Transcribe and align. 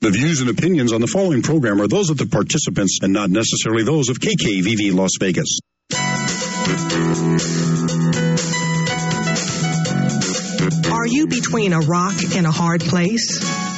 The 0.00 0.10
views 0.10 0.40
and 0.40 0.48
opinions 0.48 0.92
on 0.92 1.00
the 1.00 1.08
following 1.08 1.42
program 1.42 1.80
are 1.80 1.88
those 1.88 2.08
of 2.10 2.18
the 2.18 2.26
participants 2.26 3.00
and 3.02 3.12
not 3.12 3.30
necessarily 3.30 3.82
those 3.82 4.10
of 4.10 4.20
KKVV 4.20 4.94
Las 4.94 5.10
Vegas. 5.18 5.58
Are 10.92 11.06
you 11.06 11.26
between 11.26 11.72
a 11.72 11.80
rock 11.80 12.14
and 12.36 12.46
a 12.46 12.52
hard 12.52 12.82
place? 12.82 13.67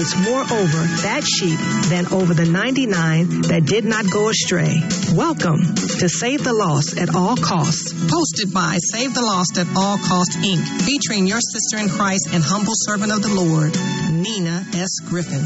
more 0.00 0.40
over 0.40 0.80
that 1.04 1.20
sheep 1.28 1.60
than 1.90 2.08
over 2.08 2.32
the 2.32 2.46
99 2.46 3.52
that 3.52 3.66
did 3.66 3.84
not 3.84 4.10
go 4.10 4.30
astray. 4.30 4.80
Welcome 5.12 5.60
to 6.00 6.08
Save 6.08 6.42
the 6.42 6.54
Lost 6.54 6.96
at 6.96 7.14
All 7.14 7.36
Costs. 7.36 7.92
Posted 8.08 8.54
by 8.54 8.78
Save 8.80 9.12
the 9.12 9.20
Lost 9.20 9.58
at 9.58 9.66
All 9.76 9.98
Cost 9.98 10.38
Inc., 10.40 10.64
featuring 10.88 11.26
your 11.26 11.40
sister 11.40 11.76
in 11.76 11.90
Christ 11.90 12.30
and 12.32 12.42
humble 12.42 12.72
servant 12.74 13.12
of 13.12 13.20
the 13.20 13.28
Lord, 13.28 13.76
Nina 14.10 14.64
S. 14.72 15.00
Griffin. 15.04 15.44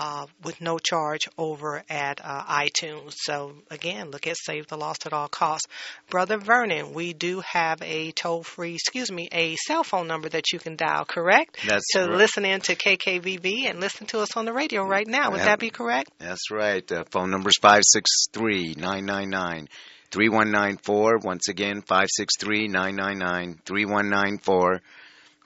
uh, 0.01 0.25
with 0.43 0.61
no 0.61 0.77
charge 0.79 1.27
over 1.37 1.83
at 1.89 2.21
uh, 2.23 2.43
iTunes. 2.45 3.13
So 3.17 3.53
again, 3.69 4.11
look 4.11 4.27
at 4.27 4.37
Save 4.37 4.67
the 4.67 4.77
Lost 4.77 5.05
at 5.05 5.13
All 5.13 5.27
Costs. 5.27 5.67
Brother 6.09 6.37
Vernon, 6.37 6.93
we 6.93 7.11
do 7.13 7.41
have 7.41 7.81
a 7.81 8.11
toll 8.11 8.43
free, 8.43 8.75
excuse 8.75 9.11
me, 9.11 9.27
a 9.31 9.55
cell 9.55 9.83
phone 9.83 10.07
number 10.07 10.29
that 10.29 10.53
you 10.53 10.59
can 10.59 10.75
dial, 10.77 11.05
correct? 11.05 11.57
That's 11.67 11.85
to 11.93 12.01
right. 12.01 12.11
listen 12.11 12.45
in 12.45 12.61
to 12.61 12.75
KKVV 12.75 13.69
and 13.69 13.79
listen 13.79 14.05
to 14.07 14.19
us 14.19 14.37
on 14.37 14.45
the 14.45 14.53
radio 14.53 14.83
right 14.85 15.07
now. 15.07 15.31
Would 15.31 15.39
Yeah. 15.39 15.45
that 15.45 15.59
be 15.59 15.69
correct? 15.69 16.11
That's 16.19 16.49
right. 16.51 16.89
Uh, 16.89 17.03
phone 17.11 17.31
number 17.31 17.49
is 17.49 17.57
563 17.61 18.75
999 18.77 19.67
3194. 20.12 21.20
Once 21.20 21.47
again, 21.47 21.81
563 21.81 22.68
999 22.68 23.59
3194. 23.66 24.81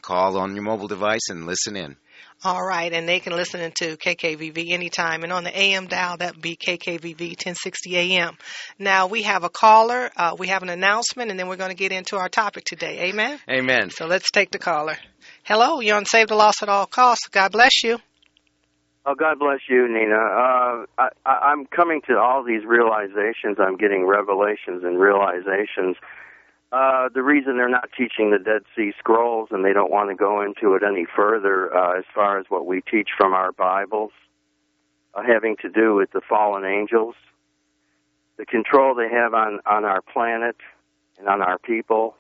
Call 0.02 0.38
on 0.38 0.56
your 0.56 0.64
mobile 0.64 0.88
device 0.88 1.30
and 1.30 1.46
listen 1.46 1.76
in. 1.76 1.96
All 2.46 2.62
right, 2.62 2.92
and 2.92 3.08
they 3.08 3.22
can 3.22 3.34
listen 3.34 3.72
to 3.78 3.96
KKVV 3.96 4.72
anytime. 4.72 5.24
And 5.24 5.32
on 5.32 5.46
the 5.46 5.58
AM 5.58 5.88
dial, 5.88 6.18
that 6.18 6.34
would 6.34 6.42
be 6.42 6.58
KKVV 6.58 7.22
1060 7.22 7.96
AM. 7.98 8.38
Now, 8.78 9.08
we 9.08 9.22
have 9.22 9.46
a 9.46 9.50
caller, 9.50 10.12
uh, 10.18 10.36
we 10.38 10.48
have 10.48 10.62
an 10.62 10.70
announcement, 10.70 11.32
and 11.32 11.40
then 11.40 11.48
we're 11.48 11.56
going 11.56 11.70
to 11.70 11.76
get 11.76 11.94
into 11.94 12.18
our 12.18 12.28
topic 12.28 12.66
today. 12.66 13.10
Amen? 13.10 13.40
Amen. 13.50 13.92
So 13.92 14.08
let's 14.08 14.30
take 14.30 14.52
the 14.52 14.60
caller. 14.60 14.98
Hello, 15.44 15.80
you're 15.80 15.96
on 15.96 16.06
Save 16.06 16.28
the 16.28 16.36
Lost 16.36 16.64
at 16.64 16.68
All 16.68 16.86
Costs. 16.86 17.30
God 17.30 17.54
bless 17.54 17.82
you. 17.82 17.98
Oh, 19.06 19.16
God 19.16 19.38
bless 19.38 19.60
you, 19.68 19.88
Nina. 19.88 20.16
Uh, 20.16 20.86
I, 20.98 21.10
I'm 21.26 21.66
coming 21.66 22.02
to 22.08 22.18
all 22.18 22.42
these 22.42 22.64
realizations. 22.66 23.58
I'm 23.60 23.76
getting 23.76 24.06
revelations 24.06 24.84
and 24.84 24.98
realizations. 24.98 25.98
Uh, 26.72 27.10
the 27.14 27.22
reason 27.22 27.58
they're 27.58 27.68
not 27.68 27.90
teaching 27.96 28.32
the 28.32 28.40
Dead 28.40 28.62
Sea 28.76 28.94
Scrolls 28.98 29.50
and 29.52 29.64
they 29.64 29.74
don't 29.74 29.92
want 29.92 30.10
to 30.10 30.16
go 30.16 30.42
into 30.42 30.74
it 30.76 30.84
any 30.84 31.06
further 31.06 31.76
uh, 31.76 32.00
as 32.00 32.06
far 32.16 32.40
as 32.40 32.46
what 32.48 32.66
we 32.66 32.82
teach 32.82 33.10
from 33.18 33.34
our 33.34 33.52
Bibles, 33.52 34.12
uh, 35.14 35.22
having 35.22 35.58
to 35.62 35.70
do 35.70 35.94
with 35.96 36.12
the 36.12 36.22
fallen 36.28 36.64
angels, 36.64 37.16
the 38.38 38.46
control 38.46 38.96
they 38.96 39.10
have 39.10 39.34
on, 39.34 39.60
on 39.66 39.84
our 39.84 40.02
planet 40.02 40.56
and 41.20 41.28
on 41.28 41.42
our 41.42 41.60
people, 41.60 42.16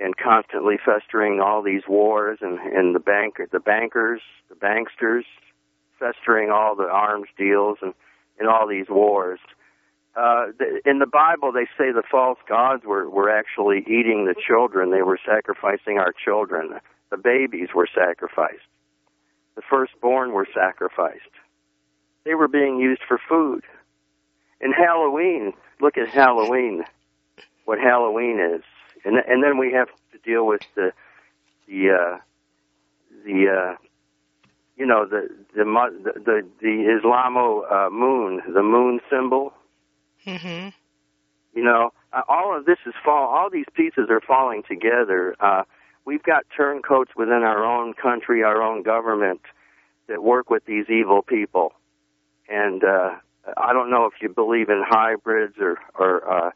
and 0.00 0.16
constantly 0.16 0.78
festering 0.82 1.38
all 1.38 1.62
these 1.62 1.82
wars 1.86 2.38
and, 2.40 2.58
and 2.58 2.94
the 2.94 2.98
bank 2.98 3.36
the 3.52 3.60
bankers, 3.60 4.22
the 4.48 4.56
banksters, 4.56 5.24
festering 6.02 6.50
all 6.50 6.74
the 6.74 6.88
arms 6.90 7.28
deals 7.38 7.78
and, 7.80 7.94
and 8.38 8.48
all 8.48 8.66
these 8.66 8.88
wars. 8.88 9.38
Uh, 10.16 10.46
th- 10.58 10.82
in 10.84 10.98
the 10.98 11.06
Bible, 11.06 11.52
they 11.52 11.66
say 11.78 11.92
the 11.92 12.02
false 12.10 12.38
gods 12.48 12.84
were, 12.84 13.08
were 13.08 13.30
actually 13.30 13.78
eating 13.86 14.26
the 14.26 14.34
children. 14.46 14.90
They 14.90 15.02
were 15.02 15.18
sacrificing 15.24 15.98
our 15.98 16.12
children. 16.12 16.80
The 17.10 17.16
babies 17.16 17.68
were 17.74 17.88
sacrificed. 17.94 18.66
The 19.54 19.62
firstborn 19.70 20.32
were 20.32 20.46
sacrificed. 20.52 21.30
They 22.24 22.34
were 22.34 22.48
being 22.48 22.78
used 22.78 23.02
for 23.06 23.18
food. 23.28 23.62
In 24.60 24.72
Halloween, 24.72 25.52
look 25.80 25.98
at 25.98 26.08
Halloween, 26.08 26.84
what 27.64 27.78
Halloween 27.78 28.38
is, 28.38 28.62
and 29.04 29.16
and 29.16 29.42
then 29.42 29.58
we 29.58 29.72
have 29.72 29.88
to 30.12 30.18
deal 30.24 30.46
with 30.46 30.62
the 30.76 30.92
the 31.66 31.90
uh, 31.90 32.18
the 33.24 33.48
uh, 33.48 33.76
you 34.76 34.86
know 34.86 35.06
the 35.06 35.28
the 35.54 35.64
the 35.64 36.12
the, 36.20 36.48
the 36.60 37.00
Islamo 37.00 37.70
uh, 37.70 37.90
moon, 37.90 38.42
the 38.52 38.62
moon 38.62 39.00
symbol. 39.10 39.52
Mm-hmm. 40.26 40.68
You 41.54 41.64
know, 41.64 41.92
uh, 42.12 42.22
all 42.28 42.56
of 42.56 42.64
this 42.64 42.78
is 42.86 42.94
fall. 43.04 43.28
All 43.28 43.50
these 43.50 43.66
pieces 43.74 44.08
are 44.08 44.20
falling 44.20 44.62
together. 44.66 45.34
Uh, 45.40 45.64
we've 46.04 46.22
got 46.22 46.44
turncoats 46.56 47.12
within 47.16 47.42
our 47.42 47.64
own 47.64 47.94
country, 47.94 48.42
our 48.42 48.62
own 48.62 48.82
government, 48.82 49.42
that 50.08 50.22
work 50.22 50.48
with 50.48 50.64
these 50.64 50.86
evil 50.88 51.22
people. 51.22 51.72
And 52.48 52.82
uh, 52.82 53.16
I 53.56 53.72
don't 53.72 53.90
know 53.90 54.06
if 54.06 54.14
you 54.20 54.28
believe 54.28 54.68
in 54.68 54.82
hybrids 54.86 55.56
or 55.60 55.78
or 55.98 56.30
uh, 56.30 56.50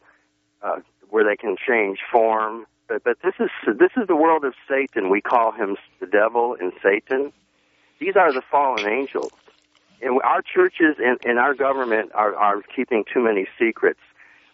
uh, 0.62 0.76
where 1.10 1.24
they 1.24 1.36
can 1.36 1.56
change 1.56 1.98
form, 2.10 2.66
but 2.88 3.04
but 3.04 3.18
this 3.22 3.34
is 3.40 3.50
this 3.78 3.92
is 3.96 4.06
the 4.06 4.16
world 4.16 4.44
of 4.44 4.54
Satan. 4.68 5.10
We 5.10 5.20
call 5.20 5.52
him 5.52 5.76
the 6.00 6.06
devil 6.06 6.56
and 6.58 6.72
Satan. 6.82 7.32
These 8.00 8.16
are 8.16 8.32
the 8.32 8.42
fallen 8.50 8.86
angels. 8.86 9.32
And 10.02 10.20
our 10.22 10.42
churches 10.42 10.96
and, 10.98 11.18
and 11.24 11.38
our 11.38 11.54
government 11.54 12.12
are, 12.14 12.34
are 12.34 12.62
keeping 12.74 13.04
too 13.12 13.20
many 13.24 13.46
secrets. 13.58 14.00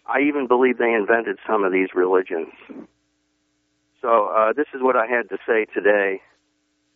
I 0.06 0.20
even 0.22 0.46
believe 0.46 0.78
they 0.78 0.92
invented 0.94 1.38
some 1.46 1.64
of 1.64 1.72
these 1.72 1.88
religions. 1.94 2.48
So 4.02 4.26
uh, 4.28 4.52
this 4.52 4.66
is 4.74 4.82
what 4.82 4.96
I 4.96 5.06
had 5.06 5.28
to 5.30 5.38
say 5.46 5.66
today. 5.74 6.20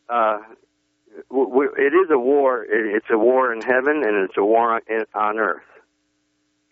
uh, 0.09 0.39
it 1.79 1.95
is 1.95 2.11
a 2.11 2.19
war. 2.19 2.67
It's 2.69 3.07
a 3.11 3.19
war 3.19 3.53
in 3.53 3.63
heaven 3.63 4.03
and 4.05 4.25
it's 4.25 4.37
a 4.37 4.45
war 4.45 4.75
on, 4.75 4.81
on 5.15 5.39
earth. 5.39 5.63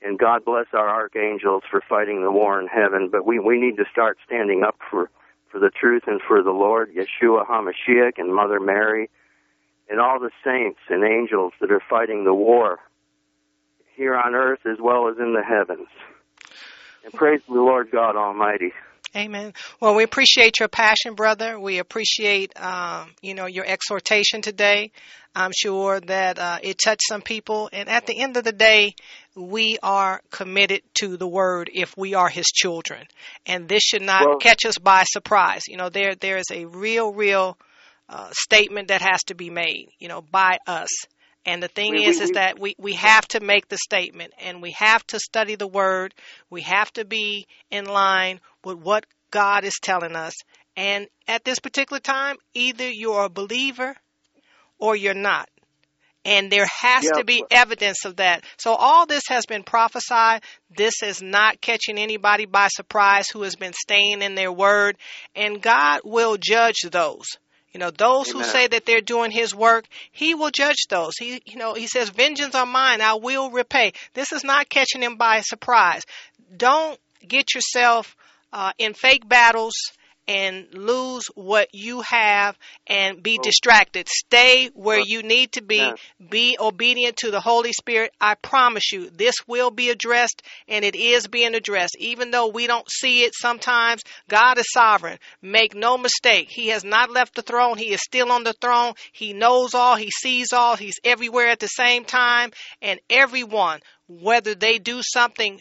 And 0.02 0.18
God 0.18 0.44
bless 0.44 0.66
our 0.74 0.88
archangels 0.88 1.62
for 1.70 1.82
fighting 1.88 2.22
the 2.22 2.30
war 2.32 2.60
in 2.60 2.68
heaven. 2.68 3.08
But 3.10 3.26
we, 3.26 3.38
we 3.38 3.60
need 3.60 3.76
to 3.78 3.84
start 3.90 4.18
standing 4.26 4.62
up 4.62 4.76
for, 4.90 5.10
for 5.50 5.58
the 5.58 5.70
truth 5.70 6.04
and 6.06 6.20
for 6.26 6.42
the 6.42 6.50
Lord, 6.52 6.90
Yeshua 6.94 7.46
HaMashiach 7.46 8.18
and 8.18 8.34
Mother 8.34 8.60
Mary, 8.60 9.10
and 9.88 10.00
all 10.00 10.18
the 10.18 10.30
saints 10.44 10.80
and 10.88 11.04
angels 11.04 11.52
that 11.60 11.70
are 11.70 11.82
fighting 11.88 12.24
the 12.24 12.34
war 12.34 12.78
here 13.96 14.16
on 14.16 14.34
earth 14.34 14.60
as 14.66 14.78
well 14.80 15.08
as 15.08 15.16
in 15.18 15.34
the 15.34 15.42
heavens. 15.42 15.88
And 17.04 17.12
praise 17.12 17.40
the 17.46 17.54
Lord 17.54 17.90
God 17.90 18.16
Almighty. 18.16 18.72
Amen. 19.16 19.52
Well, 19.80 19.94
we 19.94 20.02
appreciate 20.02 20.58
your 20.58 20.68
passion, 20.68 21.14
brother. 21.14 21.60
We 21.60 21.78
appreciate, 21.78 22.58
um, 22.60 23.10
you 23.22 23.34
know, 23.34 23.46
your 23.46 23.64
exhortation 23.64 24.42
today. 24.42 24.90
I'm 25.36 25.52
sure 25.56 26.00
that 26.00 26.38
uh, 26.38 26.58
it 26.62 26.78
touched 26.84 27.06
some 27.08 27.22
people. 27.22 27.68
And 27.72 27.88
at 27.88 28.06
the 28.06 28.18
end 28.18 28.36
of 28.36 28.42
the 28.42 28.52
day, 28.52 28.94
we 29.36 29.78
are 29.84 30.20
committed 30.30 30.82
to 31.00 31.16
the 31.16 31.28
word 31.28 31.70
if 31.72 31.96
we 31.96 32.14
are 32.14 32.28
his 32.28 32.46
children. 32.46 33.06
And 33.46 33.68
this 33.68 33.82
should 33.82 34.02
not 34.02 34.26
Well- 34.26 34.38
catch 34.38 34.64
us 34.64 34.78
by 34.78 35.04
surprise. 35.04 35.62
You 35.68 35.76
know, 35.76 35.90
there 35.90 36.16
there 36.16 36.38
is 36.38 36.50
a 36.50 36.64
real, 36.64 37.12
real 37.12 37.56
uh, 38.08 38.30
statement 38.32 38.88
that 38.88 39.02
has 39.02 39.22
to 39.24 39.34
be 39.34 39.50
made, 39.50 39.88
you 39.98 40.08
know, 40.08 40.22
by 40.22 40.58
us. 40.66 40.88
And 41.46 41.62
the 41.62 41.68
thing 41.68 41.92
We- 41.92 42.04
is, 42.04 42.18
we- 42.18 42.22
is 42.24 42.28
we- 42.30 42.34
that 42.34 42.58
we, 42.58 42.74
we 42.78 42.92
have 42.94 43.26
to 43.28 43.40
make 43.40 43.68
the 43.68 43.78
statement 43.78 44.32
and 44.38 44.62
we 44.62 44.72
have 44.72 45.06
to 45.08 45.18
study 45.18 45.56
the 45.56 45.66
word. 45.66 46.14
We 46.50 46.62
have 46.62 46.92
to 46.94 47.04
be 47.04 47.46
in 47.70 47.84
line 47.84 48.40
with 48.64 48.78
what 48.78 49.06
God 49.30 49.64
is 49.64 49.78
telling 49.82 50.16
us. 50.16 50.34
And 50.76 51.06
at 51.28 51.44
this 51.44 51.58
particular 51.58 52.00
time, 52.00 52.36
either 52.54 52.88
you're 52.88 53.24
a 53.24 53.28
believer 53.30 53.94
or 54.78 54.96
you're 54.96 55.14
not. 55.14 55.48
And 56.26 56.50
there 56.50 56.66
has 56.66 57.04
to 57.18 57.24
be 57.24 57.44
evidence 57.50 58.06
of 58.06 58.16
that. 58.16 58.44
So 58.56 58.74
all 58.74 59.04
this 59.04 59.24
has 59.28 59.44
been 59.44 59.62
prophesied. 59.62 60.42
This 60.74 61.02
is 61.02 61.20
not 61.20 61.60
catching 61.60 61.98
anybody 61.98 62.46
by 62.46 62.68
surprise 62.68 63.28
who 63.28 63.42
has 63.42 63.56
been 63.56 63.74
staying 63.74 64.22
in 64.22 64.34
their 64.34 64.50
word. 64.50 64.96
And 65.36 65.60
God 65.60 66.00
will 66.02 66.38
judge 66.38 66.80
those. 66.90 67.26
You 67.74 67.80
know, 67.80 67.90
those 67.90 68.30
who 68.30 68.44
say 68.44 68.68
that 68.68 68.86
they're 68.86 69.00
doing 69.00 69.32
his 69.32 69.52
work, 69.52 69.86
he 70.12 70.36
will 70.36 70.52
judge 70.52 70.86
those. 70.88 71.16
He, 71.18 71.42
you 71.44 71.56
know, 71.56 71.74
he 71.74 71.88
says, 71.88 72.08
vengeance 72.08 72.54
are 72.54 72.64
mine, 72.64 73.00
I 73.00 73.14
will 73.14 73.50
repay. 73.50 73.92
This 74.14 74.32
is 74.32 74.44
not 74.44 74.68
catching 74.68 75.02
him 75.02 75.16
by 75.16 75.40
surprise. 75.40 76.04
Don't 76.56 76.98
get 77.26 77.52
yourself 77.52 78.14
uh, 78.52 78.70
in 78.78 78.94
fake 78.94 79.28
battles 79.28 79.74
and 80.26 80.66
lose 80.72 81.26
what 81.34 81.68
you 81.72 82.00
have 82.02 82.56
and 82.86 83.22
be 83.22 83.38
oh. 83.38 83.42
distracted. 83.42 84.08
Stay 84.08 84.70
where 84.74 85.00
you 85.00 85.22
need 85.22 85.52
to 85.52 85.62
be. 85.62 85.92
Be 86.30 86.56
obedient 86.58 87.18
to 87.18 87.30
the 87.30 87.40
Holy 87.40 87.72
Spirit. 87.72 88.12
I 88.20 88.34
promise 88.34 88.92
you, 88.92 89.10
this 89.10 89.34
will 89.46 89.70
be 89.70 89.90
addressed 89.90 90.42
and 90.68 90.84
it 90.84 90.94
is 90.94 91.26
being 91.26 91.54
addressed. 91.54 91.96
Even 91.98 92.30
though 92.30 92.48
we 92.48 92.66
don't 92.66 92.90
see 92.90 93.22
it 93.24 93.34
sometimes, 93.34 94.02
God 94.28 94.58
is 94.58 94.66
sovereign. 94.72 95.18
Make 95.42 95.74
no 95.74 95.98
mistake. 95.98 96.48
He 96.50 96.68
has 96.68 96.84
not 96.84 97.10
left 97.10 97.34
the 97.34 97.42
throne. 97.42 97.76
He 97.76 97.92
is 97.92 98.00
still 98.02 98.32
on 98.32 98.44
the 98.44 98.54
throne. 98.54 98.94
He 99.12 99.32
knows 99.32 99.74
all. 99.74 99.96
He 99.96 100.10
sees 100.10 100.52
all. 100.52 100.76
He's 100.76 100.98
everywhere 101.04 101.48
at 101.48 101.60
the 101.60 101.66
same 101.66 102.04
time. 102.04 102.52
And 102.80 103.00
everyone, 103.10 103.80
whether 104.08 104.54
they 104.54 104.78
do 104.78 105.00
something 105.02 105.60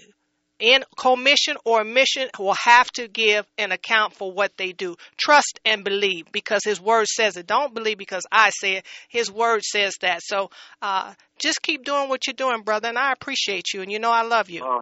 in 0.64 0.82
commission 0.96 1.58
or 1.66 1.84
mission 1.84 2.30
will 2.40 2.54
have 2.54 2.90
to 2.94 3.10
give 3.10 3.46
an 3.58 3.74
account 3.74 4.14
for 4.14 4.32
what 4.32 4.56
they 4.56 4.72
do. 4.72 4.96
Trust 5.18 5.60
and 5.66 5.84
believe 5.84 6.32
because 6.32 6.62
His 6.64 6.80
Word 6.80 7.06
says 7.08 7.36
it. 7.36 7.46
Don't 7.46 7.74
believe 7.74 7.98
because 7.98 8.24
I 8.32 8.50
say 8.52 8.78
it. 8.78 8.86
His 9.10 9.30
Word 9.30 9.62
says 9.64 9.96
that. 10.00 10.22
So 10.24 10.52
uh, 10.82 11.14
just 11.38 11.62
keep 11.62 11.84
doing 11.84 12.08
what 12.08 12.26
you're 12.28 12.34
doing, 12.34 12.62
brother. 12.62 12.88
And 12.88 12.98
I 12.98 13.12
appreciate 13.12 13.74
you. 13.74 13.82
And 13.82 13.92
you 13.92 14.00
know 14.00 14.12
I 14.12 14.22
love 14.22 14.50
you. 14.50 14.64
Oh, 14.64 14.80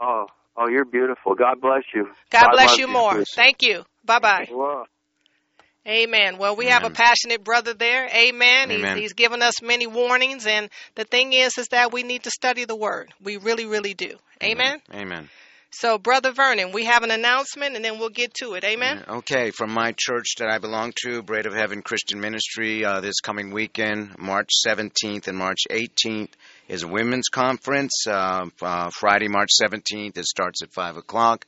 oh, 0.00 0.26
oh, 0.56 0.68
you're 0.70 0.86
beautiful. 0.86 1.34
God 1.34 1.60
bless 1.60 1.82
you. 1.94 2.08
God 2.30 2.48
bless 2.52 2.68
loves 2.68 2.78
you 2.78 2.88
more. 2.88 3.22
Thank 3.34 3.62
you. 3.62 3.84
Bye 4.02 4.18
bye. 4.20 4.86
Amen. 5.86 6.38
Well, 6.38 6.56
we 6.56 6.66
have 6.66 6.84
a 6.84 6.90
passionate 6.90 7.44
brother 7.44 7.72
there. 7.72 8.08
Amen. 8.08 8.70
Amen. 8.72 8.96
He's, 8.96 9.04
he's 9.04 9.12
given 9.12 9.40
us 9.40 9.62
many 9.62 9.86
warnings, 9.86 10.46
and 10.46 10.68
the 10.96 11.04
thing 11.04 11.32
is, 11.32 11.58
is 11.58 11.68
that 11.68 11.92
we 11.92 12.02
need 12.02 12.24
to 12.24 12.30
study 12.30 12.64
the 12.64 12.74
Word. 12.74 13.12
We 13.22 13.36
really, 13.36 13.66
really 13.66 13.94
do. 13.94 14.16
Amen. 14.42 14.80
Amen. 14.92 15.28
So, 15.70 15.98
brother 15.98 16.32
Vernon, 16.32 16.72
we 16.72 16.86
have 16.86 17.02
an 17.02 17.10
announcement, 17.10 17.76
and 17.76 17.84
then 17.84 17.98
we'll 17.98 18.08
get 18.08 18.32
to 18.34 18.54
it. 18.54 18.64
Amen. 18.64 19.04
Okay, 19.08 19.50
from 19.50 19.72
my 19.72 19.92
church 19.96 20.36
that 20.38 20.48
I 20.48 20.58
belong 20.58 20.92
to, 21.04 21.22
Bread 21.22 21.46
of 21.46 21.54
Heaven 21.54 21.82
Christian 21.82 22.20
Ministry, 22.20 22.84
uh, 22.84 23.00
this 23.00 23.20
coming 23.20 23.50
weekend, 23.50 24.18
March 24.18 24.50
17th 24.66 25.28
and 25.28 25.36
March 25.36 25.64
18th, 25.70 26.30
is 26.68 26.82
a 26.82 26.88
women's 26.88 27.28
conference. 27.28 28.06
Uh, 28.08 28.46
uh, 28.62 28.90
Friday, 28.90 29.28
March 29.28 29.50
17th, 29.62 30.16
it 30.16 30.24
starts 30.24 30.62
at 30.62 30.72
5 30.72 30.96
o'clock. 30.96 31.44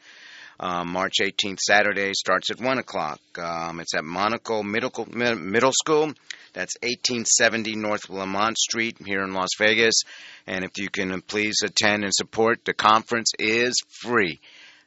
Uh, 0.61 0.85
March 0.85 1.15
18th, 1.21 1.59
Saturday, 1.61 2.13
starts 2.15 2.51
at 2.51 2.61
1 2.61 2.79
o'clock. 2.79 3.21
Um, 3.39 3.79
it's 3.81 3.95
at 3.95 4.05
Monaco 4.05 4.63
Middle, 4.63 5.07
Middle 5.07 5.73
School. 5.73 6.13
That's 6.53 6.75
1870 6.83 7.77
North 7.77 8.11
Lamont 8.11 8.59
Street 8.59 8.97
here 9.05 9.23
in 9.23 9.35
Las 9.35 9.51
Vegas. 9.59 10.01
And 10.47 10.65
if 10.65 10.73
you 10.77 10.91
can 10.91 11.13
uh, 11.13 11.19
please 11.27 11.59
attend 11.63 12.03
and 12.03 12.13
support, 12.13 12.65
the 12.65 12.75
conference 12.75 13.31
is 13.39 13.75
free. 14.03 14.41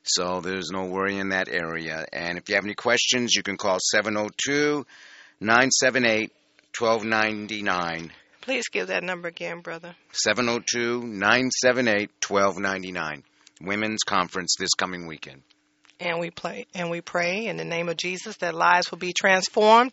So 0.03 0.41
there's 0.41 0.71
no 0.71 0.85
worry 0.85 1.17
in 1.17 1.29
that 1.29 1.47
area. 1.47 2.05
And 2.11 2.37
if 2.37 2.49
you 2.49 2.55
have 2.55 2.65
any 2.65 2.73
questions, 2.73 3.35
you 3.35 3.43
can 3.43 3.55
call 3.55 3.77
702 3.79 4.85
978 5.39 6.31
1299. 6.77 8.11
Please 8.41 8.67
give 8.69 8.87
that 8.87 9.03
number 9.03 9.27
again, 9.27 9.61
brother. 9.61 9.95
702 10.11 11.01
978 11.03 12.09
1299. 12.27 13.23
Women's 13.61 14.01
Conference 14.03 14.55
this 14.57 14.73
coming 14.73 15.05
weekend. 15.05 15.43
And 16.01 16.19
we 16.19 16.31
play 16.31 16.65
and 16.73 16.89
we 16.89 17.01
pray 17.01 17.45
in 17.45 17.57
the 17.57 17.63
name 17.63 17.87
of 17.87 17.95
Jesus 17.95 18.35
that 18.37 18.55
lives 18.55 18.89
will 18.89 18.97
be 18.97 19.13
transformed 19.13 19.91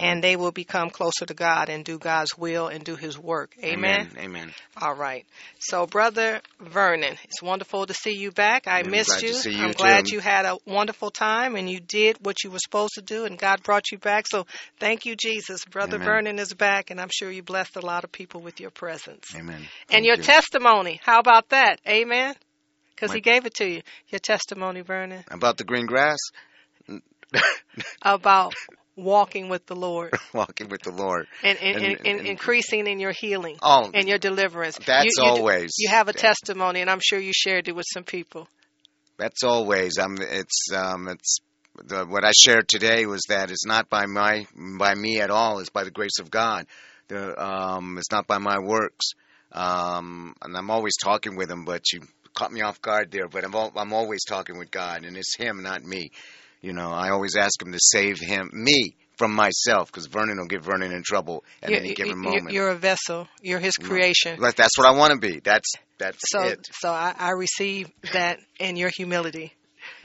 and 0.00 0.24
they 0.24 0.34
will 0.36 0.50
become 0.50 0.88
closer 0.88 1.26
to 1.26 1.34
God 1.34 1.68
and 1.68 1.84
do 1.84 1.98
God's 1.98 2.36
will 2.38 2.68
and 2.68 2.82
do 2.82 2.96
his 2.96 3.18
work. 3.18 3.54
Amen. 3.62 4.06
Amen. 4.06 4.16
Amen. 4.18 4.54
All 4.80 4.94
right. 4.94 5.26
So 5.58 5.86
brother 5.86 6.40
Vernon, 6.58 7.18
it's 7.24 7.42
wonderful 7.42 7.84
to 7.84 7.92
see 7.92 8.16
you 8.16 8.30
back. 8.32 8.66
I 8.66 8.82
missed 8.82 9.20
glad 9.20 9.22
you. 9.22 9.52
you 9.52 9.66
I'm 9.66 9.72
glad 9.72 10.08
too. 10.08 10.14
you 10.14 10.20
had 10.20 10.46
a 10.46 10.56
wonderful 10.66 11.10
time 11.10 11.54
and 11.54 11.68
you 11.68 11.80
did 11.80 12.16
what 12.24 12.42
you 12.44 12.50
were 12.50 12.58
supposed 12.58 12.94
to 12.94 13.02
do 13.02 13.26
and 13.26 13.38
God 13.38 13.62
brought 13.62 13.92
you 13.92 13.98
back. 13.98 14.26
So 14.28 14.46
thank 14.80 15.04
you 15.04 15.16
Jesus. 15.16 15.66
Brother 15.66 15.96
Amen. 15.96 16.06
Vernon 16.06 16.38
is 16.38 16.54
back 16.54 16.90
and 16.90 16.98
I'm 16.98 17.10
sure 17.12 17.30
you 17.30 17.42
blessed 17.42 17.76
a 17.76 17.84
lot 17.84 18.04
of 18.04 18.12
people 18.12 18.40
with 18.40 18.58
your 18.58 18.70
presence. 18.70 19.34
Amen. 19.36 19.56
and 19.56 19.68
Thank 19.88 20.06
your 20.06 20.16
you. 20.16 20.22
testimony, 20.22 20.98
how 21.02 21.20
about 21.20 21.50
that? 21.50 21.78
Amen. 21.86 22.34
Because 22.94 23.12
he 23.12 23.20
gave 23.20 23.46
it 23.46 23.54
to 23.54 23.68
you. 23.68 23.82
Your 24.08 24.18
testimony, 24.18 24.80
Vernon. 24.82 25.24
About 25.30 25.56
the 25.56 25.64
green 25.64 25.86
grass? 25.86 26.18
about 28.02 28.54
walking 28.96 29.48
with 29.48 29.64
the 29.66 29.74
Lord 29.76 30.12
Walking 30.34 30.68
with 30.68 30.82
the 30.82 30.92
Lord. 30.92 31.26
and, 31.42 31.58
and, 31.58 31.76
And- 31.84 32.06
and, 32.06 32.26
increasing 32.26 32.86
in 32.86 32.98
your 32.98 33.12
healing 33.12 33.56
Oh, 33.62 33.90
and 33.94 34.08
your 34.08 34.18
deliverance. 34.18 34.78
That's 34.86 35.16
you, 35.16 35.24
you, 35.24 35.30
always- 35.30 35.72
You 35.78 35.90
have 35.90 36.08
a 36.08 36.12
testimony, 36.12 36.80
and 36.80 36.90
I'm 36.90 37.00
sure 37.02 37.18
you 37.18 37.32
shared 37.34 37.68
it 37.68 37.74
with 37.74 37.86
some 37.92 38.04
people. 38.04 38.48
That's 39.18 39.42
always. 39.44 39.98
Um, 39.98 40.16
it's 40.20 40.68
um, 40.74 41.06
it's 41.08 41.38
the, 41.84 42.04
what 42.04 42.24
I 42.24 42.32
shared 42.32 42.66
today 42.68 43.06
was 43.06 43.22
that 43.28 43.50
it's 43.50 43.66
not 43.66 43.88
by 43.88 44.06
my 44.06 44.46
by 44.78 44.94
me 44.94 45.20
at 45.20 45.30
all. 45.30 45.58
It's 45.60 45.70
by 45.70 45.84
the 45.84 45.90
grace 45.90 46.18
of 46.18 46.30
God. 46.30 46.66
The 47.08 47.40
um, 47.40 47.98
it's 47.98 48.10
not 48.10 48.26
by 48.26 48.38
my 48.38 48.58
works. 48.58 49.10
Um, 49.52 50.34
and 50.42 50.56
I'm 50.56 50.70
always 50.70 50.94
talking 50.96 51.36
with 51.36 51.50
him, 51.50 51.64
but 51.64 51.92
you 51.92 52.00
caught 52.34 52.52
me 52.52 52.60
off 52.62 52.80
guard 52.80 53.10
there. 53.10 53.28
But 53.28 53.44
I'm 53.44 53.54
al- 53.54 53.72
I'm 53.76 53.92
always 53.92 54.24
talking 54.24 54.58
with 54.58 54.70
God, 54.70 55.04
and 55.04 55.16
it's 55.16 55.36
Him, 55.36 55.62
not 55.62 55.84
me. 55.84 56.10
You 56.60 56.72
know, 56.72 56.90
I 56.90 57.10
always 57.10 57.36
ask 57.36 57.60
Him 57.60 57.72
to 57.72 57.78
save 57.80 58.18
him 58.20 58.50
me 58.52 58.94
from 59.16 59.34
myself 59.34 59.90
because 59.90 60.06
Vernon 60.06 60.38
will 60.38 60.46
get 60.46 60.62
Vernon 60.62 60.92
in 60.92 61.02
trouble 61.02 61.44
at 61.62 61.70
You're, 61.70 61.80
any 61.80 61.94
given 61.94 62.18
moment. 62.18 62.50
you're 62.50 62.70
a 62.70 62.76
vessel. 62.76 63.28
You're 63.40 63.58
His 63.58 63.76
creation. 63.76 64.40
Like, 64.40 64.56
that's 64.56 64.78
what 64.78 64.86
I 64.86 64.96
want 64.96 65.12
to 65.12 65.18
be. 65.18 65.40
That's 65.40 65.72
that's 65.98 66.18
So, 66.28 66.42
it. 66.48 66.66
so 66.72 66.90
I, 66.90 67.14
I 67.18 67.30
receive 67.30 67.90
that 68.12 68.38
in 68.58 68.76
your 68.76 68.90
humility. 68.96 69.52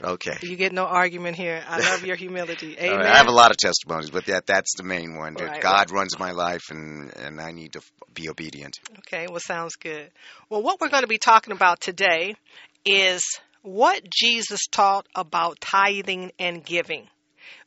Okay. 0.02 0.36
You 0.42 0.56
get 0.56 0.72
no 0.72 0.84
argument 0.84 1.36
here. 1.36 1.62
I 1.68 1.80
love 1.80 2.04
your 2.04 2.16
humility. 2.16 2.76
Amen. 2.80 2.98
right, 2.98 3.06
I 3.06 3.16
have 3.16 3.26
a 3.26 3.32
lot 3.32 3.50
of 3.50 3.56
testimonies, 3.56 4.10
but 4.10 4.26
that 4.26 4.46
that's 4.46 4.76
the 4.76 4.84
main 4.84 5.16
one. 5.16 5.34
that 5.34 5.44
Right, 5.44 5.60
God 5.60 5.90
runs 5.90 6.18
my 6.18 6.30
life, 6.30 6.70
and 6.70 7.14
and 7.16 7.40
I 7.40 7.52
need 7.52 7.72
to 7.72 7.80
be 8.14 8.28
obedient. 8.28 8.78
Okay, 8.98 9.26
well, 9.28 9.40
sounds 9.40 9.76
good. 9.76 10.10
Well, 10.48 10.62
what 10.62 10.80
we're 10.80 10.88
going 10.88 11.02
to 11.02 11.08
be 11.08 11.18
talking 11.18 11.52
about 11.52 11.80
today 11.80 12.36
is 12.84 13.22
what 13.62 14.02
Jesus 14.08 14.60
taught 14.70 15.06
about 15.14 15.60
tithing 15.60 16.32
and 16.38 16.64
giving. 16.64 17.08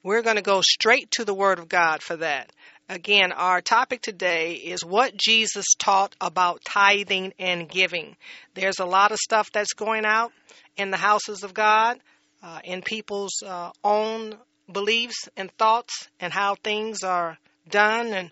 We're 0.04 0.22
going 0.22 0.38
to 0.38 0.42
go 0.42 0.62
straight 0.62 1.12
to 1.12 1.26
the 1.26 1.34
Word 1.34 1.60
of 1.60 1.70
God 1.70 2.02
for 2.02 2.16
that. 2.18 2.52
Again, 2.90 3.32
our 3.32 3.62
topic 3.62 4.02
today 4.02 4.54
is 4.54 4.84
what 4.84 5.16
Jesus 5.16 5.66
taught 5.78 6.16
about 6.20 6.62
tithing 6.66 7.34
and 7.40 7.70
giving. 7.70 8.18
There's 8.54 8.80
a 8.80 8.86
lot 8.86 9.12
of 9.12 9.18
stuff 9.18 9.52
that's 9.52 9.74
going 9.74 10.06
out 10.06 10.34
in 10.76 10.92
the 10.92 10.98
houses 10.98 11.44
of 11.44 11.54
God, 11.54 12.00
uh, 12.44 12.60
in 12.64 12.82
people's 12.82 13.44
uh, 13.46 13.72
own 13.84 14.36
beliefs 14.72 15.30
and 15.38 15.52
thoughts 15.58 16.08
and 16.20 16.32
how 16.34 16.56
things 16.56 17.04
are 17.04 17.38
done 17.70 18.08
and 18.14 18.32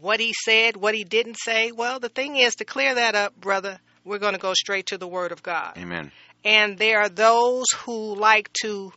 what 0.00 0.20
he 0.20 0.32
said, 0.44 0.76
what 0.76 0.94
he 0.94 1.04
didn't 1.04 1.38
say. 1.38 1.72
Well, 1.72 1.98
the 1.98 2.08
thing 2.08 2.36
is 2.36 2.56
to 2.56 2.64
clear 2.64 2.94
that 2.94 3.14
up, 3.14 3.40
brother, 3.40 3.78
we're 4.04 4.18
going 4.18 4.34
to 4.34 4.40
go 4.40 4.54
straight 4.54 4.86
to 4.86 4.98
the 4.98 5.08
Word 5.08 5.32
of 5.32 5.42
God. 5.42 5.76
Amen. 5.76 6.12
And 6.44 6.78
there 6.78 7.00
are 7.00 7.08
those 7.08 7.66
who 7.84 8.14
like 8.14 8.50
to 8.62 8.92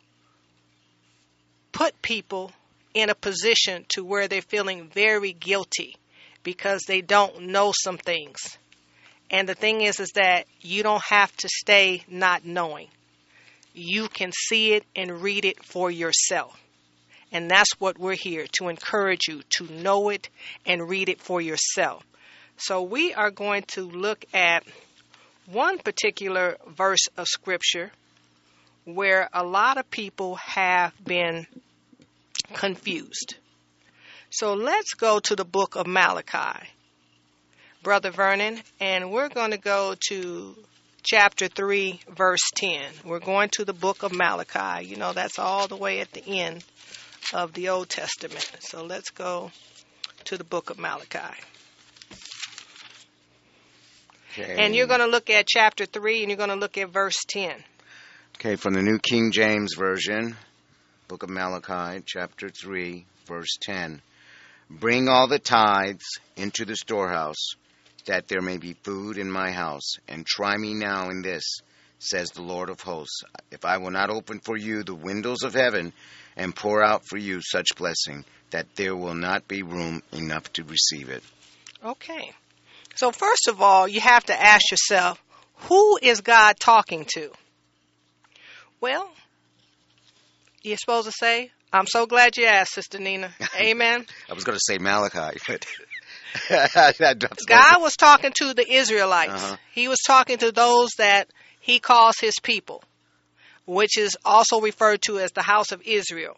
put 1.72 2.00
people 2.02 2.52
in 2.94 3.10
a 3.10 3.14
position 3.14 3.84
to 3.88 4.04
where 4.04 4.28
they're 4.28 4.42
feeling 4.42 4.90
very 4.92 5.32
guilty 5.32 5.96
because 6.42 6.82
they 6.86 7.00
don't 7.00 7.42
know 7.42 7.72
some 7.74 7.98
things. 7.98 8.38
And 9.30 9.48
the 9.48 9.54
thing 9.54 9.80
is 9.80 9.98
is 9.98 10.10
that 10.14 10.46
you 10.60 10.82
don't 10.82 11.02
have 11.04 11.34
to 11.38 11.48
stay 11.48 12.04
not 12.08 12.44
knowing. 12.44 12.88
You 13.74 14.08
can 14.08 14.32
see 14.32 14.72
it 14.74 14.84
and 14.94 15.22
read 15.22 15.44
it 15.44 15.64
for 15.64 15.90
yourself. 15.90 16.58
And 17.32 17.50
that's 17.50 17.72
what 17.78 17.98
we're 17.98 18.14
here 18.14 18.46
to 18.58 18.68
encourage 18.68 19.28
you 19.28 19.42
to 19.56 19.72
know 19.72 20.10
it 20.10 20.28
and 20.66 20.88
read 20.88 21.08
it 21.08 21.20
for 21.20 21.40
yourself. 21.40 22.04
So 22.58 22.82
we 22.82 23.14
are 23.14 23.30
going 23.30 23.62
to 23.68 23.82
look 23.82 24.24
at 24.34 24.64
one 25.46 25.78
particular 25.78 26.58
verse 26.68 27.06
of 27.16 27.26
scripture 27.26 27.90
where 28.84 29.28
a 29.32 29.44
lot 29.44 29.78
of 29.78 29.90
people 29.90 30.36
have 30.36 30.92
been 31.04 31.46
confused. 32.52 33.36
So 34.30 34.54
let's 34.54 34.94
go 34.94 35.20
to 35.20 35.36
the 35.36 35.44
book 35.44 35.76
of 35.76 35.86
Malachi, 35.86 36.66
Brother 37.82 38.10
Vernon, 38.10 38.60
and 38.80 39.10
we're 39.10 39.28
going 39.28 39.50
to 39.52 39.58
go 39.58 39.94
to 40.08 40.56
chapter 41.02 41.48
3, 41.48 42.00
verse 42.08 42.50
10. 42.56 42.82
We're 43.04 43.20
going 43.20 43.50
to 43.50 43.64
the 43.64 43.72
book 43.72 44.02
of 44.02 44.12
Malachi. 44.12 44.86
You 44.86 44.96
know, 44.96 45.12
that's 45.12 45.38
all 45.38 45.68
the 45.68 45.76
way 45.76 46.00
at 46.00 46.12
the 46.12 46.24
end 46.24 46.64
of 47.32 47.52
the 47.52 47.70
Old 47.70 47.88
Testament. 47.88 48.50
So 48.60 48.84
let's 48.84 49.10
go 49.10 49.50
to 50.24 50.38
the 50.38 50.44
book 50.44 50.70
of 50.70 50.78
Malachi. 50.78 51.18
Okay. 54.32 54.56
And 54.58 54.74
you're 54.74 54.86
going 54.86 55.00
to 55.00 55.06
look 55.06 55.28
at 55.28 55.46
chapter 55.46 55.84
3 55.84 56.22
and 56.22 56.30
you're 56.30 56.38
going 56.38 56.48
to 56.48 56.56
look 56.56 56.78
at 56.78 56.88
verse 56.90 57.18
10. 57.28 57.52
Okay, 58.36 58.56
from 58.56 58.74
the 58.74 58.82
New 58.82 58.98
King 58.98 59.30
James 59.30 59.74
Version, 59.76 60.36
Book 61.06 61.22
of 61.22 61.28
Malachi, 61.28 62.02
chapter 62.06 62.48
3, 62.48 63.04
verse 63.26 63.58
10. 63.60 64.00
Bring 64.70 65.08
all 65.08 65.28
the 65.28 65.38
tithes 65.38 66.18
into 66.36 66.64
the 66.64 66.74
storehouse, 66.74 67.56
that 68.06 68.28
there 68.28 68.42
may 68.42 68.58
be 68.58 68.74
food 68.74 69.18
in 69.18 69.30
my 69.30 69.52
house, 69.52 69.94
and 70.08 70.26
try 70.26 70.56
me 70.56 70.74
now 70.74 71.10
in 71.10 71.22
this, 71.22 71.44
says 71.98 72.30
the 72.30 72.42
Lord 72.42 72.68
of 72.68 72.80
hosts, 72.80 73.22
if 73.50 73.64
I 73.64 73.78
will 73.78 73.90
not 73.90 74.10
open 74.10 74.40
for 74.40 74.56
you 74.56 74.82
the 74.82 74.94
windows 74.94 75.42
of 75.42 75.54
heaven 75.54 75.92
and 76.36 76.54
pour 76.54 76.82
out 76.82 77.04
for 77.04 77.16
you 77.16 77.40
such 77.42 77.76
blessing 77.76 78.24
that 78.50 78.66
there 78.76 78.96
will 78.96 79.14
not 79.14 79.46
be 79.48 79.62
room 79.62 80.02
enough 80.12 80.52
to 80.54 80.64
receive 80.64 81.08
it. 81.08 81.22
Okay. 81.84 82.32
So, 82.94 83.10
first 83.10 83.48
of 83.48 83.62
all, 83.62 83.88
you 83.88 84.00
have 84.00 84.24
to 84.24 84.40
ask 84.40 84.70
yourself 84.70 85.22
who 85.54 85.98
is 86.02 86.20
God 86.20 86.58
talking 86.58 87.06
to? 87.14 87.30
Well, 88.80 89.08
you're 90.62 90.76
supposed 90.76 91.06
to 91.06 91.12
say, 91.12 91.50
I'm 91.72 91.86
so 91.86 92.06
glad 92.06 92.36
you 92.36 92.46
asked, 92.46 92.74
Sister 92.74 92.98
Nina. 92.98 93.32
Amen. 93.56 94.04
I 94.28 94.34
was 94.34 94.44
going 94.44 94.56
to 94.56 94.62
say 94.64 94.78
Malachi, 94.78 95.38
but 95.46 95.64
God 96.48 97.82
was 97.82 97.96
talking 97.96 98.32
to 98.40 98.54
the 98.54 98.70
Israelites. 98.70 99.44
Uh-huh. 99.44 99.56
He 99.74 99.88
was 99.88 99.98
talking 100.06 100.38
to 100.38 100.52
those 100.52 100.90
that 100.98 101.28
he 101.60 101.78
calls 101.78 102.18
his 102.18 102.34
people, 102.42 102.82
which 103.66 103.96
is 103.98 104.16
also 104.24 104.60
referred 104.60 105.02
to 105.02 105.18
as 105.18 105.32
the 105.32 105.42
house 105.42 105.72
of 105.72 105.82
Israel. 105.84 106.36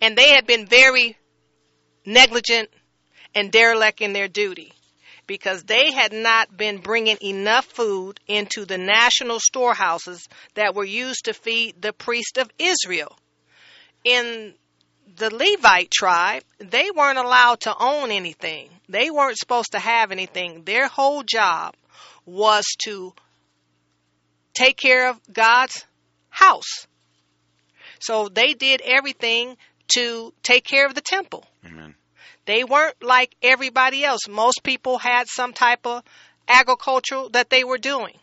And 0.00 0.18
they 0.18 0.30
had 0.30 0.48
been 0.48 0.66
very 0.66 1.16
negligent 2.04 2.68
and 3.36 3.52
derelict 3.52 4.00
in 4.00 4.12
their 4.12 4.26
duty 4.26 4.72
because 5.28 5.62
they 5.62 5.92
had 5.92 6.12
not 6.12 6.56
been 6.56 6.78
bringing 6.78 7.16
enough 7.22 7.66
food 7.66 8.18
into 8.26 8.64
the 8.64 8.78
national 8.78 9.38
storehouses 9.38 10.26
that 10.54 10.74
were 10.74 10.84
used 10.84 11.26
to 11.26 11.32
feed 11.32 11.80
the 11.80 11.92
priest 11.92 12.36
of 12.36 12.50
Israel. 12.58 13.16
In 14.04 14.54
the 15.16 15.34
Levite 15.34 15.90
tribe, 15.90 16.42
they 16.58 16.90
weren't 16.90 17.18
allowed 17.18 17.60
to 17.60 17.74
own 17.78 18.10
anything. 18.10 18.70
They 18.88 19.10
weren't 19.10 19.38
supposed 19.38 19.72
to 19.72 19.78
have 19.78 20.10
anything. 20.12 20.64
Their 20.64 20.88
whole 20.88 21.22
job 21.22 21.74
was 22.24 22.64
to 22.84 23.12
take 24.54 24.76
care 24.76 25.10
of 25.10 25.20
God's 25.32 25.84
house. 26.28 26.86
So 28.00 28.28
they 28.28 28.54
did 28.54 28.80
everything 28.84 29.56
to 29.94 30.32
take 30.42 30.64
care 30.64 30.86
of 30.86 30.94
the 30.94 31.00
temple. 31.00 31.44
Amen. 31.64 31.94
They 32.44 32.64
weren't 32.64 33.02
like 33.02 33.34
everybody 33.42 34.04
else. 34.04 34.26
Most 34.28 34.62
people 34.62 34.98
had 34.98 35.28
some 35.28 35.52
type 35.52 35.86
of 35.86 36.02
agriculture 36.48 37.24
that 37.32 37.50
they 37.50 37.64
were 37.64 37.78
doing. 37.78 38.14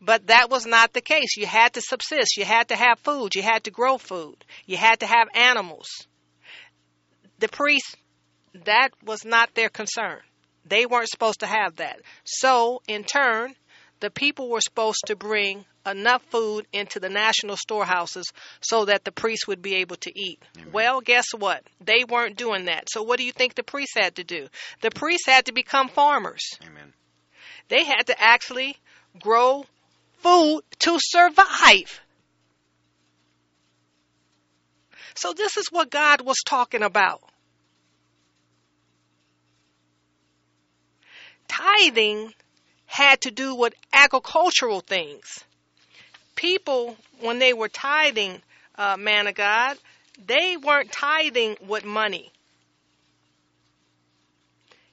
But 0.00 0.28
that 0.28 0.48
was 0.48 0.66
not 0.66 0.92
the 0.92 1.00
case. 1.02 1.36
You 1.36 1.46
had 1.46 1.74
to 1.74 1.82
subsist. 1.82 2.36
You 2.36 2.44
had 2.44 2.68
to 2.68 2.76
have 2.76 2.98
food. 3.00 3.34
You 3.34 3.42
had 3.42 3.64
to 3.64 3.70
grow 3.70 3.98
food. 3.98 4.44
You 4.66 4.76
had 4.76 5.00
to 5.00 5.06
have 5.06 5.28
animals. 5.34 5.88
The 7.38 7.48
priests, 7.48 7.96
that 8.64 8.90
was 9.04 9.24
not 9.24 9.54
their 9.54 9.68
concern. 9.68 10.20
They 10.64 10.86
weren't 10.86 11.08
supposed 11.08 11.40
to 11.40 11.46
have 11.46 11.76
that. 11.76 12.00
So, 12.24 12.82
in 12.86 13.04
turn, 13.04 13.54
the 14.00 14.10
people 14.10 14.48
were 14.48 14.60
supposed 14.60 15.04
to 15.06 15.16
bring 15.16 15.64
enough 15.86 16.22
food 16.30 16.66
into 16.72 17.00
the 17.00 17.08
national 17.08 17.56
storehouses 17.56 18.26
so 18.60 18.86
that 18.86 19.04
the 19.04 19.12
priests 19.12 19.46
would 19.46 19.62
be 19.62 19.76
able 19.76 19.96
to 19.96 20.18
eat. 20.18 20.42
Well, 20.72 21.00
guess 21.00 21.26
what? 21.36 21.62
They 21.80 22.04
weren't 22.04 22.36
doing 22.36 22.66
that. 22.66 22.88
So, 22.90 23.02
what 23.02 23.18
do 23.18 23.24
you 23.24 23.32
think 23.32 23.54
the 23.54 23.62
priests 23.62 23.94
had 23.96 24.16
to 24.16 24.24
do? 24.24 24.48
The 24.80 24.90
priests 24.90 25.26
had 25.26 25.46
to 25.46 25.52
become 25.52 25.88
farmers. 25.88 26.42
Amen. 26.62 26.92
They 27.68 27.84
had 27.84 28.04
to 28.08 28.20
actually 28.20 28.76
grow 29.18 29.64
food 30.22 30.62
to 30.80 30.98
survive. 30.98 32.00
So, 35.14 35.32
this 35.32 35.56
is 35.56 35.68
what 35.70 35.90
God 35.90 36.22
was 36.22 36.38
talking 36.44 36.82
about. 36.82 37.22
Tithing 41.48 42.32
had 42.86 43.20
to 43.22 43.30
do 43.30 43.54
with 43.54 43.74
agricultural 43.92 44.80
things. 44.80 45.44
People, 46.36 46.96
when 47.20 47.38
they 47.38 47.52
were 47.52 47.68
tithing, 47.68 48.40
uh, 48.76 48.96
man 48.96 49.26
of 49.26 49.34
God, 49.34 49.76
they 50.26 50.56
weren't 50.56 50.90
tithing 50.90 51.56
with 51.66 51.84
money. 51.84 52.30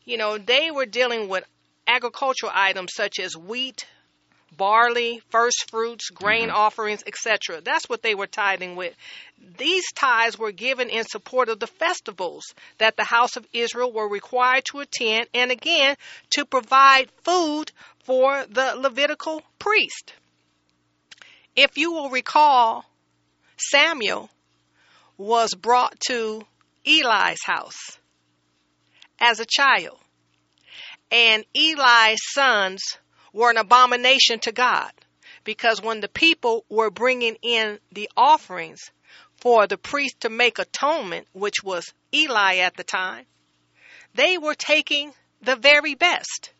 You 0.03 0.17
know, 0.17 0.37
they 0.37 0.71
were 0.71 0.85
dealing 0.85 1.27
with 1.27 1.43
agricultural 1.87 2.51
items 2.53 2.93
such 2.93 3.19
as 3.19 3.35
wheat, 3.35 3.85
barley, 4.55 5.21
first 5.29 5.69
fruits, 5.69 6.09
grain 6.09 6.47
mm-hmm. 6.47 6.57
offerings, 6.57 7.03
etc. 7.05 7.61
That's 7.61 7.89
what 7.89 8.01
they 8.01 8.15
were 8.15 8.27
tithing 8.27 8.75
with. 8.75 8.95
These 9.57 9.91
tithes 9.93 10.37
were 10.37 10.51
given 10.51 10.89
in 10.89 11.03
support 11.05 11.49
of 11.49 11.59
the 11.59 11.67
festivals 11.67 12.43
that 12.77 12.95
the 12.95 13.03
house 13.03 13.35
of 13.35 13.47
Israel 13.53 13.91
were 13.91 14.07
required 14.07 14.65
to 14.71 14.79
attend, 14.79 15.27
and 15.33 15.51
again, 15.51 15.95
to 16.31 16.45
provide 16.45 17.11
food 17.23 17.71
for 18.03 18.45
the 18.49 18.75
Levitical 18.77 19.41
priest. 19.59 20.13
If 21.55 21.77
you 21.77 21.91
will 21.91 22.09
recall, 22.09 22.85
Samuel 23.57 24.29
was 25.17 25.53
brought 25.53 25.99
to 26.07 26.45
Eli's 26.85 27.43
house 27.43 27.97
as 29.19 29.39
a 29.39 29.45
child, 29.45 29.97
and 31.11 31.43
Eli's 31.55 32.19
sons 32.33 32.97
were 33.33 33.49
an 33.49 33.57
abomination 33.57 34.39
to 34.39 34.51
God 34.51 34.91
because 35.43 35.81
when 35.81 36.01
the 36.01 36.09
people 36.09 36.65
were 36.69 36.89
bringing 36.89 37.37
in 37.41 37.79
the 37.91 38.09
offerings 38.17 38.91
for 39.37 39.67
the 39.67 39.77
priest 39.77 40.21
to 40.21 40.29
make 40.29 40.59
atonement, 40.59 41.27
which 41.33 41.63
was 41.63 41.93
Eli 42.13 42.57
at 42.57 42.75
the 42.75 42.83
time, 42.83 43.25
they 44.13 44.37
were 44.37 44.55
taking 44.55 45.13
the 45.41 45.55
very 45.55 45.95
best 45.95 46.51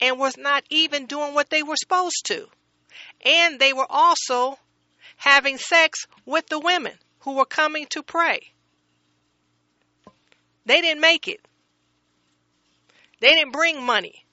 and 0.00 0.18
was 0.18 0.36
not 0.36 0.64
even 0.70 1.06
doing 1.06 1.34
what 1.34 1.50
they 1.50 1.62
were 1.62 1.76
supposed 1.76 2.26
to. 2.26 2.46
And 3.24 3.58
they 3.58 3.72
were 3.72 3.86
also 3.88 4.58
having 5.16 5.58
sex 5.58 6.06
with 6.24 6.46
the 6.46 6.58
women 6.58 6.92
who 7.20 7.34
were 7.34 7.44
coming 7.44 7.86
to 7.90 8.02
pray. 8.02 8.52
They 10.64 10.80
didn't 10.80 11.00
make 11.00 11.28
it. 11.28 11.40
They 13.20 13.34
didn't 13.34 13.52
bring 13.52 13.82
money. 13.82 14.24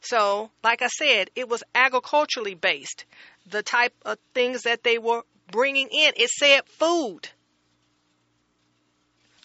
So, 0.00 0.50
like 0.62 0.82
I 0.82 0.88
said, 0.88 1.30
it 1.34 1.48
was 1.48 1.62
agriculturally 1.74 2.54
based. 2.54 3.04
The 3.50 3.62
type 3.62 3.94
of 4.04 4.18
things 4.34 4.62
that 4.62 4.82
they 4.82 4.98
were 4.98 5.22
bringing 5.50 5.88
in, 5.88 6.12
it 6.16 6.28
said 6.30 6.62
food. 6.66 7.28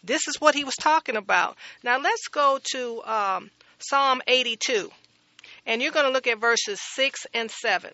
This 0.04 0.28
is 0.28 0.42
what 0.42 0.54
he 0.56 0.64
was 0.64 0.76
talking 0.76 1.16
about. 1.16 1.58
Now, 1.84 1.98
let's 2.00 2.28
go 2.28 2.60
to 2.74 3.04
um, 3.04 3.52
Psalm 3.80 4.22
82. 4.28 4.92
And 5.66 5.82
you're 5.82 5.94
going 5.94 6.06
to 6.06 6.12
look 6.12 6.28
at 6.28 6.40
verses 6.42 6.80
6 6.96 7.26
and 7.34 7.50
7. 7.50 7.92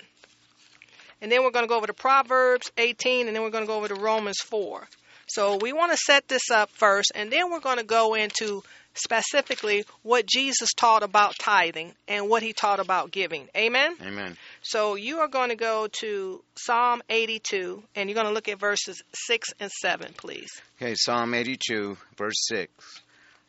and 1.21 1.31
then 1.31 1.43
we're 1.43 1.51
going 1.51 1.65
to 1.65 1.69
go 1.69 1.77
over 1.77 1.87
to 1.87 1.93
Proverbs 1.93 2.71
18, 2.77 3.27
and 3.27 3.35
then 3.35 3.43
we're 3.43 3.51
going 3.51 3.63
to 3.63 3.67
go 3.67 3.77
over 3.77 3.87
to 3.87 3.95
Romans 3.95 4.39
4. 4.45 4.87
So 5.27 5.57
we 5.57 5.73
want 5.73 5.91
to 5.91 5.97
set 5.97 6.27
this 6.27 6.49
up 6.51 6.71
first, 6.71 7.11
and 7.13 7.31
then 7.31 7.51
we're 7.51 7.59
going 7.59 7.77
to 7.77 7.83
go 7.83 8.15
into 8.15 8.63
specifically 8.93 9.85
what 10.03 10.25
Jesus 10.25 10.69
taught 10.75 11.03
about 11.03 11.33
tithing 11.39 11.93
and 12.07 12.29
what 12.29 12.43
he 12.43 12.53
taught 12.53 12.79
about 12.79 13.11
giving. 13.11 13.47
Amen? 13.55 13.95
Amen. 14.01 14.37
So 14.61 14.95
you 14.95 15.19
are 15.19 15.27
going 15.27 15.49
to 15.49 15.55
go 15.55 15.87
to 16.01 16.43
Psalm 16.55 17.01
82, 17.09 17.83
and 17.95 18.09
you're 18.09 18.15
going 18.15 18.27
to 18.27 18.33
look 18.33 18.47
at 18.49 18.59
verses 18.59 19.01
6 19.13 19.49
and 19.59 19.71
7, 19.71 20.13
please. 20.17 20.49
Okay, 20.81 20.95
Psalm 20.95 21.33
82, 21.33 21.97
verse 22.17 22.47
6. 22.47 22.71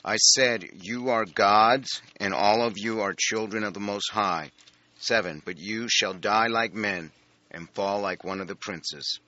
I 0.04 0.16
said, 0.16 0.64
You 0.82 1.10
are 1.10 1.24
gods, 1.24 2.00
and 2.18 2.32
all 2.32 2.62
of 2.62 2.78
you 2.78 3.00
are 3.02 3.14
children 3.16 3.64
of 3.64 3.74
the 3.74 3.80
Most 3.80 4.10
High. 4.10 4.50
7. 4.98 5.42
But 5.44 5.58
you 5.58 5.88
shall 5.88 6.14
die 6.14 6.48
like 6.48 6.74
men 6.74 7.10
and 7.50 7.68
fall 7.70 8.00
like 8.00 8.24
one 8.24 8.40
of 8.40 8.48
the 8.48 8.54
princes. 8.54 9.18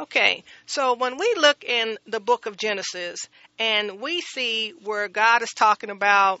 Okay, 0.00 0.44
so 0.64 0.94
when 0.94 1.18
we 1.18 1.34
look 1.36 1.62
in 1.62 1.98
the 2.06 2.20
book 2.20 2.46
of 2.46 2.56
Genesis 2.56 3.28
and 3.58 4.00
we 4.00 4.22
see 4.22 4.72
where 4.82 5.08
God 5.08 5.42
is 5.42 5.50
talking 5.54 5.90
about 5.90 6.40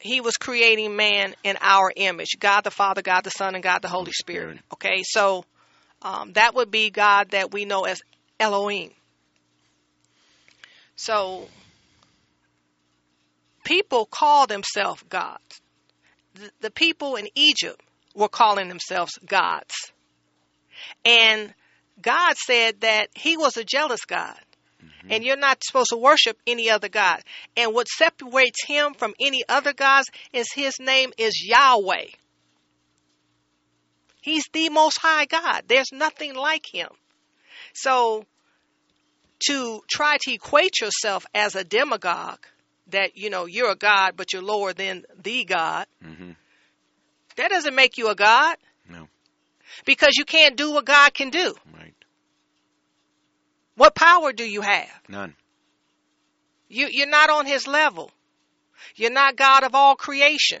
he 0.00 0.20
was 0.20 0.36
creating 0.36 0.96
man 0.96 1.36
in 1.44 1.56
our 1.60 1.92
image 1.94 2.30
God 2.40 2.62
the 2.62 2.72
Father, 2.72 3.00
God 3.00 3.22
the 3.22 3.30
Son, 3.30 3.54
and 3.54 3.62
God 3.62 3.80
the 3.80 3.88
Holy 3.88 4.10
Spirit. 4.10 4.58
Okay, 4.72 5.04
so 5.04 5.44
um, 6.02 6.32
that 6.32 6.56
would 6.56 6.72
be 6.72 6.90
God 6.90 7.30
that 7.30 7.52
we 7.52 7.64
know 7.64 7.84
as 7.84 8.02
Elohim. 8.40 8.90
So 10.96 11.46
people 13.62 14.04
call 14.04 14.48
themselves 14.48 15.00
gods. 15.08 15.60
The, 16.34 16.50
the 16.60 16.70
people 16.72 17.14
in 17.14 17.28
Egypt 17.36 17.80
were 18.16 18.28
calling 18.28 18.68
themselves 18.68 19.12
gods. 19.24 19.92
And 21.04 21.54
God 22.00 22.36
said 22.36 22.80
that 22.80 23.08
he 23.14 23.36
was 23.36 23.56
a 23.56 23.64
jealous 23.64 24.04
God. 24.04 24.38
Mm-hmm. 24.82 25.12
And 25.12 25.24
you're 25.24 25.36
not 25.36 25.62
supposed 25.62 25.90
to 25.90 25.96
worship 25.96 26.38
any 26.46 26.70
other 26.70 26.88
God. 26.88 27.22
And 27.56 27.74
what 27.74 27.88
separates 27.88 28.64
him 28.66 28.94
from 28.94 29.14
any 29.20 29.42
other 29.48 29.72
gods 29.72 30.10
is 30.32 30.52
his 30.52 30.78
name 30.80 31.12
is 31.18 31.42
Yahweh. 31.44 32.06
He's 34.22 34.44
the 34.52 34.70
most 34.70 34.98
high 34.98 35.26
God. 35.26 35.64
There's 35.68 35.92
nothing 35.92 36.34
like 36.34 36.64
him. 36.66 36.88
So 37.74 38.24
to 39.48 39.82
try 39.90 40.16
to 40.22 40.32
equate 40.32 40.80
yourself 40.80 41.26
as 41.34 41.54
a 41.54 41.64
demagogue, 41.64 42.46
that 42.88 43.16
you 43.16 43.28
know 43.30 43.46
you're 43.46 43.70
a 43.70 43.76
god 43.76 44.14
but 44.16 44.32
you're 44.32 44.42
lower 44.42 44.72
than 44.72 45.04
the 45.22 45.44
God, 45.44 45.86
mm-hmm. 46.02 46.30
that 47.36 47.50
doesn't 47.50 47.74
make 47.74 47.98
you 47.98 48.08
a 48.08 48.14
God. 48.14 48.56
No. 48.88 49.08
Because 49.84 50.14
you 50.16 50.24
can't 50.24 50.56
do 50.56 50.72
what 50.72 50.84
God 50.84 51.12
can 51.12 51.30
do. 51.30 51.54
Right. 51.76 51.83
What 53.76 53.94
power 53.94 54.32
do 54.32 54.44
you 54.44 54.60
have? 54.60 55.00
None. 55.08 55.34
You, 56.68 56.88
you're 56.90 57.08
not 57.08 57.30
on 57.30 57.46
his 57.46 57.66
level. 57.66 58.10
You're 58.96 59.10
not 59.10 59.36
God 59.36 59.64
of 59.64 59.74
all 59.74 59.96
creation. 59.96 60.60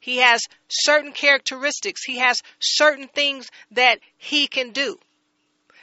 He 0.00 0.18
has 0.18 0.42
certain 0.68 1.12
characteristics. 1.12 2.04
He 2.04 2.18
has 2.18 2.40
certain 2.60 3.08
things 3.08 3.50
that 3.72 4.00
he 4.16 4.46
can 4.46 4.70
do 4.70 4.98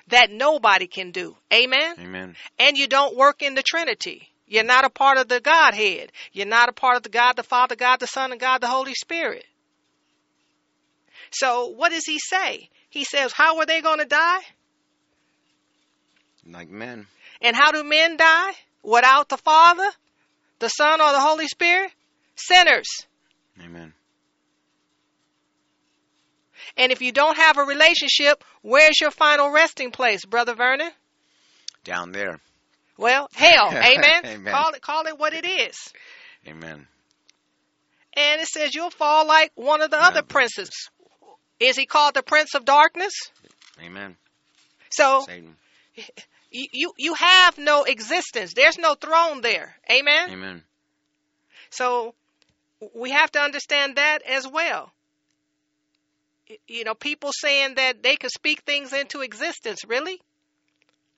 that 0.07 0.31
nobody 0.31 0.87
can 0.87 1.11
do. 1.11 1.35
Amen? 1.53 1.95
Amen. 1.99 2.35
And 2.59 2.77
you 2.77 2.87
don't 2.87 3.15
work 3.15 3.41
in 3.41 3.55
the 3.55 3.63
Trinity. 3.63 4.29
You're 4.47 4.63
not 4.63 4.85
a 4.85 4.89
part 4.89 5.17
of 5.17 5.27
the 5.27 5.39
Godhead. 5.39 6.11
You're 6.31 6.45
not 6.45 6.69
a 6.69 6.73
part 6.73 6.97
of 6.97 7.03
the 7.03 7.09
God 7.09 7.35
the 7.35 7.43
Father, 7.43 7.75
God 7.75 7.99
the 7.99 8.07
Son, 8.07 8.31
and 8.31 8.39
God 8.39 8.61
the 8.61 8.67
Holy 8.67 8.93
Spirit. 8.93 9.45
So 11.31 11.67
what 11.67 11.91
does 11.91 12.05
he 12.05 12.19
say? 12.19 12.69
He 12.89 13.03
says, 13.03 13.33
How 13.33 13.57
are 13.57 13.65
they 13.65 13.81
going 13.81 13.99
to 13.99 14.05
die? 14.05 14.41
Like 16.49 16.69
men. 16.69 17.07
And 17.41 17.55
how 17.55 17.71
do 17.71 17.83
men 17.83 18.17
die? 18.17 18.51
Without 18.83 19.29
the 19.29 19.37
Father, 19.37 19.89
the 20.59 20.69
Son, 20.69 21.01
or 21.01 21.11
the 21.11 21.19
Holy 21.19 21.47
Spirit? 21.47 21.91
Sinners. 22.35 22.87
Amen. 23.63 23.93
And 26.77 26.91
if 26.91 27.01
you 27.01 27.11
don't 27.11 27.37
have 27.37 27.57
a 27.57 27.63
relationship, 27.63 28.43
where's 28.61 28.99
your 28.99 29.11
final 29.11 29.51
resting 29.51 29.91
place, 29.91 30.25
Brother 30.25 30.55
Vernon? 30.55 30.91
Down 31.83 32.11
there. 32.11 32.39
Well, 32.97 33.29
hell, 33.33 33.67
amen. 33.71 34.25
amen. 34.25 34.53
Call 34.53 34.73
it 34.73 34.81
call 34.81 35.07
it 35.07 35.17
what 35.17 35.33
it 35.33 35.45
is. 35.45 35.75
Amen. 36.47 36.87
And 38.17 38.41
it 38.41 38.47
says 38.47 38.73
you'll 38.73 38.91
fall 38.91 39.27
like 39.27 39.51
one 39.55 39.81
of 39.81 39.91
the 39.91 40.01
other 40.01 40.21
princes. 40.21 40.69
Is 41.59 41.75
he 41.75 41.85
called 41.85 42.13
the 42.13 42.23
prince 42.23 42.53
of 42.55 42.65
darkness? 42.65 43.13
Amen. 43.81 44.15
So 44.89 45.23
Satan. 45.25 45.55
you 46.51 46.93
you 46.97 47.13
have 47.15 47.57
no 47.57 47.83
existence. 47.83 48.53
There's 48.53 48.77
no 48.77 48.95
throne 48.95 49.41
there. 49.41 49.75
Amen. 49.91 50.29
Amen. 50.29 50.63
So 51.69 52.13
we 52.93 53.11
have 53.11 53.31
to 53.31 53.39
understand 53.39 53.97
that 53.97 54.21
as 54.23 54.47
well. 54.47 54.91
You 56.67 56.83
know, 56.83 56.93
people 56.93 57.31
saying 57.33 57.75
that 57.75 58.03
they 58.03 58.15
could 58.15 58.31
speak 58.31 58.61
things 58.61 58.93
into 58.93 59.21
existence, 59.21 59.83
really? 59.87 60.21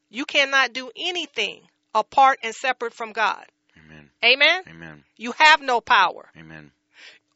You 0.10 0.26
cannot 0.26 0.72
do 0.72 0.90
anything 0.96 1.62
apart 1.94 2.40
and 2.44 2.56
separate 2.56 2.94
from 2.94 3.12
God. 3.12 3.46
Amen. 3.78 4.10
Amen. 4.24 4.64
Amen. 4.70 5.04
You 5.18 5.34
have 5.38 5.62
no 5.62 5.82
power. 5.82 6.30
Amen. 6.38 6.72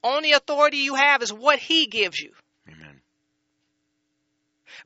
Only 0.04 0.32
authority 0.32 0.78
you 0.78 0.96
have 0.96 1.22
is 1.22 1.34
what 1.34 1.60
he 1.60 1.88
gives 1.88 2.20
you. 2.20 2.32
Amen. 2.68 3.02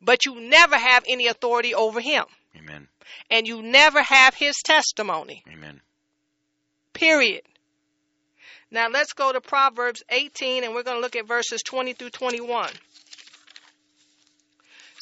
But 0.02 0.26
you 0.26 0.41
never 0.41 0.78
have 0.78 1.04
any 1.08 1.28
authority 1.28 1.76
over 1.76 2.02
him. 2.02 2.26
Amen. 2.58 2.88
And 3.30 3.48
you 3.48 3.62
never 3.62 4.02
have 4.02 4.34
his 4.34 4.56
testimony. 4.63 5.44
Amen. 5.52 5.82
Period. 6.94 7.41
Now 8.72 8.89
let's 8.89 9.13
go 9.13 9.32
to 9.32 9.41
Proverbs 9.41 10.04
18 10.10 10.63
and 10.63 10.74
we're 10.74 10.84
going 10.84 10.98
to 10.98 11.02
look 11.02 11.15
at 11.15 11.28
verses 11.28 11.62
20 11.63 11.94
through 11.94 12.10
21. 12.10 12.70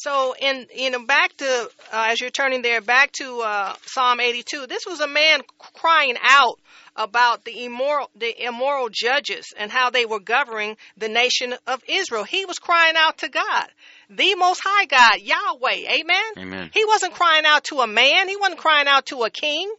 So 0.03 0.35
in 0.37 0.67
you 0.75 0.91
know 0.91 1.05
back 1.05 1.37
to 1.37 1.69
uh, 1.93 2.07
as 2.09 2.19
you're 2.19 2.29
turning 2.29 2.61
there 2.61 2.81
back 2.81 3.13
to 3.13 3.39
uh, 3.39 3.73
Psalm 3.85 4.19
82, 4.19 4.67
this 4.67 4.85
was 4.85 4.99
a 4.99 5.07
man 5.07 5.41
crying 5.57 6.17
out 6.21 6.59
about 6.95 7.45
the 7.45 7.63
immoral 7.63 8.09
the 8.13 8.43
immoral 8.43 8.89
judges 8.91 9.53
and 9.57 9.71
how 9.71 9.91
they 9.91 10.05
were 10.05 10.19
governing 10.19 10.75
the 10.97 11.07
nation 11.07 11.55
of 11.67 11.81
Israel. 11.87 12.25
He 12.25 12.45
was 12.45 12.59
crying 12.59 12.95
out 12.97 13.19
to 13.19 13.29
God, 13.29 13.67
the 14.09 14.35
Most 14.35 14.61
High 14.63 14.85
God, 14.85 15.19
Yahweh. 15.21 15.99
Amen. 15.99 16.31
Amen. 16.37 16.69
He 16.73 16.85
wasn't 16.85 17.13
crying 17.13 17.45
out 17.45 17.63
to 17.65 17.79
a 17.81 17.87
man. 17.87 18.27
He 18.27 18.35
wasn't 18.37 18.59
crying 18.59 18.87
out 18.87 19.05
to 19.07 19.23
a 19.23 19.29
king. 19.29 19.73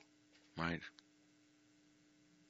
Right. 0.59 0.81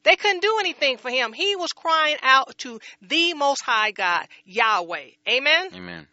They 0.02 0.16
couldn't 0.16 0.42
do 0.42 0.56
anything 0.60 0.98
for 0.98 1.10
him. 1.10 1.32
He 1.32 1.56
was 1.56 1.72
crying 1.72 2.18
out 2.22 2.56
to 2.58 2.78
the 3.00 3.32
Most 3.34 3.62
High 3.62 3.90
God, 3.90 4.26
Yahweh. 4.44 5.06
Amen. 5.28 5.68
Amen. 5.74 6.06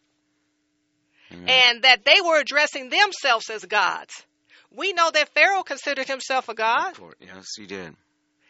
Amen. 1.34 1.47
and 1.47 1.84
that 1.84 2.04
they 2.04 2.19
were 2.19 2.39
addressing 2.39 2.89
themselves 2.89 3.50
as 3.50 3.63
gods. 3.63 4.26
We 4.69 4.91
know 4.91 5.10
that 5.12 5.30
Pharaoh 5.30 5.63
considered 5.63 6.08
himself 6.08 6.50
a 6.50 6.54
god, 6.54 6.97
Yes, 7.21 7.56
he 7.58 7.65
did. 7.67 7.95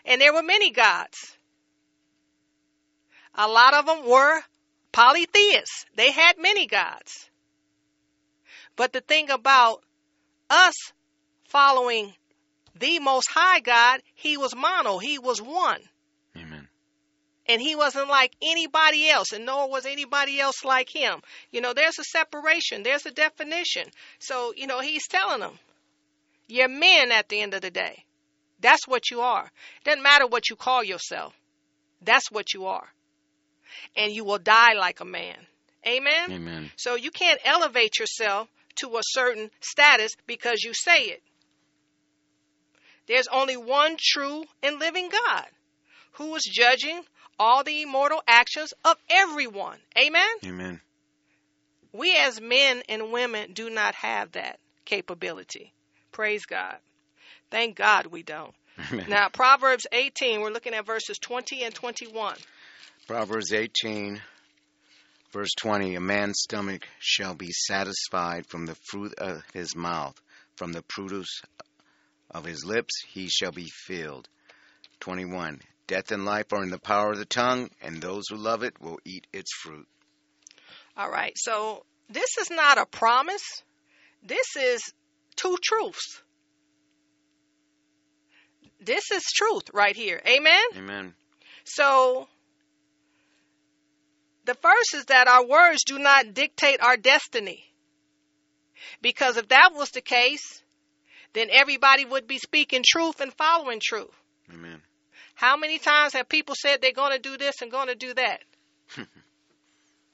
and 0.06 0.19
there 0.19 0.34
were 0.34 0.41
many 0.43 0.71
gods. 0.71 1.38
A 3.36 3.47
lot 3.47 3.74
of 3.76 3.86
them 3.86 4.10
were 4.10 4.41
polytheists. 4.91 5.86
They 5.95 6.12
had 6.12 6.38
many 6.38 6.67
gods. 6.67 7.30
But 8.75 8.93
the 8.93 9.01
thing 9.01 9.30
about 9.30 9.84
us 10.49 10.75
following 11.45 12.13
the 12.75 12.99
Most 12.99 13.30
High 13.30 13.60
God, 13.60 14.01
He 14.15 14.38
was 14.38 14.56
mono, 14.56 14.97
He 14.97 15.19
was 15.19 15.41
one. 15.41 15.82
Amen. 16.38 16.67
and 17.47 17.62
he 17.62 17.75
wasn't 17.75 18.08
like 18.08 18.34
anybody 18.41 19.10
else, 19.10 19.34
and 19.34 19.45
nor 19.45 19.69
was 19.69 19.86
anybody 19.86 20.39
else 20.39 20.63
like 20.63 20.88
him. 20.89 21.21
You 21.51 21.60
know, 21.60 21.73
there's 21.73 21.99
a 21.99 22.04
separation, 22.06 22.84
there's 22.84 23.06
a 23.06 23.12
definition. 23.12 23.84
So, 24.19 24.54
you 24.56 24.67
know, 24.67 24.80
he's 24.80 25.08
telling 25.08 25.41
them, 25.41 25.60
you're 26.47 26.69
men 26.69 27.12
at 27.12 27.27
the 27.27 27.41
end 27.41 27.54
of 27.54 27.62
the 27.62 27.71
day. 27.71 28.06
That's 28.62 28.88
what 28.88 29.12
you 29.12 29.21
are. 29.21 29.45
It 29.45 29.84
doesn't 29.84 30.04
matter 30.04 30.27
what 30.27 30.49
you 30.49 30.56
call 30.56 30.84
yourself. 30.84 31.34
That's 32.01 32.32
what 32.32 32.54
you 32.54 32.67
are. 32.67 32.88
And 33.95 34.12
you 34.13 34.23
will 34.23 34.39
die 34.39 34.73
like 34.73 34.99
a 34.99 35.05
man. 35.05 35.36
Amen? 35.88 36.31
Amen. 36.31 36.71
So 36.75 36.95
you 36.95 37.12
can't 37.12 37.39
elevate 37.43 37.99
yourself 37.99 38.47
to 38.81 38.97
a 38.97 39.01
certain 39.03 39.49
status 39.60 40.15
because 40.27 40.63
you 40.63 40.73
say 40.73 41.05
it. 41.05 41.21
There's 43.07 43.27
only 43.27 43.57
one 43.57 43.97
true 43.99 44.45
and 44.63 44.79
living 44.79 45.10
God 45.10 45.45
who 46.13 46.36
is 46.36 46.43
judging 46.43 47.01
all 47.39 47.63
the 47.63 47.81
immortal 47.81 48.21
actions 48.27 48.73
of 48.86 48.95
everyone. 49.10 49.77
Amen? 49.97 50.29
Amen. 50.45 50.81
We 51.91 52.15
as 52.15 52.39
men 52.39 52.84
and 52.88 53.12
women 53.12 53.53
do 53.53 53.69
not 53.69 53.95
have 53.95 54.34
that 54.34 54.60
capability. 54.86 55.73
Praise 56.12 56.45
God. 56.45 56.77
Thank 57.49 57.75
God 57.75 58.07
we 58.07 58.23
don't. 58.23 58.53
Amen. 58.91 59.07
Now, 59.10 59.29
Proverbs 59.29 59.88
18, 59.91 60.41
we're 60.41 60.51
looking 60.51 60.73
at 60.73 60.86
verses 60.86 61.17
20 61.17 61.63
and 61.63 61.73
21. 61.73 62.36
Proverbs 63.12 63.52
18, 63.52 64.21
Verse 65.34 65.50
20 65.58 65.95
A 65.95 66.00
man's 66.00 66.39
stomach 66.43 66.88
shall 67.00 67.36
be 67.36 67.52
satisfied 67.52 68.47
from 68.47 68.65
the 68.65 68.78
fruit 68.89 69.13
of 69.17 69.43
his 69.54 69.76
mouth, 69.76 70.15
from 70.56 70.71
the 70.71 70.82
produce 70.84 71.41
of 72.30 72.45
his 72.45 72.63
lips 72.63 72.93
he 73.10 73.28
shall 73.28 73.52
be 73.52 73.67
filled. 73.86 74.30
21 75.02 75.60
Death 75.88 76.13
and 76.13 76.24
life 76.24 76.54
are 76.54 76.63
in 76.63 76.69
the 76.69 76.80
power 76.80 77.12
of 77.12 77.17
the 77.17 77.26
tongue, 77.26 77.69
and 77.82 78.02
those 78.02 78.30
who 78.30 78.38
love 78.38 78.63
it 78.63 78.80
will 78.80 79.00
eat 79.04 79.28
its 79.34 79.52
fruit. 79.62 79.89
All 80.95 81.12
right, 81.12 81.34
so 81.36 81.84
this 82.10 82.38
is 82.39 82.50
not 82.50 82.78
a 82.78 82.86
promise. 82.86 83.62
This 84.24 84.56
is 84.58 84.82
two 85.36 85.58
truths. 85.62 86.21
This 88.80 89.12
is 89.12 89.24
truth 89.36 89.63
right 89.74 89.97
here. 89.97 90.21
Amen? 90.26 90.63
Amen. 90.78 91.13
So, 91.65 92.30
the 94.52 94.56
first 94.56 94.96
is 94.96 95.06
that 95.06 95.30
our 95.30 95.46
words 95.46 95.86
do 95.86 95.98
not 95.98 96.34
dictate 96.34 96.82
our 96.82 96.98
destiny. 96.98 97.64
Because 99.02 99.38
if 99.38 99.48
that 99.48 99.72
was 99.74 99.92
the 99.92 100.02
case, 100.02 100.62
then 101.32 101.48
everybody 101.50 102.04
would 102.04 102.28
be 102.28 102.38
speaking 102.38 102.84
truth 102.86 103.22
and 103.22 103.32
following 103.34 103.80
truth. 103.82 104.12
Amen. 104.54 104.82
How 105.36 105.56
many 105.56 105.80
times 105.80 106.12
have 106.14 106.28
people 106.28 106.56
said 106.60 106.82
they're 106.82 106.92
going 106.92 107.14
to 107.14 107.20
do 107.20 107.38
this 107.38 107.62
and 107.62 107.72
going 107.72 107.88
to 107.88 107.96
do 107.96 108.14
that? 108.14 108.42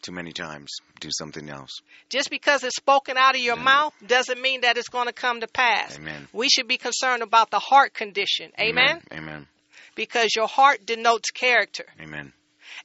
Too 0.04 0.12
many 0.12 0.34
times. 0.34 0.69
Do 1.00 1.10
something 1.12 1.50
else. 1.50 1.82
Just 2.10 2.30
because 2.30 2.63
it's 2.63 2.76
spoken 2.76 3.17
out 3.17 3.34
of 3.34 3.41
your 3.41 3.56
Amen. 3.56 3.65
mouth 3.65 3.93
doesn't 4.06 4.39
mean 4.39 4.62
that 4.62 4.78
it's 4.78 4.89
going 4.89 5.08
to 5.08 5.13
come 5.13 5.41
to 5.41 5.47
pass. 5.47 5.97
Amen. 5.97 6.28
We 6.32 6.47
should 6.50 6.67
be 6.67 6.78
concerned 6.78 7.23
about 7.23 7.50
the 7.50 7.60
heart 7.60 7.95
condition. 7.95 8.52
Amen? 8.60 9.02
Amen. 9.12 9.47
Because 9.95 10.36
your 10.36 10.47
heart 10.47 10.86
denotes 10.86 11.32
character. 11.32 11.86
Amen. 12.00 12.34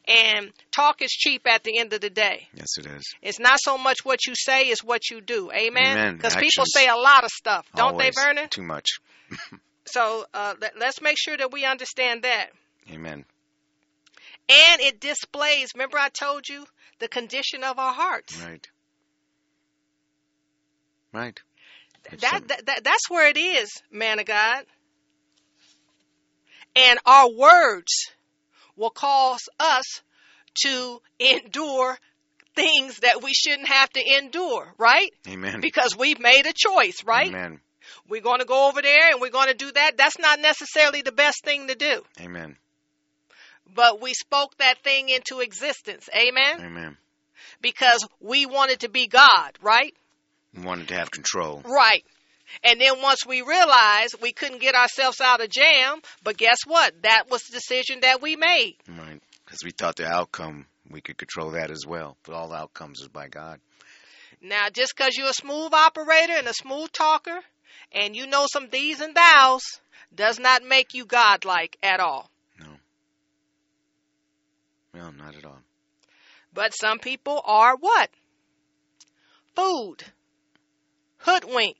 And 0.08 0.52
talk 0.72 1.00
is 1.00 1.10
cheap 1.10 1.46
at 1.46 1.62
the 1.62 1.78
end 1.78 1.92
of 1.92 2.00
the 2.00 2.10
day. 2.10 2.48
Yes, 2.54 2.76
it 2.76 2.86
is. 2.86 3.04
It's 3.22 3.38
not 3.38 3.60
so 3.62 3.78
much 3.78 4.04
what 4.04 4.26
you 4.26 4.34
say, 4.34 4.62
it's 4.64 4.82
what 4.82 5.10
you 5.10 5.20
do. 5.20 5.50
Amen? 5.52 6.16
Because 6.16 6.34
people 6.34 6.64
say 6.66 6.88
a 6.88 6.96
lot 6.96 7.22
of 7.24 7.30
stuff, 7.30 7.66
don't 7.76 7.92
Always. 7.92 8.14
they, 8.16 8.20
Vernon? 8.20 8.48
Too 8.48 8.62
much. 8.62 8.86
So 9.84 10.24
uh, 10.32 10.54
let, 10.60 10.78
let's 10.78 11.02
make 11.02 11.16
sure 11.18 11.36
that 11.36 11.52
we 11.52 11.64
understand 11.64 12.22
that. 12.22 12.50
Amen. 12.90 13.24
And 14.48 14.80
it 14.80 15.00
displays, 15.00 15.70
remember 15.74 15.98
I 15.98 16.08
told 16.08 16.48
you, 16.48 16.64
the 16.98 17.08
condition 17.08 17.64
of 17.64 17.78
our 17.78 17.92
hearts. 17.92 18.40
Right. 18.40 18.68
Right. 21.12 21.40
It's 22.12 22.22
That, 22.22 22.30
some- 22.30 22.46
that, 22.46 22.66
that 22.66 22.84
that's 22.84 23.10
where 23.10 23.28
it 23.28 23.36
is, 23.36 23.70
man 23.90 24.18
of 24.18 24.26
God. 24.26 24.64
And 26.74 26.98
our 27.04 27.30
words 27.30 28.10
will 28.76 28.90
cause 28.90 29.48
us 29.58 29.84
to 30.64 31.00
endure 31.18 31.98
things 32.54 32.98
that 32.98 33.22
we 33.22 33.32
shouldn't 33.32 33.68
have 33.68 33.90
to 33.90 34.00
endure, 34.18 34.72
right? 34.78 35.10
Amen. 35.28 35.60
Because 35.60 35.96
we've 35.96 36.20
made 36.20 36.46
a 36.46 36.52
choice, 36.52 37.02
right? 37.04 37.28
Amen. 37.28 37.60
We're 38.08 38.20
going 38.20 38.40
to 38.40 38.44
go 38.44 38.68
over 38.68 38.82
there 38.82 39.10
and 39.10 39.20
we're 39.20 39.30
going 39.30 39.48
to 39.48 39.54
do 39.54 39.72
that. 39.72 39.96
That's 39.96 40.18
not 40.18 40.40
necessarily 40.40 41.02
the 41.02 41.12
best 41.12 41.44
thing 41.44 41.68
to 41.68 41.74
do. 41.74 42.02
Amen. 42.20 42.56
But 43.74 44.00
we 44.00 44.12
spoke 44.12 44.56
that 44.58 44.82
thing 44.82 45.08
into 45.08 45.40
existence. 45.40 46.08
Amen? 46.14 46.60
Amen. 46.60 46.96
Because 47.60 48.06
we 48.20 48.46
wanted 48.46 48.80
to 48.80 48.88
be 48.88 49.06
God, 49.06 49.58
right? 49.62 49.94
We 50.54 50.62
wanted 50.62 50.88
to 50.88 50.94
have 50.94 51.10
control. 51.10 51.62
Right. 51.64 52.04
And 52.62 52.80
then 52.80 53.00
once 53.02 53.26
we 53.26 53.42
realized 53.42 54.16
we 54.20 54.32
couldn't 54.32 54.60
get 54.60 54.74
ourselves 54.74 55.20
out 55.20 55.42
of 55.42 55.50
jam, 55.50 56.00
but 56.22 56.36
guess 56.36 56.58
what? 56.66 57.02
That 57.02 57.30
was 57.30 57.42
the 57.42 57.54
decision 57.54 58.00
that 58.00 58.22
we 58.22 58.36
made. 58.36 58.76
Right. 58.88 59.20
Because 59.44 59.60
we 59.64 59.70
thought 59.70 59.96
the 59.96 60.06
outcome, 60.06 60.66
we 60.90 61.00
could 61.00 61.18
control 61.18 61.50
that 61.52 61.70
as 61.70 61.86
well. 61.86 62.16
But 62.24 62.34
all 62.34 62.52
outcomes 62.52 63.00
is 63.00 63.08
by 63.08 63.28
God. 63.28 63.60
Now, 64.40 64.68
just 64.70 64.96
because 64.96 65.16
you're 65.16 65.28
a 65.28 65.32
smooth 65.32 65.72
operator 65.72 66.34
and 66.34 66.48
a 66.48 66.54
smooth 66.54 66.90
talker, 66.92 67.40
and 67.92 68.16
you 68.16 68.26
know 68.26 68.46
some 68.52 68.68
these 68.70 69.00
and 69.00 69.14
thous, 69.14 69.62
does 70.14 70.38
not 70.38 70.64
make 70.64 70.94
you 70.94 71.04
godlike 71.04 71.76
at 71.82 72.00
all. 72.00 72.30
No. 72.58 72.66
No, 74.94 75.10
not 75.10 75.36
at 75.36 75.44
all. 75.44 75.60
But 76.52 76.74
some 76.74 76.98
people 76.98 77.40
are 77.44 77.76
what? 77.76 78.10
Food. 79.54 80.04
Hoodwinked. 81.18 81.78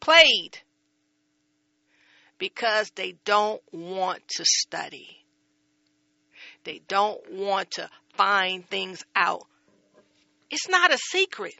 Played. 0.00 0.58
Because 2.38 2.90
they 2.94 3.16
don't 3.24 3.62
want 3.72 4.26
to 4.36 4.44
study. 4.44 5.08
They 6.64 6.80
don't 6.86 7.32
want 7.32 7.72
to 7.72 7.90
find 8.14 8.64
things 8.66 9.04
out. 9.16 9.46
It's 10.50 10.68
not 10.68 10.92
a 10.92 10.98
secret. 10.98 11.54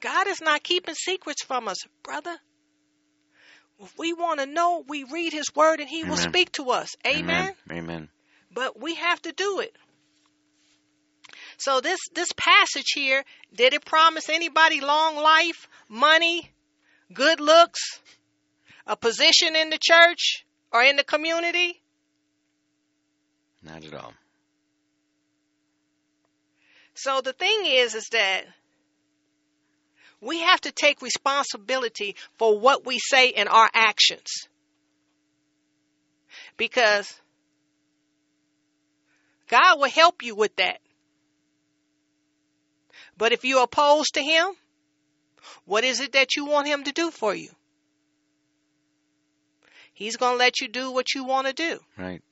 God 0.00 0.26
is 0.26 0.40
not 0.40 0.62
keeping 0.62 0.94
secrets 0.94 1.44
from 1.44 1.68
us, 1.68 1.78
brother. 2.02 2.36
If 3.80 3.98
we 3.98 4.12
want 4.12 4.40
to 4.40 4.46
know, 4.46 4.84
we 4.86 5.04
read 5.04 5.32
His 5.32 5.54
Word 5.54 5.80
and 5.80 5.88
He 5.88 6.04
will 6.04 6.16
speak 6.16 6.52
to 6.52 6.70
us. 6.70 6.90
Amen 7.06 7.54
Amen. 7.70 8.08
but 8.54 8.80
we 8.80 8.94
have 8.94 9.20
to 9.22 9.32
do 9.32 9.60
it. 9.60 9.74
So 11.56 11.80
this 11.80 12.00
this 12.14 12.32
passage 12.36 12.92
here, 12.94 13.24
did 13.54 13.74
it 13.74 13.84
promise 13.84 14.28
anybody 14.28 14.80
long 14.80 15.16
life, 15.16 15.68
money, 15.88 16.50
good 17.14 17.40
looks, 17.40 18.00
a 18.86 18.96
position 18.96 19.56
in 19.56 19.70
the 19.70 19.78
church 19.80 20.44
or 20.72 20.82
in 20.82 20.96
the 20.96 21.04
community? 21.04 21.80
Not 23.62 23.84
at 23.84 23.94
all. 23.94 24.12
So 26.94 27.20
the 27.20 27.32
thing 27.32 27.62
is 27.64 27.94
is 27.94 28.08
that 28.12 28.44
we 30.20 30.40
have 30.40 30.60
to 30.62 30.72
take 30.72 31.02
responsibility 31.02 32.16
for 32.38 32.58
what 32.58 32.86
we 32.86 32.98
say 32.98 33.28
in 33.28 33.48
our 33.48 33.68
actions. 33.74 34.48
Because 36.56 37.12
God 39.48 39.80
will 39.80 39.90
help 39.90 40.22
you 40.22 40.34
with 40.34 40.54
that. 40.56 40.80
But 43.18 43.32
if 43.32 43.44
you're 43.44 43.64
opposed 43.64 44.14
to 44.14 44.22
Him, 44.22 44.46
what 45.64 45.84
is 45.84 46.00
it 46.00 46.12
that 46.12 46.36
you 46.36 46.44
want 46.46 46.66
Him 46.66 46.84
to 46.84 46.92
do 46.92 47.10
for 47.10 47.34
you? 47.34 47.50
He's 49.94 50.16
going 50.16 50.34
to 50.34 50.38
let 50.38 50.60
you 50.60 50.68
do 50.68 50.90
what 50.90 51.14
you 51.14 51.24
want 51.24 51.46
to 51.46 51.52
do. 51.52 51.78
Right. 51.98 52.22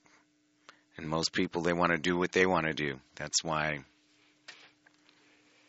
And 0.96 1.08
most 1.08 1.32
people, 1.32 1.62
they 1.62 1.72
want 1.72 1.92
to 1.92 1.98
do 1.98 2.16
what 2.16 2.32
they 2.32 2.46
want 2.46 2.66
to 2.66 2.72
do. 2.72 2.98
That's 3.16 3.44
why 3.44 3.80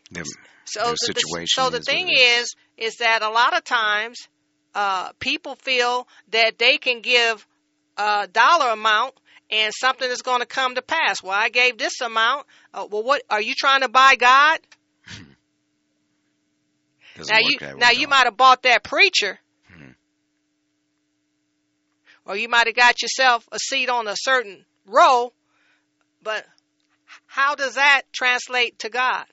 their, 0.09 0.23
So 0.65 0.79
their 0.83 0.91
the, 0.91 1.13
the- 1.13 1.19
situation 1.19 1.47
so 1.47 1.69
the 1.69 1.79
is 1.79 1.85
thing 1.85 2.09
is. 2.09 2.19
is, 2.19 2.55
is 2.77 2.95
that 2.97 3.21
a 3.21 3.29
lot 3.29 3.55
of 3.55 3.63
times 3.63 4.17
uh, 4.73 5.11
people 5.19 5.55
feel 5.55 6.07
that 6.31 6.57
they 6.57 6.77
can 6.77 7.01
give 7.01 7.45
a 7.97 8.27
dollar 8.31 8.69
amount 8.71 9.13
and 9.49 9.73
something 9.77 10.09
is 10.09 10.21
going 10.21 10.39
to 10.39 10.45
come 10.45 10.75
to 10.75 10.81
pass. 10.81 11.21
Well, 11.21 11.33
I 11.33 11.49
gave 11.49 11.77
this 11.77 11.99
amount. 12.01 12.45
Uh, 12.73 12.87
well, 12.89 13.03
what 13.03 13.21
are 13.29 13.41
you 13.41 13.53
trying 13.55 13.81
to 13.81 13.89
buy 13.89 14.15
God? 14.15 14.59
Doesn't 17.15 17.33
now 17.33 17.39
you 17.39 17.57
now 17.77 17.87
at 17.89 17.97
you 17.97 18.07
might 18.07 18.25
have 18.25 18.37
bought 18.37 18.63
that 18.63 18.83
preacher, 18.83 19.39
Mhm. 19.71 19.95
or 22.25 22.35
you 22.35 22.47
might 22.49 22.67
have 22.67 22.75
got 22.75 23.01
yourself 23.01 23.47
a 23.51 23.59
seat 23.59 23.89
on 23.89 24.07
a 24.07 24.15
certain 24.15 24.65
row. 24.85 25.33
But 26.21 26.45
how 27.25 27.55
does 27.55 27.75
that 27.75 28.03
translate 28.13 28.79
to 28.79 28.89
God? 28.89 29.25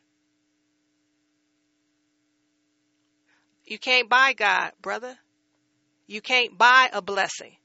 You 3.65 3.79
can't 3.79 4.09
buy 4.09 4.33
God, 4.33 4.73
brother. 4.81 5.19
You 6.07 6.23
can't 6.23 6.57
buy 6.57 6.89
a 6.93 7.03
blessing. 7.03 7.57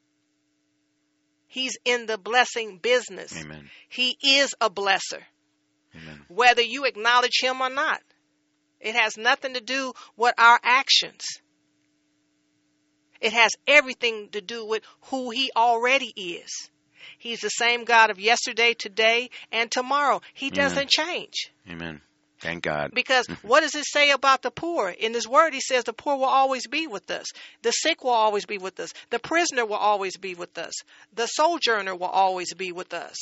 He's 1.47 1.78
in 1.86 2.08
the 2.08 2.17
blessing 2.17 2.80
business. 2.80 3.32
Amen. 3.38 3.69
He 3.88 4.17
is 4.21 4.54
a 4.60 4.69
blesser, 4.69 5.23
Amen. 5.95 6.26
whether 6.28 6.62
you 6.62 6.86
acknowledge 6.86 7.39
him 7.41 7.62
or 7.62 7.69
not. 7.69 8.02
It 8.84 8.96
has 8.96 9.17
nothing 9.17 9.54
to 9.54 9.62
do 9.62 9.93
with 10.17 10.36
our 10.38 10.60
actions. 10.62 11.24
It 13.22 13.32
has 13.32 13.52
everything 13.65 14.30
to 14.34 14.41
do 14.41 14.65
with 14.65 14.84
who 15.04 15.32
he 15.32 15.50
already 15.56 16.13
is. 16.15 16.69
He's 17.17 17.39
the 17.39 17.50
same 17.50 17.86
God 17.86 18.10
of 18.10 18.19
yesterday, 18.19 18.74
today, 18.74 19.30
and 19.52 19.72
tomorrow. 19.72 20.22
He 20.34 20.48
Amen. 20.48 20.58
doesn't 20.58 20.89
change. 20.89 21.50
Amen. 21.69 22.02
Thank 22.41 22.63
God. 22.63 22.91
Because 22.93 23.26
what 23.41 23.62
does 23.62 23.76
it 23.76 23.86
say 23.86 24.12
about 24.12 24.41
the 24.41 24.52
poor? 24.52 24.89
In 24.89 25.13
his 25.13 25.26
word, 25.26 25.54
he 25.54 25.62
says 25.62 25.86
the 25.86 25.93
poor 25.93 26.17
will 26.17 26.26
always 26.26 26.67
be 26.67 26.86
with 26.88 27.10
us. 27.10 27.28
The 27.62 27.72
sick 27.72 28.04
will 28.04 28.12
always 28.12 28.46
be 28.46 28.58
with 28.58 28.78
us. 28.82 28.91
The 29.10 29.19
prisoner 29.19 29.65
will 29.65 29.78
always 29.78 30.17
be 30.17 30.36
with 30.36 30.58
us. 30.58 30.74
The 31.13 31.28
sojourner 31.28 31.96
will 31.96 32.08
always 32.08 32.54
be 32.54 32.74
with 32.74 32.93
us. 32.93 33.15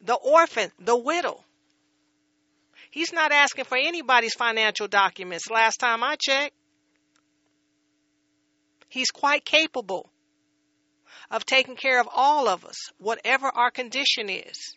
The 0.00 0.14
orphan, 0.14 0.70
the 0.78 0.96
widow. 0.96 1.42
He's 2.90 3.12
not 3.12 3.32
asking 3.32 3.64
for 3.64 3.78
anybody's 3.78 4.34
financial 4.34 4.88
documents 4.88 5.48
last 5.48 5.78
time 5.78 6.02
I 6.02 6.16
checked. 6.16 6.54
He's 8.88 9.10
quite 9.10 9.44
capable 9.44 10.10
of 11.30 11.46
taking 11.46 11.76
care 11.76 12.00
of 12.00 12.08
all 12.12 12.48
of 12.48 12.64
us, 12.64 12.76
whatever 12.98 13.46
our 13.46 13.70
condition 13.70 14.28
is. 14.28 14.74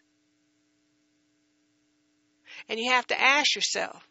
And 2.70 2.80
you 2.80 2.92
have 2.92 3.08
to 3.08 3.20
ask 3.20 3.56
yourself, 3.56 4.08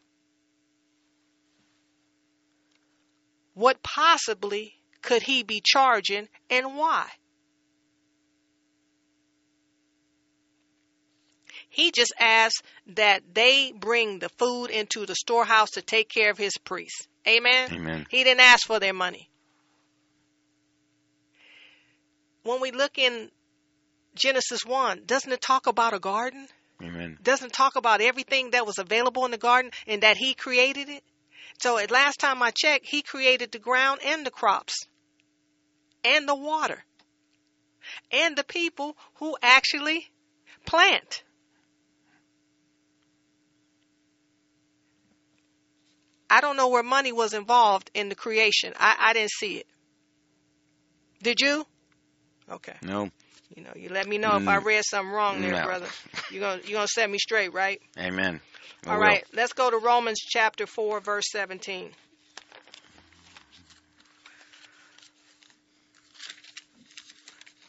what 3.53 3.81
possibly 3.81 4.73
could 5.01 5.21
he 5.21 5.43
be 5.43 5.61
charging 5.63 6.27
and 6.49 6.75
why? 6.75 7.09
He 11.73 11.89
just 11.89 12.13
asked 12.19 12.61
that 12.95 13.23
they 13.33 13.71
bring 13.71 14.19
the 14.19 14.29
food 14.29 14.67
into 14.67 15.07
the 15.07 15.15
storehouse 15.15 15.71
to 15.71 15.81
take 15.81 16.07
care 16.07 16.29
of 16.29 16.37
his 16.37 16.55
priests. 16.59 17.07
Amen. 17.27 17.73
Amen. 17.73 18.05
He 18.11 18.23
didn't 18.23 18.41
ask 18.41 18.67
for 18.67 18.79
their 18.79 18.93
money. 18.93 19.27
When 22.43 22.61
we 22.61 22.69
look 22.69 22.99
in 22.99 23.31
Genesis 24.13 24.63
1, 24.63 25.05
doesn't 25.07 25.31
it 25.31 25.41
talk 25.41 25.65
about 25.65 25.95
a 25.95 25.99
garden? 25.99 26.47
Amen. 26.79 27.17
Doesn't 27.23 27.47
it 27.47 27.53
talk 27.53 27.75
about 27.75 28.01
everything 28.01 28.51
that 28.51 28.67
was 28.67 28.77
available 28.77 29.25
in 29.25 29.31
the 29.31 29.39
garden 29.39 29.71
and 29.87 30.03
that 30.03 30.17
he 30.17 30.35
created 30.35 30.89
it? 30.89 31.03
So 31.57 31.79
at 31.79 31.89
last 31.89 32.19
time 32.19 32.43
I 32.43 32.51
checked, 32.51 32.85
he 32.85 33.01
created 33.01 33.51
the 33.51 33.57
ground 33.57 34.01
and 34.05 34.23
the 34.23 34.31
crops 34.31 34.85
and 36.03 36.29
the 36.29 36.35
water 36.35 36.83
and 38.11 38.35
the 38.35 38.43
people 38.43 38.95
who 39.15 39.35
actually 39.41 40.11
plant. 40.67 41.23
I 46.33 46.41
don't 46.41 46.57
know 46.57 46.69
where 46.69 46.81
money 46.81 47.11
was 47.11 47.35
involved 47.35 47.91
in 47.93 48.09
the 48.09 48.15
creation. 48.15 48.73
I, 48.79 48.95
I 48.99 49.13
didn't 49.13 49.29
see 49.29 49.57
it. 49.57 49.67
Did 51.21 51.39
you? 51.39 51.63
Okay. 52.49 52.73
No. 52.81 53.11
You 53.55 53.63
know, 53.63 53.69
you 53.75 53.89
let 53.89 54.07
me 54.07 54.17
know 54.17 54.37
if 54.37 54.47
I 54.47 54.57
Mm. 54.57 54.65
read 54.65 54.83
something 54.83 55.13
wrong 55.13 55.41
there, 55.41 55.51
No. 55.51 55.63
brother. 55.63 55.85
You're 56.31 56.41
gonna 56.41 56.61
you're 56.65 56.77
gonna 56.77 56.87
set 56.87 57.07
me 57.07 57.19
straight, 57.19 57.53
right? 57.53 57.79
Amen. 57.99 58.41
I 58.87 58.93
All 58.93 58.97
will. 58.97 59.03
right, 59.03 59.23
let's 59.35 59.53
go 59.53 59.69
to 59.69 59.77
Romans 59.77 60.17
chapter 60.19 60.65
4, 60.65 61.01
verse 61.01 61.25
17. 61.31 61.91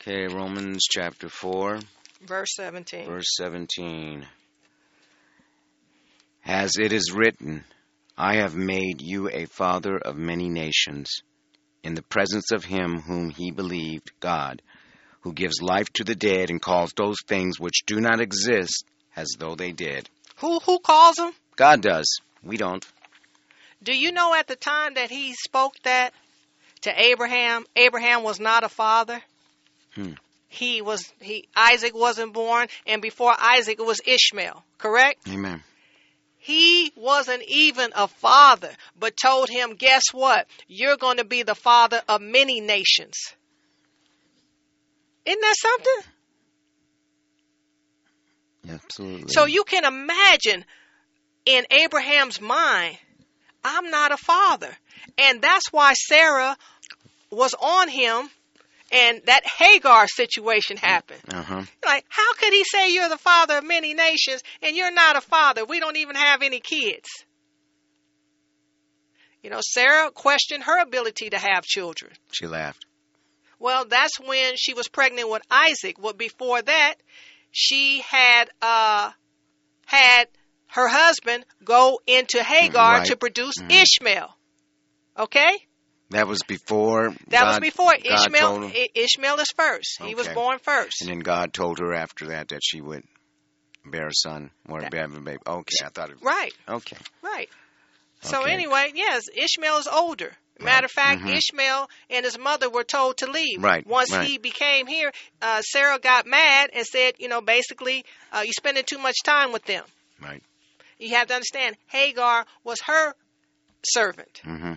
Okay, 0.00 0.26
Romans 0.26 0.84
chapter 0.90 1.28
4, 1.28 1.80
Verse 2.22 2.54
17. 2.56 3.04
verse 3.04 3.26
17. 3.36 4.26
As 6.46 6.78
it 6.78 6.92
is 6.94 7.12
written, 7.12 7.64
I 8.16 8.36
have 8.36 8.54
made 8.54 9.00
you 9.00 9.28
a 9.28 9.46
father 9.46 9.98
of 9.98 10.16
many 10.16 10.48
nations, 10.48 11.22
in 11.82 11.94
the 11.94 12.02
presence 12.02 12.52
of 12.52 12.64
him 12.64 13.00
whom 13.00 13.30
he 13.30 13.50
believed, 13.50 14.12
God, 14.20 14.62
who 15.22 15.32
gives 15.32 15.60
life 15.60 15.92
to 15.94 16.04
the 16.04 16.14
dead 16.14 16.50
and 16.50 16.62
calls 16.62 16.92
those 16.92 17.16
things 17.26 17.58
which 17.58 17.84
do 17.86 18.00
not 18.00 18.20
exist 18.20 18.84
as 19.16 19.28
though 19.38 19.56
they 19.56 19.72
did. 19.72 20.08
Who 20.36 20.60
who 20.60 20.78
calls 20.78 21.16
them? 21.16 21.32
God 21.56 21.80
does. 21.80 22.20
We 22.42 22.56
don't. 22.56 22.86
Do 23.82 23.96
you 23.96 24.12
know 24.12 24.34
at 24.34 24.46
the 24.46 24.56
time 24.56 24.94
that 24.94 25.10
he 25.10 25.34
spoke 25.34 25.74
that 25.82 26.14
to 26.82 26.92
Abraham, 27.00 27.64
Abraham 27.76 28.22
was 28.22 28.38
not 28.38 28.64
a 28.64 28.68
father? 28.68 29.20
Hmm. 29.94 30.12
He 30.48 30.82
was 30.82 31.12
he 31.20 31.48
Isaac 31.56 31.94
wasn't 31.94 32.32
born 32.32 32.68
and 32.86 33.02
before 33.02 33.34
Isaac 33.36 33.78
it 33.80 33.86
was 33.86 34.00
Ishmael, 34.06 34.62
correct? 34.78 35.28
Amen. 35.28 35.62
He 36.44 36.92
wasn't 36.94 37.42
even 37.48 37.92
a 37.96 38.06
father, 38.06 38.68
but 39.00 39.16
told 39.16 39.48
him, 39.48 39.76
guess 39.76 40.02
what? 40.12 40.46
You're 40.68 40.98
going 40.98 41.16
to 41.16 41.24
be 41.24 41.42
the 41.42 41.54
father 41.54 42.02
of 42.06 42.20
many 42.20 42.60
nations. 42.60 43.14
Isn't 45.24 45.40
that 45.40 45.56
something? 45.56 46.12
Absolutely. 48.68 49.32
So 49.32 49.46
you 49.46 49.64
can 49.64 49.86
imagine 49.86 50.66
in 51.46 51.64
Abraham's 51.70 52.42
mind, 52.42 52.98
I'm 53.64 53.90
not 53.90 54.12
a 54.12 54.18
father. 54.18 54.76
And 55.16 55.40
that's 55.40 55.72
why 55.72 55.94
Sarah 55.94 56.58
was 57.30 57.54
on 57.54 57.88
him 57.88 58.28
and 58.94 59.20
that 59.26 59.42
Hagar 59.44 60.06
situation 60.08 60.76
happened. 60.76 61.20
Uh 61.28 61.42
huh. 61.42 61.62
Like, 61.84 62.04
how 62.08 62.32
could 62.34 62.52
he 62.52 62.64
say 62.64 62.92
you're 62.92 63.08
the 63.08 63.18
father 63.18 63.58
of 63.58 63.64
many 63.64 63.92
nations 63.92 64.42
and 64.62 64.76
you're 64.76 64.92
not 64.92 65.16
a 65.16 65.20
father? 65.20 65.64
We 65.64 65.80
don't 65.80 65.96
even 65.96 66.16
have 66.16 66.42
any 66.42 66.60
kids. 66.60 67.08
You 69.42 69.50
know, 69.50 69.60
Sarah 69.60 70.10
questioned 70.10 70.64
her 70.64 70.80
ability 70.80 71.30
to 71.30 71.38
have 71.38 71.64
children. 71.64 72.12
She 72.32 72.46
laughed. 72.46 72.86
Well, 73.58 73.84
that's 73.84 74.18
when 74.20 74.54
she 74.56 74.72
was 74.74 74.88
pregnant 74.88 75.28
with 75.30 75.42
Isaac. 75.50 75.96
Well, 75.98 76.12
before 76.14 76.62
that, 76.62 76.94
she 77.50 78.00
had 78.08 78.46
uh 78.62 79.10
had 79.86 80.28
her 80.68 80.88
husband 80.88 81.44
go 81.62 82.00
into 82.06 82.42
Hagar 82.42 82.94
Right. 82.98 83.06
to 83.06 83.16
produce 83.16 83.56
Mhm. 83.60 83.82
Ishmael. 83.82 84.36
Okay? 85.18 85.66
That 86.14 86.28
was 86.28 86.40
before. 86.46 87.10
That 87.28 87.40
God, 87.42 87.48
was 87.48 87.60
before 87.60 87.92
Ishmael 87.94 88.40
told 88.40 88.62
him. 88.64 88.72
I- 88.74 88.88
Ishmael 88.94 89.38
is 89.40 89.50
first. 89.56 90.00
He 90.02 90.14
was 90.14 90.28
born 90.28 90.58
first. 90.60 91.00
And 91.02 91.10
then 91.10 91.18
God 91.18 91.52
told 91.52 91.80
her 91.80 91.92
after 91.92 92.28
that 92.28 92.48
that 92.48 92.60
she 92.62 92.80
would 92.80 93.02
bear 93.84 94.06
a 94.06 94.14
son 94.14 94.50
or 94.68 94.80
That- 94.80 94.90
bear 94.92 95.04
a 95.04 95.08
baby. 95.08 95.38
Okay, 95.46 95.84
I 95.84 95.88
thought 95.88 96.10
it. 96.10 96.18
Right, 96.22 96.54
Okay. 96.68 96.96
right. 97.20 97.50
So 98.22 98.42
Okay. 98.42 98.52
anyway, 98.52 98.92
yes, 98.94 99.24
Ishmael 99.34 99.78
is 99.78 99.88
older. 99.88 100.32
Matter 100.60 100.84
of 100.84 100.92
fact, 100.92 101.22
Mhm. 101.22 101.36
Ishmael 101.36 101.90
and 102.10 102.24
his 102.24 102.38
mother 102.38 102.70
were 102.70 102.84
told 102.84 103.16
to 103.18 103.26
leave. 103.26 103.60
Right, 103.62 103.84
Once 103.84 104.12
right. 104.12 104.24
he 104.26 104.38
became 104.38 104.86
here, 104.86 105.12
uh, 105.42 105.62
Sarah 105.62 105.98
got 105.98 106.26
mad 106.26 106.70
and 106.72 106.86
said, 106.86 107.14
you 107.18 107.26
know, 107.26 107.40
basically, 107.40 108.04
uh, 108.32 108.42
you're 108.44 108.52
spending 108.52 108.84
too 108.84 108.98
much 108.98 109.16
time 109.24 109.50
with 109.50 109.64
them. 109.64 109.84
Right. 110.20 110.42
You 110.96 111.16
have 111.16 111.26
to 111.26 111.34
understand, 111.34 111.76
Hagar 111.88 112.46
was 112.62 112.80
her 112.82 113.14
servant. 113.84 114.40
Mm-hmm. 114.44 114.74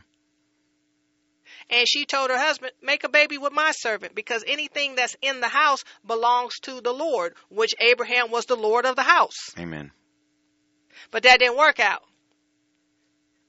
And 1.70 1.88
she 1.88 2.06
told 2.06 2.30
her 2.30 2.38
husband, 2.38 2.72
make 2.82 3.04
a 3.04 3.10
baby 3.10 3.38
with 3.38 3.52
my 3.52 3.72
servant 3.72 4.16
because 4.16 4.44
anything 4.48 4.96
that's 4.96 5.18
in 5.22 5.42
the 5.42 5.50
house 5.50 5.84
belongs 6.06 6.60
to 6.62 6.80
the 6.80 6.94
Lord, 6.94 7.34
which 7.50 7.74
Abraham 7.80 8.32
was 8.32 8.46
the 8.46 8.56
Lord 8.56 8.86
of 8.86 8.96
the 8.96 9.04
house. 9.04 9.50
Amen. 9.58 9.92
But 11.12 11.24
that 11.24 11.40
didn't 11.40 11.58
work 11.58 11.80
out. 11.80 12.04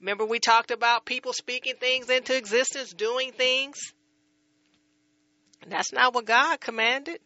Remember, 0.01 0.25
we 0.25 0.41
talked 0.41 0.71
about 0.71 1.05
people 1.05 1.33
speaking 1.33 1.75
things 1.79 2.11
into 2.11 2.37
existence, 2.37 2.93
doing 2.93 3.33
things. 3.33 3.93
That's 5.67 5.93
not 5.93 6.15
what 6.15 6.25
God 6.25 6.61
commanded. 6.61 7.21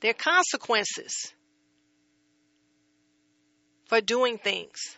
There 0.00 0.10
are 0.10 0.14
consequences 0.14 1.32
for 3.86 4.00
doing 4.00 4.38
things 4.38 4.96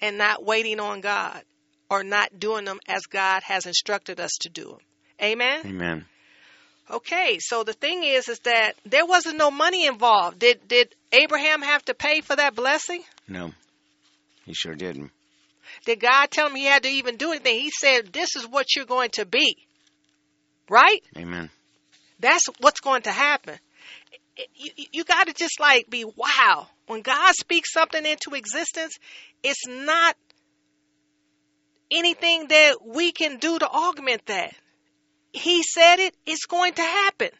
and 0.00 0.18
not 0.18 0.44
waiting 0.44 0.78
on 0.78 1.00
God 1.00 1.42
or 1.90 2.02
not 2.02 2.38
doing 2.38 2.64
them 2.64 2.80
as 2.88 3.02
God 3.02 3.42
has 3.44 3.66
instructed 3.66 4.20
us 4.20 4.32
to 4.40 4.48
do 4.48 4.64
them. 4.64 4.78
Amen? 5.22 5.60
Amen. 5.64 6.04
Okay, 6.90 7.38
so 7.40 7.64
the 7.64 7.72
thing 7.72 8.04
is, 8.04 8.28
is 8.28 8.38
that 8.40 8.72
there 8.84 9.06
wasn't 9.06 9.38
no 9.38 9.50
money 9.50 9.86
involved. 9.86 10.38
Did 10.38 10.66
did 10.68 10.94
Abraham 11.12 11.62
have 11.62 11.84
to 11.86 11.94
pay 11.94 12.20
for 12.20 12.36
that 12.36 12.54
blessing? 12.54 13.02
No, 13.26 13.50
he 14.44 14.54
sure 14.54 14.74
didn't. 14.76 15.10
Did 15.84 15.98
God 15.98 16.30
tell 16.30 16.46
him 16.48 16.54
he 16.54 16.64
had 16.64 16.84
to 16.84 16.88
even 16.88 17.16
do 17.16 17.30
anything? 17.30 17.58
He 17.58 17.70
said, 17.70 18.12
"This 18.12 18.36
is 18.36 18.46
what 18.46 18.76
you're 18.76 18.84
going 18.84 19.10
to 19.14 19.26
be." 19.26 19.56
Right? 20.70 21.02
Amen. 21.16 21.50
That's 22.20 22.46
what's 22.60 22.80
going 22.80 23.02
to 23.02 23.12
happen. 23.12 23.58
You, 24.54 24.70
you- 24.76 24.86
you 24.92 25.04
got 25.04 25.26
to 25.26 25.32
just 25.32 25.58
like 25.58 25.90
be 25.90 26.04
wow. 26.04 26.68
When 26.86 27.02
God 27.02 27.32
speaks 27.34 27.72
something 27.72 28.06
into 28.06 28.34
existence, 28.36 28.94
it's 29.42 29.66
not 29.66 30.16
anything 31.90 32.48
that 32.48 32.76
we 32.84 33.12
can 33.12 33.38
do 33.38 33.58
to 33.58 33.68
augment 33.68 34.26
that. 34.26 34.54
He 35.32 35.62
said 35.62 35.98
it, 35.98 36.14
it's 36.24 36.46
going 36.46 36.74
to 36.74 36.82
happen. 36.82 37.30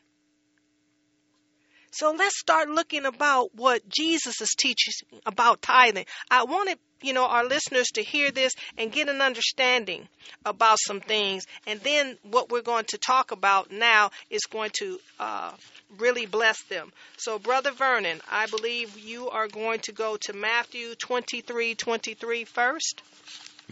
So 1.96 2.12
let's 2.12 2.38
start 2.38 2.68
looking 2.68 3.06
about 3.06 3.54
what 3.54 3.88
Jesus 3.88 4.42
is 4.42 4.54
teaching 4.58 4.92
about 5.24 5.62
tithing. 5.62 6.04
I 6.30 6.44
wanted, 6.44 6.78
you 7.00 7.14
know, 7.14 7.24
our 7.24 7.46
listeners 7.46 7.86
to 7.94 8.02
hear 8.02 8.30
this 8.30 8.52
and 8.76 8.92
get 8.92 9.08
an 9.08 9.22
understanding 9.22 10.06
about 10.44 10.76
some 10.78 11.00
things. 11.00 11.44
And 11.66 11.80
then 11.80 12.18
what 12.22 12.50
we're 12.50 12.60
going 12.60 12.84
to 12.88 12.98
talk 12.98 13.30
about 13.30 13.72
now 13.72 14.10
is 14.28 14.42
going 14.42 14.72
to 14.80 14.98
uh, 15.18 15.52
really 15.96 16.26
bless 16.26 16.62
them. 16.64 16.92
So, 17.16 17.38
Brother 17.38 17.70
Vernon, 17.70 18.20
I 18.30 18.44
believe 18.46 18.98
you 18.98 19.30
are 19.30 19.48
going 19.48 19.80
to 19.84 19.92
go 19.92 20.18
to 20.18 20.34
Matthew 20.34 20.96
23 20.96 21.76
23 21.76 22.44
first. 22.44 23.00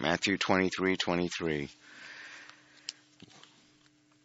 Matthew 0.01 0.37
twenty-three, 0.37 0.97
twenty-three. 0.97 1.69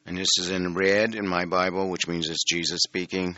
And 0.06 0.18
this 0.18 0.40
is 0.40 0.50
in 0.50 0.74
red 0.74 1.14
in 1.14 1.28
my 1.28 1.46
Bible, 1.46 1.90
which 1.90 2.08
means 2.08 2.30
it's 2.30 2.44
Jesus 2.44 2.82
speaking. 2.82 3.36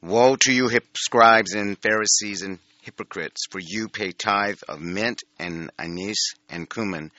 Woe 0.00 0.36
to 0.36 0.52
you, 0.52 0.70
scribes 0.94 1.54
and 1.54 1.76
Pharisees 1.78 2.42
and 2.42 2.60
hypocrites, 2.82 3.46
for 3.50 3.60
you 3.60 3.88
pay 3.88 4.12
tithe 4.12 4.58
of 4.68 4.80
mint 4.80 5.22
and 5.40 5.70
anise 5.76 6.34
and 6.48 6.70
cumin, 6.70 7.10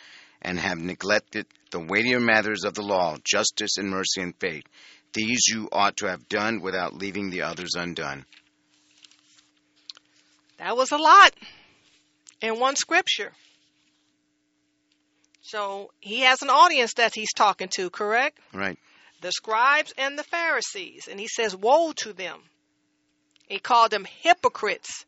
and 0.42 0.58
have 0.58 0.78
neglected 0.78 1.46
the 1.72 1.80
weightier 1.80 2.22
matters 2.22 2.64
of 2.64 2.74
the 2.74 2.82
law, 2.82 3.18
justice 3.26 3.78
and 3.78 3.90
mercy 3.90 4.22
and 4.22 4.34
faith. 4.40 4.64
These 5.12 5.50
you 5.50 5.68
ought 5.72 5.98
to 5.98 6.08
have 6.08 6.30
done 6.30 6.62
without 6.62 6.94
leaving 6.94 7.30
the 7.30 7.42
others 7.42 7.72
undone. 7.76 8.26
That 10.60 10.78
was 10.78 10.94
a 10.94 10.98
lot 10.98 11.34
in 12.40 12.60
one 12.60 12.78
scripture. 12.78 13.34
So 15.48 15.92
he 16.02 16.22
has 16.22 16.42
an 16.42 16.50
audience 16.50 16.96
that 16.96 17.16
he's 17.16 17.32
talking 17.34 17.70
to, 17.78 17.90
correct? 17.90 18.38
Right. 18.54 18.78
The 19.22 19.32
scribes 19.32 19.94
and 19.98 20.20
the 20.20 20.24
Pharisees. 20.24 21.08
And 21.10 21.20
he 21.20 21.28
says, 21.28 21.56
Woe 21.56 21.94
to 22.04 22.12
them. 22.12 22.40
He 23.48 23.60
called 23.60 23.92
them 23.92 24.06
hypocrites. 24.24 25.06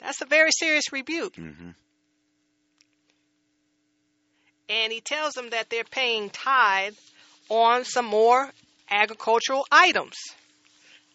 That's 0.00 0.20
a 0.22 0.26
very 0.26 0.50
serious 0.50 0.92
rebuke. 0.92 1.36
hmm 1.36 1.70
And 4.68 4.92
he 4.92 5.00
tells 5.00 5.34
them 5.34 5.50
that 5.50 5.70
they're 5.70 5.84
paying 5.84 6.30
tithe 6.30 6.94
on 7.48 7.84
some 7.84 8.06
more 8.06 8.50
agricultural 8.90 9.66
items. 9.70 10.16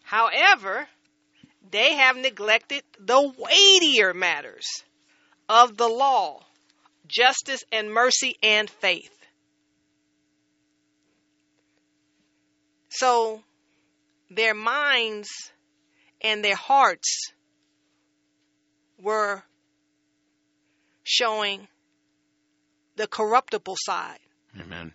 However, 0.03 0.87
they 1.71 1.95
have 1.95 2.15
neglected 2.15 2.83
the 2.99 3.33
weightier 3.37 4.13
matters 4.13 4.65
of 5.49 5.75
the 5.75 5.87
law, 5.87 6.43
justice 7.07 7.63
and 7.71 7.91
mercy 7.91 8.37
and 8.41 8.69
faith. 8.69 9.11
So 12.89 13.43
their 14.29 14.53
minds 14.53 15.29
and 16.21 16.43
their 16.43 16.55
hearts 16.55 17.31
were 19.01 19.43
showing 21.03 21.67
the 22.95 23.07
corruptible 23.07 23.75
side 23.77 24.19
Amen. 24.59 24.93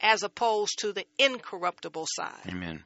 as 0.00 0.22
opposed 0.22 0.78
to 0.78 0.92
the 0.92 1.04
incorruptible 1.18 2.06
side. 2.08 2.46
Amen. 2.48 2.82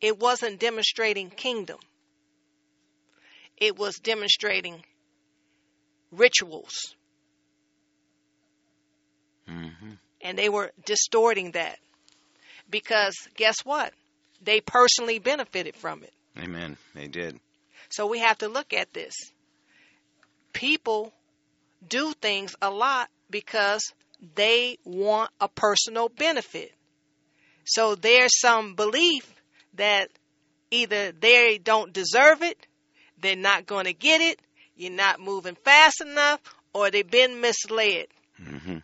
It 0.00 0.18
wasn't 0.18 0.60
demonstrating 0.60 1.30
kingdom. 1.30 1.78
It 3.56 3.78
was 3.78 3.96
demonstrating 3.96 4.82
rituals. 6.10 6.94
hmm 9.46 9.66
And 10.22 10.36
they 10.36 10.48
were 10.48 10.70
distorting 10.84 11.52
that. 11.52 11.78
Because 12.68 13.14
guess 13.36 13.56
what? 13.64 13.92
They 14.42 14.60
personally 14.60 15.18
benefited 15.18 15.76
from 15.76 16.02
it. 16.02 16.12
Amen. 16.38 16.76
They 16.94 17.08
did. 17.08 17.38
So 17.88 18.06
we 18.06 18.20
have 18.20 18.38
to 18.38 18.48
look 18.48 18.72
at 18.72 18.92
this. 18.92 19.14
People 20.52 21.12
do 21.86 22.12
things 22.20 22.54
a 22.62 22.70
lot 22.70 23.08
because 23.30 23.82
they 24.34 24.78
want 24.84 25.30
a 25.40 25.48
personal 25.48 26.08
benefit. 26.08 26.72
So 27.64 27.94
there's 27.94 28.38
some 28.38 28.74
belief 28.74 29.32
that 29.74 30.08
either 30.70 31.12
they 31.12 31.58
don't 31.58 31.92
deserve 31.92 32.42
it, 32.42 32.66
they're 33.20 33.36
not 33.36 33.66
going 33.66 33.84
to 33.84 33.92
get 33.92 34.20
it, 34.20 34.40
you're 34.76 34.90
not 34.90 35.20
moving 35.20 35.56
fast 35.56 36.00
enough, 36.00 36.40
or 36.72 36.90
they've 36.90 37.10
been 37.10 37.40
misled, 37.40 38.06
hmm 38.36 38.78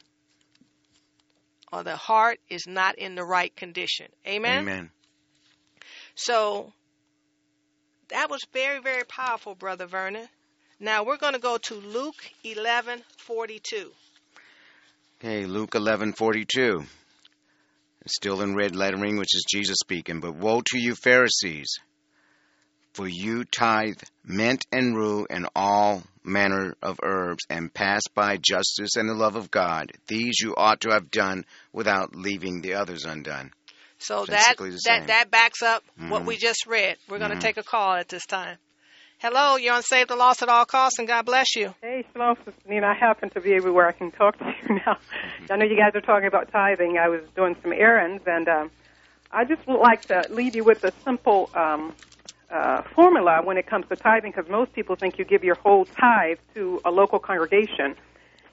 or 1.76 1.84
the 1.84 1.96
heart 1.96 2.40
is 2.48 2.66
not 2.66 2.98
in 2.98 3.14
the 3.14 3.24
right 3.24 3.54
condition. 3.54 4.06
Amen? 4.26 4.62
Amen. 4.62 4.90
So 6.14 6.72
that 8.08 8.30
was 8.30 8.40
very, 8.52 8.80
very 8.80 9.04
powerful, 9.04 9.54
Brother 9.54 9.86
Vernon. 9.86 10.26
Now 10.80 11.04
we're 11.04 11.18
going 11.18 11.34
to 11.34 11.38
go 11.38 11.58
to 11.58 11.74
Luke 11.74 12.30
11:42. 12.44 13.90
Okay, 15.20 15.44
Luke 15.46 15.74
eleven 15.74 16.12
forty 16.12 16.46
two. 16.46 16.84
Still 18.06 18.40
in 18.40 18.54
red 18.54 18.74
lettering, 18.76 19.16
which 19.16 19.34
is 19.34 19.44
Jesus 19.50 19.76
speaking. 19.80 20.20
But 20.20 20.36
woe 20.36 20.62
to 20.64 20.78
you, 20.78 20.94
Pharisees, 20.94 21.78
for 22.94 23.08
you 23.08 23.44
tithe 23.44 24.00
mint 24.24 24.64
and 24.70 24.96
rue 24.96 25.26
and 25.28 25.48
all 25.54 26.04
manner 26.26 26.74
of 26.82 26.98
herbs, 27.02 27.44
and 27.48 27.72
pass 27.72 28.02
by 28.14 28.36
justice 28.36 28.96
and 28.96 29.08
the 29.08 29.14
love 29.14 29.36
of 29.36 29.50
God. 29.50 29.92
These 30.08 30.40
you 30.40 30.54
ought 30.56 30.80
to 30.82 30.90
have 30.90 31.10
done 31.10 31.44
without 31.72 32.14
leaving 32.14 32.60
the 32.60 32.74
others 32.74 33.04
undone. 33.04 33.52
So 33.98 34.26
that 34.26 34.56
that 34.84 35.06
that 35.06 35.30
backs 35.30 35.62
up 35.62 35.82
what 36.08 36.22
Mhm. 36.22 36.26
we 36.26 36.36
just 36.36 36.66
read. 36.66 36.98
We're 37.08 37.18
going 37.18 37.30
to 37.30 37.36
Mhm. 37.36 37.40
take 37.40 37.56
a 37.56 37.62
call 37.62 37.94
at 37.94 38.08
this 38.08 38.26
time. 38.26 38.58
Hello, 39.18 39.56
you're 39.56 39.72
on 39.72 39.82
Save 39.82 40.08
the 40.08 40.16
Lost 40.16 40.42
at 40.42 40.50
All 40.50 40.66
Costs, 40.66 40.98
and 40.98 41.08
God 41.08 41.24
bless 41.24 41.56
you. 41.56 41.74
Hey, 41.80 42.04
Shalom, 42.12 42.36
Sister 42.44 42.52
Nina. 42.68 42.88
I 42.88 42.94
happen 42.94 43.30
to 43.30 43.40
be 43.40 43.54
everywhere 43.54 43.88
I 43.88 43.92
can 43.92 44.10
talk 44.10 44.38
to 44.38 44.44
you 44.44 44.74
now. 44.86 44.98
I 45.48 45.56
know 45.56 45.64
you 45.64 45.76
guys 45.76 45.94
are 45.94 46.02
talking 46.02 46.26
about 46.26 46.52
tithing. 46.52 46.98
I 46.98 47.08
was 47.08 47.22
doing 47.34 47.56
some 47.62 47.72
errands, 47.72 48.22
and 48.26 48.46
um, 48.46 48.70
I 49.32 49.44
just 49.44 49.66
would 49.66 49.80
like 49.80 50.02
to 50.08 50.26
leave 50.28 50.54
you 50.54 50.64
with 50.64 50.84
a 50.84 50.92
simple 51.04 51.48
um, 51.54 51.94
uh, 52.50 52.82
formula 52.94 53.40
when 53.42 53.56
it 53.56 53.66
comes 53.66 53.86
to 53.88 53.96
tithing, 53.96 54.32
because 54.32 54.48
most 54.50 54.72
people 54.72 54.96
think 54.96 55.18
you 55.18 55.24
give 55.24 55.42
your 55.44 55.56
whole 55.56 55.84
tithe 55.84 56.38
to 56.54 56.80
a 56.84 56.90
local 56.90 57.18
congregation, 57.18 57.94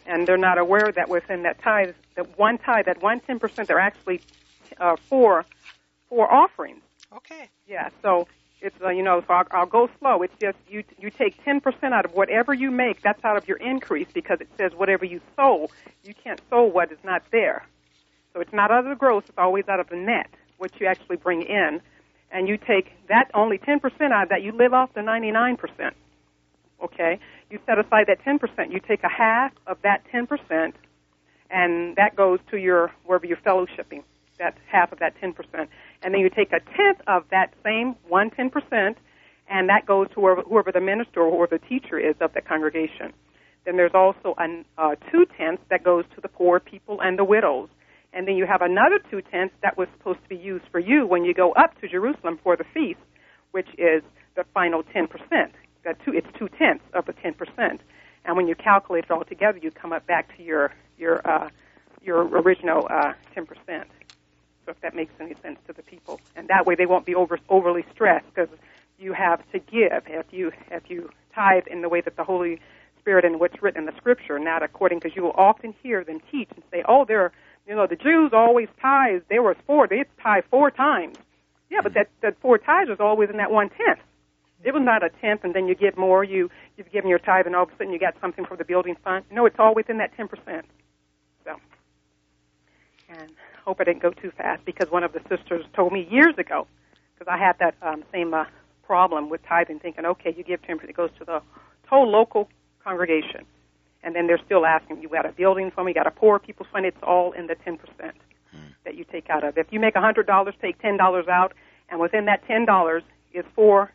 and 0.05 0.27
they're 0.27 0.37
not 0.37 0.57
aware 0.57 0.91
that 0.91 1.09
within 1.09 1.43
that 1.43 1.61
tithe, 1.61 1.93
that 2.15 2.37
one 2.37 2.57
tithe, 2.57 2.85
that 2.85 3.01
one 3.01 3.19
ten 3.19 3.39
percent, 3.39 3.67
they're 3.67 3.79
actually 3.79 4.21
uh, 4.79 4.95
four 4.95 5.45
four 6.09 6.31
offerings. 6.31 6.81
Okay. 7.15 7.49
Yeah, 7.67 7.89
so 8.01 8.27
it's 8.61 8.75
uh, 8.81 8.89
you 8.89 9.03
know, 9.03 9.21
so 9.27 9.33
I'll, 9.33 9.47
I'll 9.51 9.65
go 9.65 9.89
slow. 9.99 10.21
It's 10.23 10.35
just 10.39 10.57
you 10.67 10.83
you 10.99 11.09
take 11.09 11.43
ten 11.43 11.61
percent 11.61 11.93
out 11.93 12.05
of 12.05 12.13
whatever 12.13 12.53
you 12.53 12.71
make. 12.71 13.01
That's 13.01 13.23
out 13.23 13.37
of 13.37 13.47
your 13.47 13.57
increase 13.57 14.07
because 14.13 14.41
it 14.41 14.49
says 14.57 14.73
whatever 14.73 15.05
you 15.05 15.21
sow. 15.35 15.69
You 16.03 16.13
can't 16.13 16.41
sow 16.49 16.63
what 16.63 16.91
is 16.91 16.97
not 17.03 17.23
there. 17.31 17.65
So 18.33 18.39
it's 18.41 18.53
not 18.53 18.71
out 18.71 18.85
of 18.85 18.89
the 18.89 18.95
gross. 18.95 19.23
It's 19.27 19.37
always 19.37 19.67
out 19.67 19.79
of 19.79 19.89
the 19.89 19.95
net, 19.95 20.29
what 20.57 20.71
you 20.79 20.87
actually 20.87 21.17
bring 21.17 21.43
in, 21.43 21.81
and 22.33 22.49
you 22.49 22.57
take 22.57 22.91
that 23.07 23.31
only 23.33 23.57
ten 23.57 23.79
percent 23.79 24.11
out 24.11 24.23
of 24.23 24.29
that. 24.29 24.41
You 24.41 24.51
live 24.51 24.73
off 24.73 24.93
the 24.93 25.01
ninety 25.01 25.31
nine 25.31 25.55
percent. 25.55 25.95
Okay, 26.83 27.19
you 27.49 27.59
set 27.65 27.79
aside 27.79 28.07
that 28.07 28.21
ten 28.25 28.39
percent. 28.39 28.73
You 28.73 28.81
take 28.85 29.03
a 29.03 29.09
half 29.09 29.53
of 29.67 29.77
that 29.83 30.03
ten 30.11 30.27
percent, 30.27 30.75
and 31.49 31.95
that 31.95 32.17
goes 32.17 32.39
to 32.51 32.57
your 32.57 32.91
wherever 33.05 33.25
you're 33.25 33.37
fellowshipping. 33.37 34.03
That 34.39 34.57
half 34.67 34.91
of 34.91 34.99
that 34.99 35.13
ten 35.21 35.31
percent 35.31 35.69
and 36.03 36.13
then 36.13 36.21
you 36.21 36.29
take 36.29 36.51
a 36.51 36.59
tenth 36.75 36.99
of 37.07 37.23
that 37.31 37.53
same 37.63 37.95
one 38.07 38.29
ten 38.29 38.49
percent, 38.49 38.97
and 39.47 39.69
that 39.69 39.85
goes 39.85 40.07
to 40.09 40.15
whoever, 40.15 40.41
whoever 40.41 40.71
the 40.71 40.81
minister 40.81 41.21
or 41.21 41.31
whoever 41.31 41.57
the 41.57 41.65
teacher 41.65 41.97
is 41.97 42.15
of 42.19 42.33
the 42.33 42.41
congregation. 42.41 43.13
Then 43.65 43.77
there's 43.77 43.93
also 43.93 44.35
an, 44.37 44.65
uh, 44.77 44.95
two 45.09 45.25
tenths 45.37 45.63
that 45.69 45.83
goes 45.83 46.03
to 46.15 46.21
the 46.21 46.27
poor 46.27 46.59
people 46.59 46.99
and 47.01 47.17
the 47.17 47.23
widows, 47.23 47.69
and 48.13 48.27
then 48.27 48.35
you 48.35 48.45
have 48.45 48.61
another 48.61 48.99
two 49.09 49.21
tenths 49.21 49.55
that 49.61 49.77
was 49.77 49.87
supposed 49.97 50.21
to 50.23 50.29
be 50.29 50.37
used 50.37 50.65
for 50.71 50.79
you 50.79 51.05
when 51.07 51.25
you 51.25 51.33
go 51.33 51.51
up 51.53 51.79
to 51.81 51.87
Jerusalem 51.87 52.39
for 52.43 52.55
the 52.55 52.63
feast, 52.73 52.99
which 53.51 53.67
is 53.77 54.03
the 54.35 54.45
final 54.53 54.83
ten 54.83 55.07
percent. 55.07 55.53
That 55.83 55.97
two, 56.05 56.13
it's 56.13 56.27
two 56.37 56.47
tenths 56.49 56.85
of 56.93 57.05
the 57.05 57.13
ten 57.13 57.33
percent, 57.33 57.81
and 58.25 58.37
when 58.37 58.47
you 58.47 58.55
calculate 58.55 59.05
it 59.05 59.11
all 59.11 59.23
together, 59.23 59.57
you 59.61 59.71
come 59.71 59.91
up 59.91 60.05
back 60.05 60.35
to 60.37 60.43
your 60.43 60.73
your 60.97 61.27
uh, 61.27 61.49
your 62.01 62.21
original 62.21 62.87
uh, 62.89 63.13
ten 63.33 63.45
percent. 63.45 63.87
So 64.65 64.71
if 64.71 64.79
that 64.81 64.95
makes 64.95 65.11
any 65.19 65.35
sense 65.41 65.59
to 65.67 65.73
the 65.73 65.83
people, 65.83 66.21
and 66.35 66.47
that 66.47 66.65
way 66.65 66.75
they 66.75 66.85
won't 66.85 67.05
be 67.05 67.15
over, 67.15 67.37
overly 67.49 67.83
stressed 67.93 68.25
because 68.33 68.49
you 68.97 69.11
have 69.11 69.39
to 69.51 69.59
give 69.59 70.03
if 70.07 70.27
you 70.31 70.51
if 70.71 70.83
you 70.89 71.09
tithe 71.35 71.67
in 71.67 71.81
the 71.81 71.89
way 71.89 71.99
that 71.99 72.15
the 72.15 72.23
Holy 72.23 72.61
Spirit 72.99 73.25
and 73.25 73.41
what's 73.41 73.61
written 73.61 73.81
in 73.81 73.85
the 73.85 73.97
Scripture, 73.97 74.39
not 74.39 74.63
according 74.63 74.99
because 74.99 75.15
you 75.15 75.23
will 75.23 75.35
often 75.35 75.73
hear 75.83 76.05
them 76.05 76.21
teach 76.31 76.47
and 76.55 76.63
say, 76.71 76.83
"Oh, 76.87 77.03
they're 77.05 77.33
you 77.67 77.75
know 77.75 77.87
the 77.87 77.95
Jews 77.95 78.31
always 78.33 78.67
tithe. 78.81 79.23
They 79.29 79.39
were 79.39 79.55
four. 79.65 79.87
They 79.87 80.03
tithe 80.21 80.45
four 80.49 80.71
times." 80.71 81.17
Yeah, 81.69 81.79
but 81.81 81.93
that 81.93 82.09
that 82.21 82.39
four 82.39 82.57
tithes 82.57 82.89
was 82.89 82.99
always 82.99 83.29
in 83.29 83.37
that 83.37 83.51
one 83.51 83.69
tenth. 83.69 83.99
It 84.63 84.73
was 84.73 84.83
not 84.83 85.03
a 85.03 85.09
tenth, 85.09 85.43
and 85.43 85.53
then 85.53 85.67
you 85.67 85.75
give 85.75 85.97
more. 85.97 86.23
You 86.23 86.49
you've 86.77 86.91
given 86.91 87.09
your 87.09 87.19
tithe, 87.19 87.45
and 87.45 87.55
all 87.55 87.63
of 87.63 87.69
a 87.69 87.71
sudden 87.73 87.91
you 87.91 87.99
got 87.99 88.15
something 88.21 88.45
for 88.45 88.55
the 88.55 88.65
building 88.65 88.95
fund. 89.03 89.25
No, 89.31 89.45
it's 89.45 89.57
all 89.59 89.75
within 89.75 89.97
that 89.97 90.15
ten 90.15 90.27
percent. 90.27 90.65
So, 91.45 91.57
and 93.09 93.31
hope 93.65 93.77
I 93.79 93.85
didn't 93.85 94.01
go 94.01 94.11
too 94.11 94.31
fast 94.37 94.63
because 94.65 94.91
one 94.91 95.03
of 95.03 95.13
the 95.13 95.21
sisters 95.29 95.65
told 95.75 95.93
me 95.93 96.07
years 96.09 96.35
ago 96.37 96.67
because 97.13 97.31
I 97.31 97.37
had 97.37 97.57
that 97.59 97.75
um, 97.81 98.03
same 98.11 98.33
uh, 98.33 98.45
problem 98.85 99.29
with 99.29 99.41
tithing, 99.47 99.79
thinking, 99.79 100.05
okay, 100.05 100.33
you 100.35 100.43
give 100.43 100.61
ten 100.61 100.77
percent, 100.77 100.91
it 100.91 100.97
goes 100.97 101.11
to 101.19 101.25
the 101.25 101.41
whole 101.87 102.09
local 102.09 102.49
congregation, 102.83 103.45
and 104.03 104.15
then 104.15 104.27
they're 104.27 104.41
still 104.45 104.65
asking, 104.65 105.01
you 105.01 105.09
got 105.09 105.25
a 105.25 105.31
building 105.31 105.71
fund, 105.71 105.87
you 105.87 105.93
got 105.93 106.07
a 106.07 106.11
poor 106.11 106.39
people's 106.39 106.67
fund. 106.71 106.85
It's 106.85 106.97
all 107.01 107.31
in 107.31 107.47
the 107.47 107.55
ten 107.55 107.77
percent 107.77 108.15
hmm. 108.51 108.67
that 108.85 108.95
you 108.95 109.05
take 109.05 109.29
out 109.29 109.43
of. 109.43 109.57
If 109.57 109.67
you 109.71 109.79
make 109.79 109.95
a 109.95 110.01
hundred 110.01 110.27
dollars, 110.27 110.55
take 110.61 110.81
ten 110.81 110.97
dollars 110.97 111.27
out, 111.27 111.53
and 111.89 111.99
within 111.99 112.25
that 112.25 112.45
ten 112.47 112.65
dollars 112.65 113.03
is 113.33 113.45
four 113.55 113.91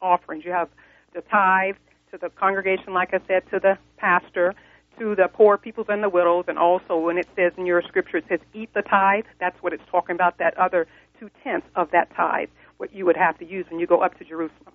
offerings. 0.00 0.44
You 0.44 0.52
have 0.52 0.68
the 1.14 1.22
tithe 1.22 1.76
to 2.12 2.18
the 2.18 2.30
congregation, 2.30 2.94
like 2.94 3.12
I 3.12 3.20
said, 3.26 3.42
to 3.50 3.58
the 3.58 3.78
pastor, 3.96 4.54
to 4.98 5.14
the 5.14 5.28
poor 5.28 5.58
peoples 5.58 5.86
and 5.88 6.02
the 6.02 6.08
widows, 6.08 6.44
and 6.48 6.58
also 6.58 6.98
when 6.98 7.18
it 7.18 7.28
says 7.36 7.52
in 7.56 7.66
your 7.66 7.82
scripture, 7.82 8.18
it 8.18 8.24
says 8.28 8.40
eat 8.54 8.70
the 8.74 8.82
tithe. 8.82 9.24
That's 9.40 9.60
what 9.62 9.72
it's 9.72 9.82
talking 9.90 10.14
about. 10.14 10.38
That 10.38 10.56
other 10.58 10.86
two 11.18 11.30
tenths 11.42 11.66
of 11.74 11.90
that 11.90 12.14
tithe, 12.16 12.48
what 12.76 12.94
you 12.94 13.04
would 13.06 13.16
have 13.16 13.38
to 13.38 13.44
use 13.44 13.66
when 13.70 13.80
you 13.80 13.86
go 13.86 14.00
up 14.00 14.18
to 14.18 14.24
Jerusalem. 14.24 14.74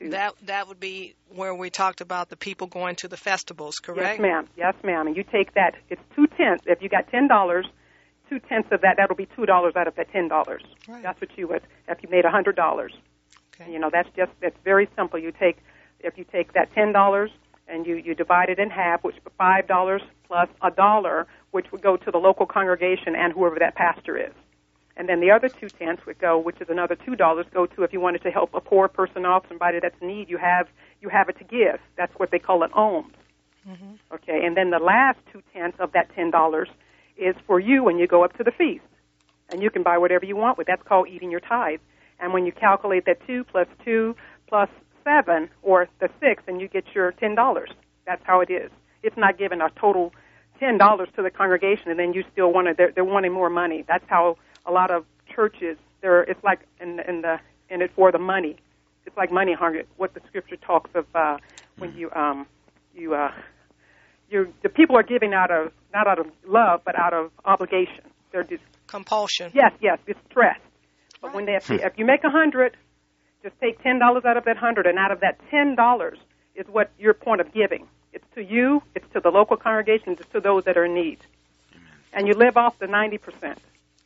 That 0.00 0.34
that 0.42 0.68
would 0.68 0.80
be 0.80 1.14
where 1.34 1.54
we 1.54 1.70
talked 1.70 2.00
about 2.00 2.28
the 2.28 2.36
people 2.36 2.66
going 2.66 2.96
to 2.96 3.08
the 3.08 3.16
festivals, 3.16 3.76
correct? 3.76 4.18
Yes, 4.18 4.20
ma'am. 4.20 4.48
Yes, 4.56 4.74
ma'am. 4.84 5.06
And 5.06 5.16
you 5.16 5.24
take 5.24 5.54
that. 5.54 5.74
It's 5.88 6.02
two 6.14 6.26
tenths. 6.26 6.64
If 6.66 6.82
you 6.82 6.88
got 6.88 7.08
ten 7.08 7.28
dollars, 7.28 7.66
two 8.28 8.38
tenths 8.40 8.68
of 8.72 8.80
that. 8.82 8.96
That'll 8.98 9.16
be 9.16 9.28
two 9.36 9.46
dollars 9.46 9.74
out 9.76 9.88
of 9.88 9.96
that 9.96 10.10
ten 10.10 10.28
dollars. 10.28 10.62
Right. 10.88 11.02
That's 11.02 11.20
what 11.20 11.30
you 11.36 11.48
would. 11.48 11.62
If 11.88 12.02
you 12.02 12.08
made 12.10 12.24
a 12.24 12.30
hundred 12.30 12.56
dollars. 12.56 12.92
Okay. 13.54 13.72
You 13.72 13.78
know, 13.78 13.90
that's 13.90 14.08
just 14.16 14.32
that's 14.40 14.56
very 14.64 14.88
simple. 14.96 15.18
You 15.18 15.32
take 15.32 15.58
if 16.00 16.18
you 16.18 16.24
take 16.30 16.52
that 16.52 16.72
ten 16.74 16.92
dollars 16.92 17.30
and 17.68 17.86
you 17.86 17.96
you 17.96 18.14
divide 18.14 18.48
it 18.48 18.58
in 18.58 18.70
half, 18.70 19.02
which 19.02 19.16
is 19.16 19.22
five 19.38 19.66
dollars 19.66 20.02
plus 20.26 20.48
a 20.62 20.70
dollar, 20.70 21.26
which 21.52 21.70
would 21.72 21.82
go 21.82 21.96
to 21.96 22.10
the 22.10 22.18
local 22.18 22.46
congregation 22.46 23.14
and 23.16 23.32
whoever 23.32 23.58
that 23.58 23.74
pastor 23.74 24.16
is. 24.18 24.32
And 24.96 25.08
then 25.08 25.20
the 25.20 25.30
other 25.30 25.48
two 25.48 25.68
tenths 25.68 26.06
would 26.06 26.18
go, 26.18 26.38
which 26.38 26.60
is 26.60 26.68
another 26.70 26.94
two 26.96 27.16
dollars, 27.16 27.46
go 27.52 27.66
to 27.66 27.82
if 27.82 27.92
you 27.92 28.00
wanted 28.00 28.22
to 28.22 28.30
help 28.30 28.54
a 28.54 28.60
poor 28.60 28.88
person 28.88 29.26
off, 29.26 29.44
somebody 29.48 29.78
that's 29.80 29.94
in 30.00 30.08
need, 30.08 30.30
you 30.30 30.38
have 30.38 30.68
you 31.00 31.08
have 31.10 31.28
it 31.28 31.36
to 31.38 31.44
give. 31.44 31.78
That's 31.96 32.12
what 32.16 32.30
they 32.30 32.38
call 32.38 32.62
an 32.62 32.70
alms. 32.72 33.12
Mm-hmm. 33.68 34.14
Okay, 34.14 34.44
and 34.44 34.56
then 34.56 34.70
the 34.70 34.78
last 34.78 35.18
two 35.32 35.42
tenths 35.52 35.78
of 35.80 35.92
that 35.92 36.14
ten 36.14 36.30
dollars 36.30 36.68
is 37.16 37.34
for 37.46 37.60
you 37.60 37.82
when 37.82 37.98
you 37.98 38.06
go 38.06 38.24
up 38.24 38.36
to 38.38 38.44
the 38.44 38.52
feast, 38.52 38.84
and 39.50 39.62
you 39.62 39.70
can 39.70 39.82
buy 39.82 39.98
whatever 39.98 40.24
you 40.24 40.36
want 40.36 40.56
with. 40.56 40.66
That's 40.66 40.82
called 40.82 41.08
eating 41.08 41.30
your 41.30 41.40
tithe. 41.40 41.80
And 42.18 42.32
when 42.32 42.46
you 42.46 42.52
calculate 42.52 43.04
that 43.04 43.18
two 43.26 43.44
plus 43.44 43.68
two 43.84 44.16
plus 44.48 44.70
seven 45.04 45.50
or 45.62 45.88
the 46.00 46.08
six, 46.20 46.42
and 46.46 46.60
you 46.60 46.68
get 46.68 46.84
your 46.94 47.12
ten 47.12 47.34
dollars. 47.34 47.70
That's 48.06 48.22
how 48.24 48.40
it 48.40 48.50
is. 48.50 48.70
It's 49.02 49.16
not 49.16 49.36
giving 49.38 49.60
a 49.60 49.68
total 49.78 50.12
ten 50.58 50.78
dollars 50.78 51.08
to 51.16 51.22
the 51.22 51.30
congregation, 51.30 51.90
and 51.90 51.98
then 51.98 52.14
you 52.14 52.24
still 52.32 52.52
want 52.52 52.68
to. 52.68 52.74
They're, 52.74 52.92
they're 52.92 53.04
wanting 53.04 53.32
more 53.32 53.50
money. 53.50 53.84
That's 53.86 54.04
how 54.08 54.38
a 54.66 54.72
lot 54.72 54.90
of 54.90 55.04
churches. 55.34 55.76
They're. 56.02 56.22
It's 56.22 56.42
like 56.44 56.60
in, 56.80 57.00
in 57.00 57.22
the 57.22 57.38
in 57.70 57.82
it 57.82 57.90
for 57.94 58.12
the 58.12 58.18
money. 58.18 58.56
It's 59.06 59.16
like 59.16 59.30
money 59.30 59.54
hungry. 59.54 59.84
What 59.96 60.14
the 60.14 60.20
scripture 60.28 60.56
talks 60.56 60.90
of 60.94 61.06
uh, 61.14 61.38
when 61.78 61.94
you 61.96 62.10
um 62.12 62.46
you 62.94 63.14
uh 63.14 63.32
you 64.30 64.52
the 64.62 64.68
people 64.68 64.96
are 64.96 65.02
giving 65.02 65.32
out 65.34 65.50
of 65.50 65.72
not 65.92 66.06
out 66.06 66.18
of 66.18 66.26
love 66.46 66.80
but 66.84 66.98
out 66.98 67.12
of 67.14 67.30
obligation. 67.44 68.04
They're 68.32 68.44
just 68.44 68.62
Compulsion. 68.86 69.50
yes 69.54 69.72
yes 69.80 69.98
it's 70.06 70.18
stress. 70.30 70.58
But 71.22 71.34
when 71.34 71.46
they 71.46 71.52
have 71.52 71.64
to, 71.66 71.74
if 71.74 71.94
you 71.96 72.04
make 72.04 72.24
a 72.24 72.30
hundred, 72.30 72.76
just 73.42 73.58
take 73.60 73.82
ten 73.82 73.98
dollars 73.98 74.24
out 74.24 74.36
of 74.36 74.44
that 74.44 74.56
hundred, 74.56 74.86
and 74.86 74.98
out 74.98 75.10
of 75.10 75.20
that 75.20 75.40
ten 75.50 75.74
dollars 75.74 76.18
is 76.54 76.66
what 76.68 76.90
your 76.98 77.14
point 77.14 77.40
of 77.40 77.52
giving. 77.52 77.86
It's 78.12 78.24
to 78.34 78.42
you, 78.42 78.82
it's 78.94 79.06
to 79.14 79.20
the 79.20 79.30
local 79.30 79.56
congregation, 79.56 80.12
it's 80.12 80.28
to 80.32 80.40
those 80.40 80.64
that 80.64 80.76
are 80.76 80.84
in 80.84 80.94
need, 80.94 81.18
and 82.12 82.26
you 82.28 82.34
live 82.34 82.56
off 82.56 82.78
the 82.78 82.86
ninety 82.86 83.18
percent, 83.18 83.58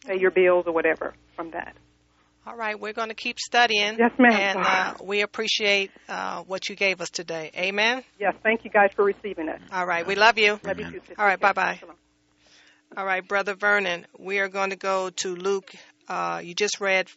pay 0.06 0.18
your 0.18 0.30
bills 0.30 0.64
or 0.66 0.72
whatever 0.72 1.14
from 1.36 1.50
that. 1.52 1.74
All 2.46 2.56
right, 2.56 2.78
we're 2.80 2.94
going 2.94 3.10
to 3.10 3.14
keep 3.14 3.38
studying. 3.38 3.98
Yes, 3.98 4.12
ma'am. 4.18 4.32
And 4.32 4.58
uh, 4.58 4.94
we 5.02 5.20
appreciate 5.20 5.90
uh, 6.08 6.42
what 6.44 6.68
you 6.68 6.74
gave 6.74 7.00
us 7.00 7.10
today. 7.10 7.50
Amen. 7.54 8.02
Yes, 8.18 8.34
thank 8.42 8.64
you 8.64 8.70
guys 8.70 8.90
for 8.96 9.04
receiving 9.04 9.48
it. 9.48 9.60
All 9.70 9.86
right, 9.86 10.06
we 10.06 10.14
love 10.14 10.38
you. 10.38 10.58
Love 10.64 10.78
you 10.78 10.86
too. 10.86 11.00
sister. 11.00 11.14
All 11.18 11.26
right, 11.26 11.38
bye-bye. 11.38 11.80
All 12.96 13.04
right, 13.04 13.26
Brother 13.26 13.54
Vernon, 13.54 14.06
we 14.18 14.38
are 14.40 14.48
going 14.48 14.70
to 14.70 14.76
go 14.76 15.10
to 15.10 15.36
Luke. 15.36 15.70
Uh, 16.08 16.40
you 16.42 16.54
just 16.54 16.80
read 16.80 17.08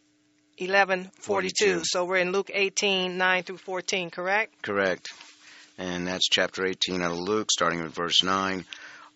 11:42, 0.60 1.10
42. 1.20 1.80
so 1.84 2.04
we're 2.04 2.18
in 2.18 2.30
Luke 2.30 2.50
18, 2.52 3.16
9 3.18 3.42
through 3.42 3.58
14, 3.58 4.10
correct? 4.10 4.62
Correct. 4.62 5.08
And 5.78 6.06
that's 6.06 6.28
chapter 6.28 6.64
18 6.64 7.02
out 7.02 7.10
of 7.10 7.18
Luke, 7.18 7.50
starting 7.50 7.82
with 7.82 7.94
verse 7.94 8.22
9. 8.22 8.64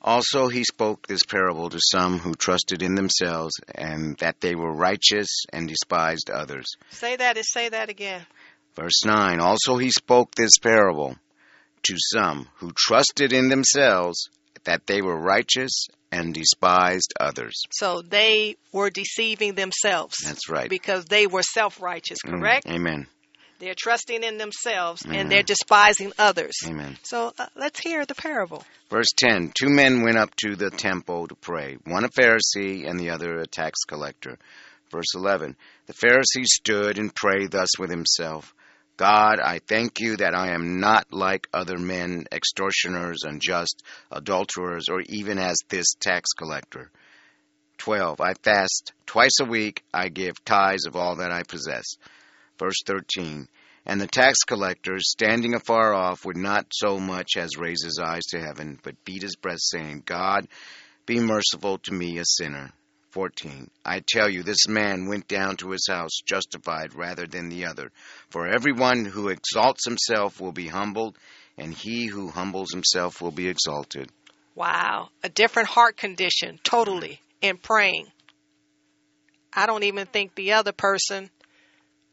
Also, 0.01 0.49
he 0.49 0.63
spoke 0.65 1.07
this 1.07 1.25
parable 1.25 1.69
to 1.71 1.81
some 1.81 2.19
who 2.19 2.35
trusted 2.35 2.83
in 2.83 2.95
themselves 2.95 3.53
and 3.75 4.17
that 4.19 4.41
they 4.41 4.55
were 4.55 4.73
righteous 4.73 5.29
and 5.53 5.69
despised 5.69 6.31
others. 6.31 6.67
Say 6.91 7.17
that. 7.17 7.37
Say 7.45 7.69
that 7.69 7.89
again. 7.89 8.25
Verse 8.77 9.05
9. 9.05 9.41
Also, 9.41 9.77
he 9.77 9.91
spoke 9.91 10.35
this 10.35 10.57
parable 10.59 11.17
to 11.83 11.97
some 12.13 12.49
who 12.57 12.71
trusted 12.77 13.33
in 13.33 13.49
themselves 13.49 14.29
that 14.65 14.87
they 14.87 15.03
were 15.03 15.19
righteous 15.19 15.87
and 16.13 16.33
despised 16.33 17.13
others. 17.19 17.63
So 17.73 18.03
they 18.03 18.57
were 18.73 18.91
deceiving 18.91 19.55
themselves. 19.55 20.15
That's 20.25 20.49
right. 20.49 20.71
Because 20.71 21.07
they 21.07 21.27
were 21.27 21.43
self-righteous, 21.43 22.19
Mm, 22.25 22.41
correct? 22.41 22.67
Amen. 22.69 23.07
They're 23.59 23.75
trusting 23.77 24.23
in 24.23 24.39
themselves 24.39 25.05
Amen. 25.05 25.21
and 25.21 25.33
they're 25.33 25.43
despising 25.43 26.13
others. 26.19 26.55
Amen. 26.65 26.97
So 27.03 27.33
uh, 27.39 27.47
let's 27.57 27.81
hear 27.81 28.07
the 28.07 28.15
parable. 28.15 28.65
Verse 28.89 29.13
10 29.17 29.53
Two 29.59 29.69
men 29.69 30.03
went 30.03 30.17
up 30.17 30.35
to 30.37 30.55
the 30.55 30.71
temple 30.71 31.29
to 31.29 31.35
pray, 31.35 31.77
one 31.85 32.05
a 32.05 32.09
Pharisee 32.09 32.89
and 32.89 33.01
the 33.01 33.11
other 33.11 33.39
a 33.39 33.47
tax 33.47 33.81
collector. 33.85 34.39
Verse 34.91 35.15
11 35.15 35.57
The 35.87 35.95
Pharisee 35.95 36.47
stood 36.47 36.99
and 36.99 37.15
prayed 37.15 37.51
thus 37.51 37.79
with 37.79 37.91
himself 37.91 38.55
God, 38.99 39.39
I 39.39 39.61
thank 39.61 40.01
you 40.01 40.17
that 40.17 40.35
I 40.35 40.55
am 40.55 40.81
not 40.81 41.13
like 41.13 41.49
other 41.55 41.79
men, 41.79 42.25
extortioners, 42.33 43.23
unjust, 43.23 43.85
adulterers, 44.11 44.87
or 44.91 45.03
even 45.03 45.39
as 45.39 45.57
this 45.69 45.95
tax 46.01 46.31
collector. 46.37 46.91
12 47.79 48.21
I 48.21 48.35
fast 48.43 48.93
twice 49.07 49.39
a 49.41 49.45
week, 49.45 49.85
I 49.95 50.09
give 50.09 50.45
tithes 50.45 50.87
of 50.87 50.97
all 50.97 51.17
that 51.17 51.31
I 51.31 51.45
possess. 51.45 51.85
Verse 52.59 52.83
13 52.87 53.49
and 53.89 54.01
the 54.01 54.07
tax 54.07 54.41
collector, 54.47 54.99
standing 55.01 55.55
afar 55.55 55.95
off, 55.95 56.27
would 56.27 56.37
not 56.37 56.67
so 56.75 57.01
much 57.01 57.39
as 57.39 57.57
raise 57.57 57.83
his 57.83 57.99
eyes 57.99 58.23
to 58.29 58.39
heaven, 58.39 58.79
but 58.83 59.03
beat 59.07 59.23
his 59.23 59.35
breast, 59.37 59.71
saying, 59.71 60.03
God, 60.05 60.47
be 61.07 61.21
merciful 61.21 61.79
to 61.79 61.95
me, 61.95 62.19
a 62.19 62.25
sinner. 62.25 62.71
14. 63.13 63.71
I 63.87 64.03
tell 64.07 64.29
you, 64.29 64.43
this 64.43 64.69
man 64.69 65.09
went 65.09 65.27
down 65.27 65.57
to 65.57 65.71
his 65.71 65.87
house 65.89 66.21
justified 66.27 66.95
rather 66.95 67.27
than 67.27 67.49
the 67.49 67.65
other. 67.65 67.91
For 68.29 68.47
everyone 68.47 69.07
who 69.07 69.29
exalts 69.29 69.87
himself 69.87 70.39
will 70.39 70.53
be 70.53 70.69
humbled, 70.69 71.17
and 71.57 71.73
he 71.73 72.07
who 72.07 72.29
humbles 72.29 72.71
himself 72.71 73.23
will 73.23 73.31
be 73.31 73.49
exalted. 73.49 74.11
Wow. 74.55 75.09
A 75.23 75.31
different 75.31 75.71
heart 75.71 75.97
condition, 75.97 76.61
totally, 76.63 77.23
in 77.41 77.57
praying. 77.57 78.09
I 79.55 79.65
don't 79.65 79.85
even 79.85 80.05
think 80.07 80.35
the 80.35 80.53
other 80.53 80.73
person, 80.73 81.31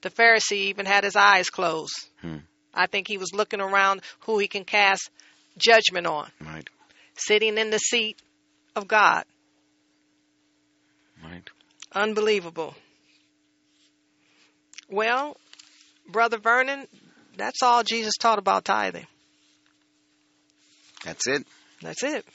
the 0.06 0.12
Pharisee, 0.12 0.68
even 0.70 0.86
had 0.86 1.03
his 1.03 1.16
eyes 1.16 1.49
closed. 1.49 2.08
Hmm. 2.22 2.38
I 2.76 2.86
think 2.86 3.08
he 3.08 3.18
was 3.18 3.34
looking 3.34 3.60
around 3.60 4.01
who 4.20 4.38
he 4.38 4.47
can 4.47 4.64
cast 4.64 5.10
judgment 5.58 6.06
on, 6.06 6.30
Right, 6.39 6.70
sitting 7.16 7.58
in 7.58 7.72
the 7.72 7.80
seat 7.80 8.22
of 8.76 8.88
God. 8.88 9.26
right. 11.24 11.49
Unbelievable. 11.91 12.76
Well, 14.89 15.38
Brother 16.08 16.38
Vernon, 16.38 16.86
that's 17.36 17.64
all 17.64 17.82
Jesus 17.82 18.14
taught 18.20 18.38
about 18.38 18.64
tithing. 18.64 19.08
That's 21.03 21.26
it. 21.26 21.47
That's 21.82 22.03
it. 22.03 22.26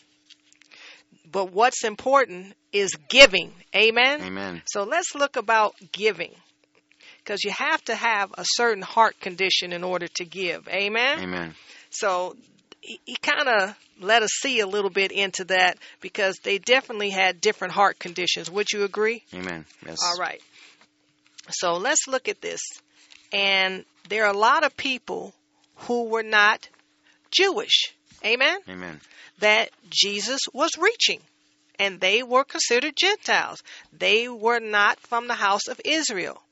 But 1.30 1.52
what's 1.52 1.84
important 1.84 2.54
is 2.72 2.96
giving. 3.08 3.52
Amen? 3.76 4.22
Amen. 4.22 4.62
So 4.66 4.82
let's 4.82 5.14
look 5.14 5.36
about 5.36 5.74
giving. 5.92 6.34
Because 7.22 7.44
you 7.44 7.50
have 7.50 7.84
to 7.84 7.94
have 7.94 8.32
a 8.36 8.44
certain 8.44 8.82
heart 8.82 9.20
condition 9.20 9.72
in 9.72 9.84
order 9.84 10.08
to 10.16 10.24
give. 10.24 10.68
Amen? 10.68 11.20
Amen. 11.20 11.54
So 11.90 12.36
he, 12.80 13.00
he 13.04 13.16
kind 13.16 13.48
of 13.48 13.76
let 14.00 14.22
us 14.22 14.30
see 14.40 14.60
a 14.60 14.66
little 14.66 14.90
bit 14.90 15.12
into 15.12 15.44
that 15.44 15.78
because 16.00 16.36
they 16.42 16.58
definitely 16.58 17.10
had 17.10 17.40
different 17.40 17.74
heart 17.74 17.98
conditions. 17.98 18.50
Would 18.50 18.72
you 18.72 18.84
agree? 18.84 19.22
Amen. 19.34 19.66
Yes. 19.86 19.98
All 20.02 20.16
right. 20.18 20.40
So 21.50 21.74
let's 21.74 22.06
look 22.08 22.28
at 22.28 22.40
this. 22.40 22.60
And 23.32 23.84
there 24.08 24.24
are 24.24 24.32
a 24.32 24.38
lot 24.38 24.64
of 24.64 24.76
people 24.76 25.34
who 25.76 26.08
were 26.08 26.22
not 26.22 26.68
Jewish. 27.30 27.94
Amen? 28.24 28.58
Amen. 28.68 29.00
That 29.38 29.70
Jesus 29.88 30.40
was 30.52 30.70
reaching. 30.78 31.20
And 31.78 31.98
they 31.98 32.22
were 32.22 32.44
considered 32.44 32.94
Gentiles. 32.94 33.62
They 33.92 34.28
were 34.28 34.60
not 34.60 35.00
from 35.00 35.28
the 35.28 35.34
house 35.34 35.66
of 35.68 35.80
Israel. 35.84 36.42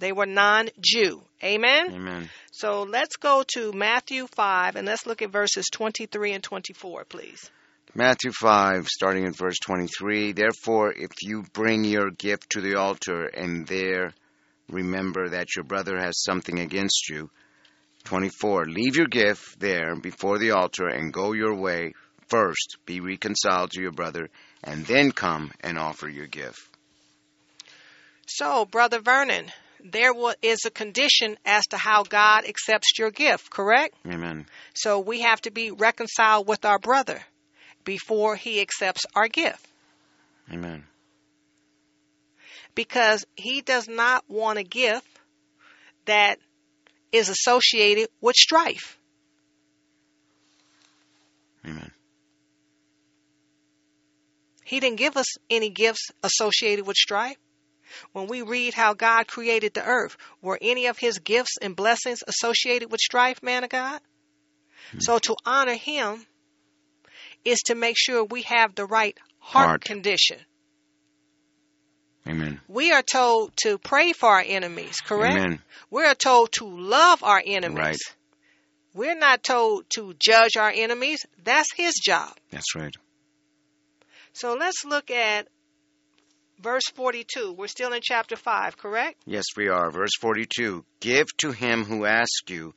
They 0.00 0.12
were 0.12 0.26
non 0.26 0.68
Jew. 0.80 1.22
Amen? 1.44 1.92
Amen. 1.92 2.30
So 2.50 2.82
let's 2.82 3.16
go 3.16 3.44
to 3.54 3.72
Matthew 3.72 4.26
5 4.26 4.76
and 4.76 4.86
let's 4.86 5.06
look 5.06 5.22
at 5.22 5.30
verses 5.30 5.68
23 5.70 6.32
and 6.32 6.42
24, 6.42 7.04
please. 7.04 7.50
Matthew 7.94 8.32
5, 8.32 8.86
starting 8.88 9.24
in 9.24 9.32
verse 9.32 9.58
23. 9.64 10.32
Therefore, 10.32 10.92
if 10.92 11.10
you 11.22 11.44
bring 11.52 11.84
your 11.84 12.10
gift 12.10 12.50
to 12.50 12.60
the 12.60 12.76
altar 12.76 13.26
and 13.26 13.66
there 13.66 14.12
remember 14.70 15.30
that 15.30 15.56
your 15.56 15.64
brother 15.64 15.98
has 15.98 16.22
something 16.22 16.58
against 16.58 17.08
you. 17.08 17.30
24. 18.04 18.66
Leave 18.66 18.96
your 18.96 19.06
gift 19.06 19.58
there 19.60 19.94
before 19.96 20.38
the 20.38 20.52
altar 20.52 20.88
and 20.88 21.12
go 21.12 21.32
your 21.32 21.54
way. 21.54 21.92
First, 22.28 22.78
be 22.86 23.00
reconciled 23.00 23.72
to 23.72 23.82
your 23.82 23.92
brother, 23.92 24.28
and 24.62 24.86
then 24.86 25.10
come 25.10 25.50
and 25.60 25.76
offer 25.76 26.08
your 26.08 26.28
gift. 26.28 26.60
So, 28.26 28.64
Brother 28.64 29.00
Vernon, 29.00 29.50
there 29.84 30.12
is 30.42 30.60
a 30.64 30.70
condition 30.70 31.36
as 31.44 31.66
to 31.68 31.76
how 31.76 32.02
God 32.02 32.44
accepts 32.46 32.98
your 32.98 33.10
gift, 33.10 33.50
correct? 33.50 33.94
Amen. 34.06 34.46
So 34.74 35.00
we 35.00 35.20
have 35.22 35.40
to 35.42 35.50
be 35.50 35.70
reconciled 35.70 36.46
with 36.46 36.64
our 36.64 36.78
brother 36.78 37.20
before 37.84 38.36
he 38.36 38.60
accepts 38.60 39.06
our 39.14 39.28
gift 39.28 39.66
Amen. 40.52 40.84
because 42.74 43.24
he 43.36 43.62
does 43.62 43.88
not 43.88 44.24
want 44.28 44.58
a 44.58 44.62
gift 44.62 45.06
that 46.04 46.38
is 47.12 47.28
associated 47.28 48.08
with 48.20 48.36
strife. 48.36 48.98
Amen. 51.66 51.90
He 54.64 54.78
didn't 54.78 54.98
give 54.98 55.16
us 55.16 55.26
any 55.50 55.68
gifts 55.70 56.06
associated 56.22 56.86
with 56.86 56.96
strife. 56.96 57.36
When 58.12 58.26
we 58.26 58.42
read 58.42 58.74
how 58.74 58.94
God 58.94 59.26
created 59.26 59.74
the 59.74 59.84
earth, 59.84 60.16
were 60.42 60.58
any 60.60 60.86
of 60.86 60.98
his 60.98 61.18
gifts 61.18 61.56
and 61.60 61.76
blessings 61.76 62.22
associated 62.26 62.90
with 62.90 63.00
strife, 63.00 63.42
man 63.42 63.64
of 63.64 63.70
God? 63.70 64.00
Hmm. 64.92 64.98
So 65.00 65.18
to 65.18 65.36
honor 65.44 65.74
him 65.74 66.24
is 67.44 67.58
to 67.66 67.74
make 67.74 67.96
sure 67.98 68.24
we 68.24 68.42
have 68.42 68.74
the 68.74 68.84
right 68.86 69.16
heart, 69.38 69.66
Heart. 69.66 69.84
condition. 69.84 70.38
Amen. 72.28 72.60
We 72.68 72.92
are 72.92 73.02
told 73.02 73.52
to 73.64 73.78
pray 73.78 74.12
for 74.12 74.28
our 74.28 74.44
enemies, 74.46 75.00
correct? 75.00 75.36
Amen. 75.36 75.62
We 75.90 76.04
are 76.04 76.14
told 76.14 76.52
to 76.52 76.66
love 76.66 77.22
our 77.22 77.42
enemies. 77.44 77.78
Right. 77.78 77.96
We're 78.92 79.18
not 79.18 79.42
told 79.42 79.88
to 79.90 80.14
judge 80.18 80.56
our 80.56 80.70
enemies. 80.74 81.24
That's 81.44 81.72
his 81.74 81.94
job. 81.94 82.36
That's 82.50 82.74
right. 82.74 82.94
So 84.32 84.54
let's 84.54 84.84
look 84.84 85.10
at 85.10 85.48
verse 86.60 86.84
42. 86.94 87.52
We're 87.52 87.66
still 87.68 87.92
in 87.92 88.00
chapter 88.02 88.36
5, 88.36 88.76
correct? 88.76 89.16
Yes, 89.26 89.44
we 89.56 89.68
are. 89.68 89.90
Verse 89.90 90.12
42 90.20 90.84
Give 91.00 91.26
to 91.38 91.52
him 91.52 91.84
who 91.84 92.04
asks 92.04 92.42
you, 92.48 92.74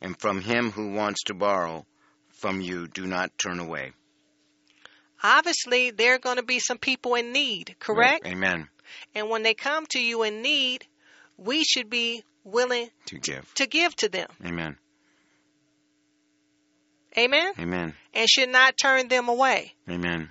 and 0.00 0.18
from 0.18 0.40
him 0.40 0.70
who 0.70 0.92
wants 0.92 1.22
to 1.24 1.34
borrow 1.34 1.86
from 2.28 2.60
you, 2.60 2.86
do 2.88 3.06
not 3.06 3.30
turn 3.38 3.58
away. 3.60 3.92
Obviously, 5.22 5.90
there 5.90 6.14
are 6.14 6.18
going 6.18 6.36
to 6.36 6.42
be 6.42 6.58
some 6.58 6.76
people 6.78 7.14
in 7.14 7.32
need, 7.32 7.76
correct? 7.78 8.26
Amen. 8.26 8.68
And 9.14 9.30
when 9.30 9.42
they 9.42 9.54
come 9.54 9.86
to 9.90 9.98
you 9.98 10.22
in 10.22 10.42
need, 10.42 10.86
we 11.38 11.64
should 11.64 11.88
be 11.88 12.22
willing 12.44 12.90
To 13.06 13.18
give. 13.18 13.52
to 13.54 13.66
give 13.66 13.96
to 13.96 14.08
them. 14.10 14.28
Amen. 14.44 14.76
Amen? 17.16 17.52
Amen. 17.58 17.94
And 18.12 18.28
should 18.28 18.50
not 18.50 18.76
turn 18.76 19.08
them 19.08 19.28
away. 19.28 19.72
Amen. 19.88 20.30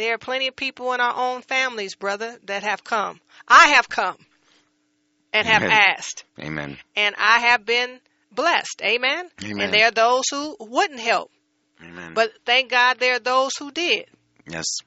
There 0.00 0.14
are 0.14 0.18
plenty 0.18 0.46
of 0.48 0.56
people 0.56 0.94
in 0.94 1.00
our 1.00 1.14
own 1.14 1.42
families, 1.42 1.94
brother, 1.94 2.38
that 2.44 2.62
have 2.62 2.82
come. 2.82 3.20
I 3.46 3.74
have 3.74 3.86
come 3.86 4.16
and 5.34 5.46
have 5.46 5.62
Amen. 5.62 5.70
asked, 5.70 6.24
Amen. 6.38 6.78
and 6.96 7.14
I 7.18 7.40
have 7.40 7.66
been 7.66 8.00
blessed. 8.32 8.80
Amen? 8.82 9.28
Amen. 9.44 9.60
And 9.60 9.74
there 9.74 9.88
are 9.88 9.90
those 9.90 10.24
who 10.30 10.56
wouldn't 10.58 11.00
help. 11.00 11.30
Amen. 11.84 12.14
But 12.14 12.32
thank 12.46 12.70
God 12.70 12.98
there 12.98 13.16
are 13.16 13.18
those 13.18 13.54
who 13.58 13.70
did. 13.70 14.06
yes. 14.46 14.78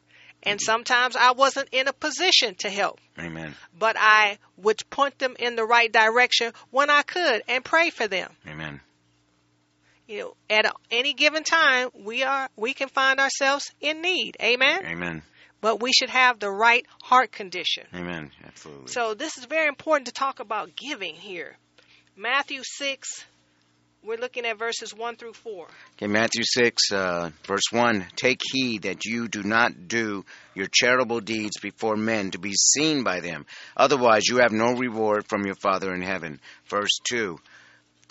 And 0.42 0.60
sometimes 0.60 1.16
I 1.16 1.34
wasn't 1.34 1.70
in 1.72 1.88
a 1.88 1.94
position 1.94 2.56
to 2.62 2.70
help, 2.72 3.00
Amen. 3.20 3.54
but 3.78 3.96
I 4.00 4.40
would 4.58 4.82
point 4.90 5.20
them 5.20 5.36
in 5.38 5.56
the 5.56 5.64
right 5.64 5.92
direction 5.92 6.54
when 6.72 6.90
I 6.90 7.04
could 7.04 7.44
and 7.48 7.64
pray 7.64 7.92
for 7.92 8.08
them. 8.08 8.32
Amen. 8.48 8.82
You 10.08 10.20
know, 10.20 10.34
at 10.50 10.72
any 10.92 11.14
given 11.14 11.44
time, 11.44 11.90
we 11.94 12.24
are 12.24 12.50
we 12.56 12.74
can 12.74 12.90
find 12.90 13.20
ourselves 13.20 13.72
in 13.80 14.02
need. 14.02 14.36
Amen. 14.42 14.86
Amen. 14.86 15.22
But 15.62 15.82
we 15.82 15.94
should 15.94 16.10
have 16.10 16.40
the 16.40 16.52
right 16.52 16.86
heart 17.02 17.32
condition. 17.32 17.86
Amen. 17.96 18.32
Absolutely. 18.46 18.88
So 18.88 19.14
this 19.14 19.38
is 19.38 19.46
very 19.46 19.68
important 19.68 20.08
to 20.08 20.14
talk 20.14 20.42
about 20.42 20.76
giving 20.76 21.16
here. 21.16 21.56
Matthew 22.18 22.62
6, 22.64 23.26
we're 24.04 24.18
looking 24.18 24.46
at 24.46 24.60
verses 24.60 24.94
1 24.94 25.16
through 25.16 25.34
4. 25.34 25.68
Okay, 25.96 26.08
Matthew 26.08 26.44
6, 26.44 26.92
uh, 26.92 27.30
verse 27.48 27.72
1. 27.72 28.06
Take 28.18 28.42
heed 28.52 28.82
that 28.82 29.06
you 29.06 29.30
do 29.30 29.42
not 29.42 29.88
do 29.88 30.26
your 30.54 30.68
charitable 30.70 31.22
deeds 31.22 31.58
before 31.62 31.96
men 31.96 32.32
to 32.32 32.40
be 32.40 32.54
seen 32.54 33.04
by 33.04 33.22
them. 33.22 33.46
Otherwise, 33.78 34.28
you 34.28 34.38
have 34.38 34.52
no 34.52 34.74
reward 34.76 35.26
from 35.30 35.46
your 35.46 35.56
Father 35.56 35.94
in 35.94 36.02
heaven. 36.02 36.42
Verse 36.68 37.00
2. 37.10 37.40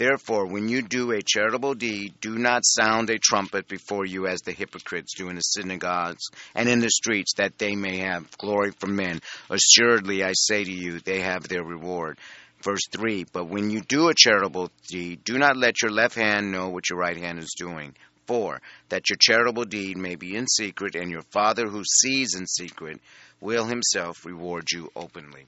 Therefore, 0.02 0.46
when 0.46 0.68
you 0.68 0.82
do 0.82 1.12
a 1.12 1.22
charitable 1.22 1.74
deed, 1.74 2.14
do 2.20 2.36
not 2.36 2.64
sound 2.64 3.08
a 3.08 3.20
trumpet 3.20 3.68
before 3.68 4.04
you 4.04 4.26
as 4.26 4.40
the 4.40 4.50
hypocrites 4.50 5.14
do 5.14 5.28
in 5.28 5.36
the 5.36 5.42
synagogues 5.42 6.24
and 6.56 6.68
in 6.68 6.80
the 6.80 6.90
streets, 6.90 7.34
that 7.34 7.56
they 7.56 7.76
may 7.76 7.98
have 7.98 8.36
glory 8.36 8.72
from 8.72 8.96
men. 8.96 9.20
Assuredly, 9.48 10.24
I 10.24 10.32
say 10.34 10.64
to 10.64 10.72
you, 10.72 10.98
they 10.98 11.20
have 11.20 11.46
their 11.46 11.62
reward. 11.62 12.18
Verse 12.64 12.80
3 12.90 13.26
But 13.32 13.44
when 13.44 13.70
you 13.70 13.80
do 13.80 14.08
a 14.08 14.14
charitable 14.16 14.72
deed, 14.88 15.22
do 15.22 15.38
not 15.38 15.56
let 15.56 15.82
your 15.82 15.92
left 15.92 16.16
hand 16.16 16.50
know 16.50 16.70
what 16.70 16.90
your 16.90 16.98
right 16.98 17.16
hand 17.16 17.38
is 17.38 17.54
doing. 17.56 17.94
4. 18.26 18.60
That 18.88 19.08
your 19.08 19.18
charitable 19.20 19.66
deed 19.66 19.96
may 19.96 20.16
be 20.16 20.34
in 20.34 20.48
secret, 20.48 20.96
and 20.96 21.12
your 21.12 21.22
Father 21.30 21.68
who 21.68 21.84
sees 21.84 22.34
in 22.34 22.48
secret 22.48 23.00
will 23.40 23.66
himself 23.66 24.26
reward 24.26 24.64
you 24.72 24.90
openly. 24.96 25.46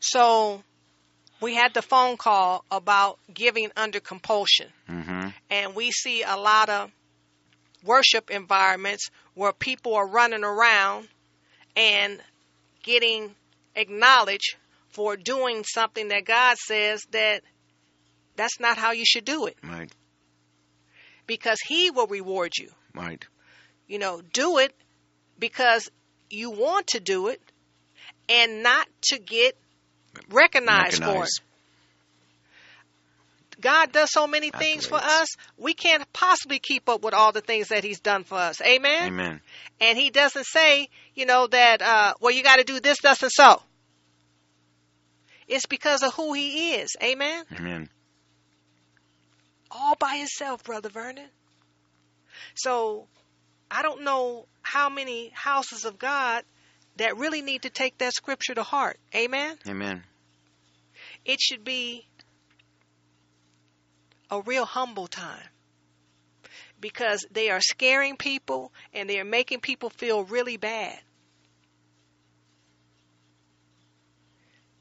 So 0.00 0.64
we 1.40 1.54
had 1.54 1.74
the 1.74 1.82
phone 1.82 2.16
call 2.16 2.64
about 2.70 3.18
giving 3.32 3.70
under 3.76 4.00
compulsion. 4.00 4.68
Mm-hmm. 4.88 5.28
And 5.50 5.74
we 5.74 5.90
see 5.92 6.22
a 6.22 6.36
lot 6.36 6.68
of 6.68 6.90
worship 7.84 8.30
environments 8.30 9.08
where 9.34 9.52
people 9.52 9.94
are 9.94 10.06
running 10.06 10.42
around 10.44 11.08
and 11.76 12.20
getting 12.82 13.34
acknowledged 13.76 14.56
for 14.88 15.16
doing 15.16 15.62
something 15.64 16.08
that 16.08 16.24
God 16.24 16.56
says 16.58 17.02
that 17.12 17.42
that's 18.34 18.58
not 18.58 18.76
how 18.78 18.92
you 18.92 19.04
should 19.04 19.24
do 19.24 19.46
it 19.46 19.56
Right, 19.62 19.92
because 21.26 21.58
he 21.66 21.90
will 21.90 22.06
reward 22.06 22.52
you. 22.58 22.70
right, 22.94 23.24
You 23.86 23.98
know, 23.98 24.22
do 24.32 24.58
it 24.58 24.74
because 25.38 25.88
you 26.30 26.50
want 26.50 26.88
to 26.88 27.00
do 27.00 27.28
it 27.28 27.40
and 28.28 28.62
not 28.62 28.88
to 29.02 29.18
get 29.18 29.56
recognized, 30.30 31.02
for 31.02 31.24
it. 31.24 31.30
God 33.60 33.92
does 33.92 34.10
so 34.12 34.26
many 34.26 34.50
things 34.50 34.86
for 34.86 34.98
us, 34.98 35.28
we 35.56 35.74
can't 35.74 36.10
possibly 36.12 36.60
keep 36.60 36.88
up 36.88 37.02
with 37.02 37.14
all 37.14 37.32
the 37.32 37.40
things 37.40 37.68
that 37.68 37.82
He's 37.82 38.00
done 38.00 38.24
for 38.24 38.38
us. 38.38 38.60
Amen? 38.60 39.08
Amen. 39.08 39.40
And 39.80 39.98
He 39.98 40.10
doesn't 40.10 40.46
say, 40.46 40.88
you 41.14 41.26
know, 41.26 41.46
that, 41.48 41.82
uh, 41.82 42.14
well, 42.20 42.32
you 42.32 42.42
got 42.42 42.56
to 42.56 42.64
do 42.64 42.80
this, 42.80 42.98
thus, 43.02 43.22
and 43.22 43.32
so. 43.32 43.60
It's 45.48 45.66
because 45.66 46.02
of 46.02 46.14
who 46.14 46.34
He 46.34 46.74
is. 46.74 46.96
Amen? 47.02 47.44
Amen. 47.58 47.88
All 49.70 49.96
by 49.96 50.16
Himself, 50.16 50.62
Brother 50.62 50.88
Vernon. 50.88 51.28
So, 52.54 53.06
I 53.70 53.82
don't 53.82 54.04
know 54.04 54.46
how 54.62 54.88
many 54.88 55.30
houses 55.34 55.84
of 55.84 55.98
God 55.98 56.44
that 56.98 57.16
really 57.16 57.42
need 57.42 57.62
to 57.62 57.70
take 57.70 57.98
that 57.98 58.12
scripture 58.12 58.54
to 58.54 58.62
heart. 58.62 58.98
Amen? 59.14 59.56
Amen. 59.68 60.04
it 61.24 61.40
should 61.40 61.64
be 61.64 62.06
a 64.30 64.40
real 64.42 64.64
humble 64.64 65.06
time 65.06 65.48
because 66.80 67.26
they 67.30 67.50
are 67.50 67.60
scaring 67.60 68.16
people 68.16 68.72
and 68.92 69.08
they 69.08 69.18
are 69.18 69.24
making 69.24 69.60
people 69.60 69.90
feel 69.90 70.24
really 70.24 70.56
bad. 70.56 70.98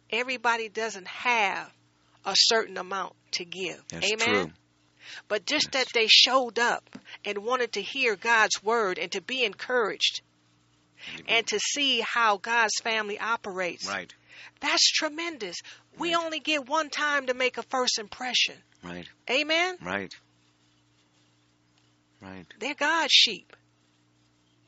Everybody 0.10 0.70
doesn't 0.70 1.08
have 1.08 1.72
a 2.26 2.34
certain 2.36 2.78
amount 2.78 3.14
to 3.32 3.46
give. 3.46 3.84
That's 3.90 4.12
Amen. 4.12 4.46
true. 4.46 4.52
But 5.28 5.46
just 5.46 5.72
that 5.72 5.88
they 5.94 6.08
showed 6.08 6.60
up 6.60 6.90
and 7.26 7.40
wanted 7.40 7.74
to 7.74 7.82
hear 7.82 8.16
God's 8.16 8.62
word 8.64 8.98
and 9.00 9.12
to 9.14 9.22
be 9.22 9.44
encouraged 9.44 10.22
and 11.28 11.46
to 11.48 11.60
see 11.60 12.02
how 12.02 12.38
God's 12.38 12.74
family 12.84 13.20
operates. 13.20 13.88
Right, 13.88 14.14
That's 14.62 14.92
tremendous. 14.92 15.58
We 15.98 16.14
Right. 16.16 16.24
only 16.24 16.40
get 16.40 16.68
one 16.68 16.90
time 16.90 17.28
to 17.28 17.34
make 17.34 17.58
a 17.58 17.64
first 17.64 17.98
impression. 18.00 18.56
right, 18.84 19.08
Amen? 19.30 19.78
right, 19.82 20.14
right. 22.22 22.46
They're 22.60 22.74
God's 22.76 23.12
sheep. 23.12 23.56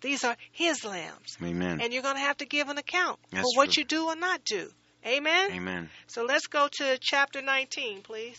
These 0.02 0.24
are 0.24 0.38
His 0.52 0.86
lambs. 0.86 1.38
Amen. 1.44 1.82
And 1.82 1.92
you're 1.94 2.04
going 2.04 2.16
to 2.16 2.22
have 2.22 2.38
to 2.38 2.46
give 2.46 2.70
an 2.70 2.78
account 2.78 3.20
That's 3.32 3.44
for 3.54 3.58
what 3.58 3.72
true. 3.72 3.82
you 3.82 3.86
do 3.86 4.06
or 4.06 4.16
not 4.16 4.44
do. 4.46 4.70
Amen? 5.06 5.52
Amen. 5.52 5.90
So 6.08 6.24
let's 6.24 6.48
go 6.48 6.68
to 6.80 6.98
chapter 7.02 7.42
19, 7.42 8.02
please. 8.02 8.38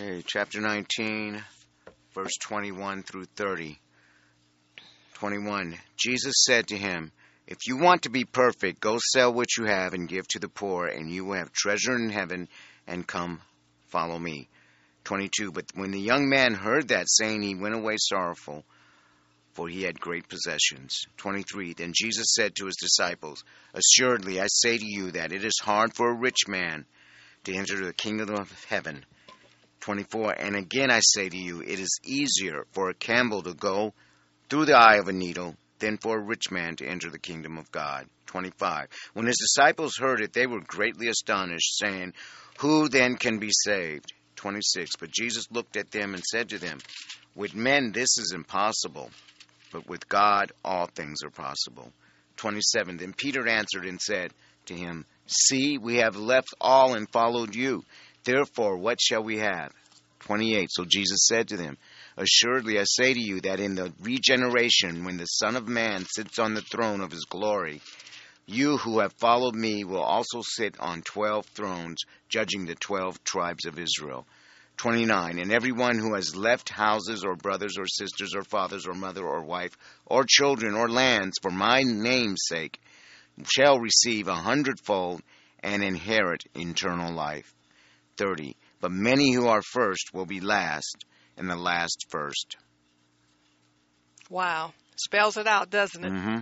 Okay, 0.00 0.22
chapter 0.24 0.60
19, 0.60 1.42
verse 2.14 2.36
21 2.42 3.02
through 3.02 3.24
30. 3.24 3.80
21. 5.14 5.76
Jesus 5.96 6.34
said 6.46 6.68
to 6.68 6.76
him, 6.76 7.10
If 7.48 7.66
you 7.66 7.78
want 7.78 8.02
to 8.02 8.08
be 8.08 8.24
perfect, 8.24 8.78
go 8.78 8.98
sell 9.12 9.34
what 9.34 9.56
you 9.56 9.64
have 9.64 9.94
and 9.94 10.08
give 10.08 10.28
to 10.28 10.38
the 10.38 10.48
poor, 10.48 10.86
and 10.86 11.10
you 11.10 11.24
will 11.24 11.34
have 11.34 11.52
treasure 11.52 11.96
in 11.96 12.10
heaven, 12.10 12.46
and 12.86 13.08
come 13.08 13.40
follow 13.88 14.16
me. 14.16 14.48
22. 15.02 15.50
But 15.50 15.64
when 15.74 15.90
the 15.90 15.98
young 15.98 16.28
man 16.28 16.54
heard 16.54 16.88
that 16.88 17.10
saying, 17.10 17.42
he 17.42 17.56
went 17.56 17.74
away 17.74 17.96
sorrowful, 17.98 18.64
for 19.54 19.66
he 19.66 19.82
had 19.82 19.98
great 19.98 20.28
possessions. 20.28 21.06
23. 21.16 21.72
Then 21.72 21.92
Jesus 21.92 22.34
said 22.36 22.54
to 22.54 22.66
his 22.66 22.76
disciples, 22.76 23.42
Assuredly, 23.74 24.40
I 24.40 24.46
say 24.46 24.78
to 24.78 24.86
you 24.86 25.10
that 25.12 25.32
it 25.32 25.44
is 25.44 25.58
hard 25.60 25.92
for 25.92 26.08
a 26.08 26.20
rich 26.20 26.46
man 26.46 26.86
to 27.44 27.56
enter 27.56 27.84
the 27.84 27.92
kingdom 27.92 28.36
of 28.36 28.64
heaven. 28.66 29.04
24. 29.80 30.32
And 30.32 30.56
again 30.56 30.90
I 30.90 31.00
say 31.00 31.28
to 31.28 31.36
you, 31.36 31.60
it 31.60 31.78
is 31.78 32.00
easier 32.04 32.66
for 32.72 32.90
a 32.90 32.94
camel 32.94 33.42
to 33.42 33.54
go 33.54 33.94
through 34.48 34.66
the 34.66 34.76
eye 34.76 34.96
of 34.96 35.08
a 35.08 35.12
needle 35.12 35.56
than 35.78 35.98
for 35.98 36.18
a 36.18 36.22
rich 36.22 36.50
man 36.50 36.76
to 36.76 36.86
enter 36.86 37.10
the 37.10 37.18
kingdom 37.18 37.58
of 37.58 37.70
God. 37.70 38.06
25. 38.26 38.88
When 39.14 39.26
his 39.26 39.38
disciples 39.38 39.96
heard 39.96 40.20
it, 40.20 40.32
they 40.32 40.46
were 40.46 40.60
greatly 40.60 41.08
astonished, 41.08 41.78
saying, 41.78 42.12
Who 42.58 42.88
then 42.88 43.16
can 43.16 43.38
be 43.38 43.50
saved? 43.52 44.12
26. 44.36 44.96
But 44.96 45.10
Jesus 45.10 45.50
looked 45.50 45.76
at 45.76 45.90
them 45.90 46.14
and 46.14 46.22
said 46.22 46.50
to 46.50 46.58
them, 46.58 46.78
With 47.34 47.54
men 47.54 47.92
this 47.92 48.18
is 48.18 48.32
impossible, 48.34 49.10
but 49.72 49.88
with 49.88 50.08
God 50.08 50.52
all 50.64 50.86
things 50.86 51.22
are 51.24 51.30
possible. 51.30 51.92
27. 52.36 52.98
Then 52.98 53.12
Peter 53.12 53.48
answered 53.48 53.84
and 53.84 54.00
said 54.00 54.32
to 54.66 54.74
him, 54.74 55.04
See, 55.26 55.78
we 55.78 55.96
have 55.96 56.16
left 56.16 56.54
all 56.60 56.94
and 56.94 57.08
followed 57.10 57.54
you. 57.54 57.84
Therefore, 58.28 58.76
what 58.76 59.00
shall 59.00 59.24
we 59.24 59.38
have? 59.38 59.72
28. 60.20 60.68
So 60.70 60.84
Jesus 60.84 61.26
said 61.26 61.48
to 61.48 61.56
them, 61.56 61.78
Assuredly 62.18 62.78
I 62.78 62.84
say 62.84 63.14
to 63.14 63.18
you 63.18 63.40
that 63.40 63.58
in 63.58 63.74
the 63.74 63.90
regeneration, 64.02 65.06
when 65.06 65.16
the 65.16 65.24
Son 65.24 65.56
of 65.56 65.66
Man 65.66 66.04
sits 66.04 66.38
on 66.38 66.52
the 66.52 66.60
throne 66.60 67.00
of 67.00 67.10
his 67.10 67.24
glory, 67.24 67.80
you 68.44 68.76
who 68.76 68.98
have 68.98 69.14
followed 69.14 69.54
me 69.54 69.82
will 69.84 70.02
also 70.02 70.42
sit 70.42 70.78
on 70.78 71.00
twelve 71.00 71.46
thrones, 71.46 72.02
judging 72.28 72.66
the 72.66 72.74
twelve 72.74 73.24
tribes 73.24 73.64
of 73.64 73.78
Israel. 73.78 74.26
29. 74.76 75.38
And 75.38 75.50
everyone 75.50 75.98
who 75.98 76.14
has 76.14 76.36
left 76.36 76.68
houses 76.68 77.24
or 77.24 77.34
brothers 77.34 77.78
or 77.78 77.86
sisters 77.86 78.34
or 78.34 78.42
fathers 78.42 78.86
or 78.86 78.92
mother 78.92 79.24
or 79.24 79.40
wife 79.40 79.74
or 80.04 80.26
children 80.28 80.74
or 80.74 80.90
lands 80.90 81.38
for 81.40 81.50
my 81.50 81.82
name's 81.82 82.42
sake 82.46 82.78
shall 83.46 83.78
receive 83.78 84.28
a 84.28 84.34
hundredfold 84.34 85.22
and 85.60 85.82
inherit 85.82 86.44
eternal 86.54 87.14
life. 87.14 87.54
30. 88.18 88.56
But 88.80 88.90
many 88.90 89.32
who 89.32 89.46
are 89.46 89.62
first 89.62 90.10
will 90.12 90.26
be 90.26 90.40
last, 90.40 91.04
and 91.36 91.48
the 91.48 91.56
last 91.56 92.06
first. 92.10 92.56
Wow. 94.28 94.72
Spells 94.96 95.36
it 95.36 95.46
out, 95.46 95.70
doesn't 95.70 96.04
it? 96.04 96.12
Mm-hmm. 96.12 96.38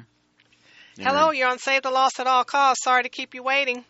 Hello, 1.03 1.31
you're 1.31 1.49
on 1.49 1.59
Save 1.59 1.83
the 1.83 1.91
Lost 1.91 2.18
at 2.20 2.27
All 2.27 2.45
Costs. 2.45 2.83
Sorry 2.83 3.03
to 3.03 3.11
keep 3.11 3.35
you 3.35 3.43
waiting. 3.43 3.85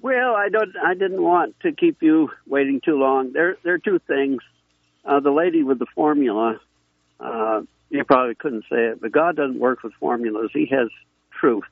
Well, 0.00 0.36
I 0.36 0.48
don't. 0.48 0.72
I 0.76 0.94
didn't 0.94 1.20
want 1.20 1.58
to 1.60 1.72
keep 1.72 2.00
you 2.00 2.30
waiting 2.46 2.80
too 2.84 2.96
long. 2.96 3.32
There, 3.32 3.56
there 3.64 3.74
are 3.74 3.78
two 3.78 3.98
things. 4.06 4.40
Uh, 5.04 5.18
the 5.18 5.32
lady 5.32 5.64
with 5.64 5.80
the 5.80 5.86
formula, 5.94 6.60
uh, 7.18 7.62
you 7.90 8.04
probably 8.04 8.36
couldn't 8.36 8.62
say 8.70 8.76
it, 8.76 9.00
but 9.00 9.10
God 9.10 9.34
doesn't 9.34 9.58
work 9.58 9.82
with 9.82 9.92
formulas. 9.94 10.50
He 10.52 10.66
has 10.66 10.88
truth. 11.40 11.64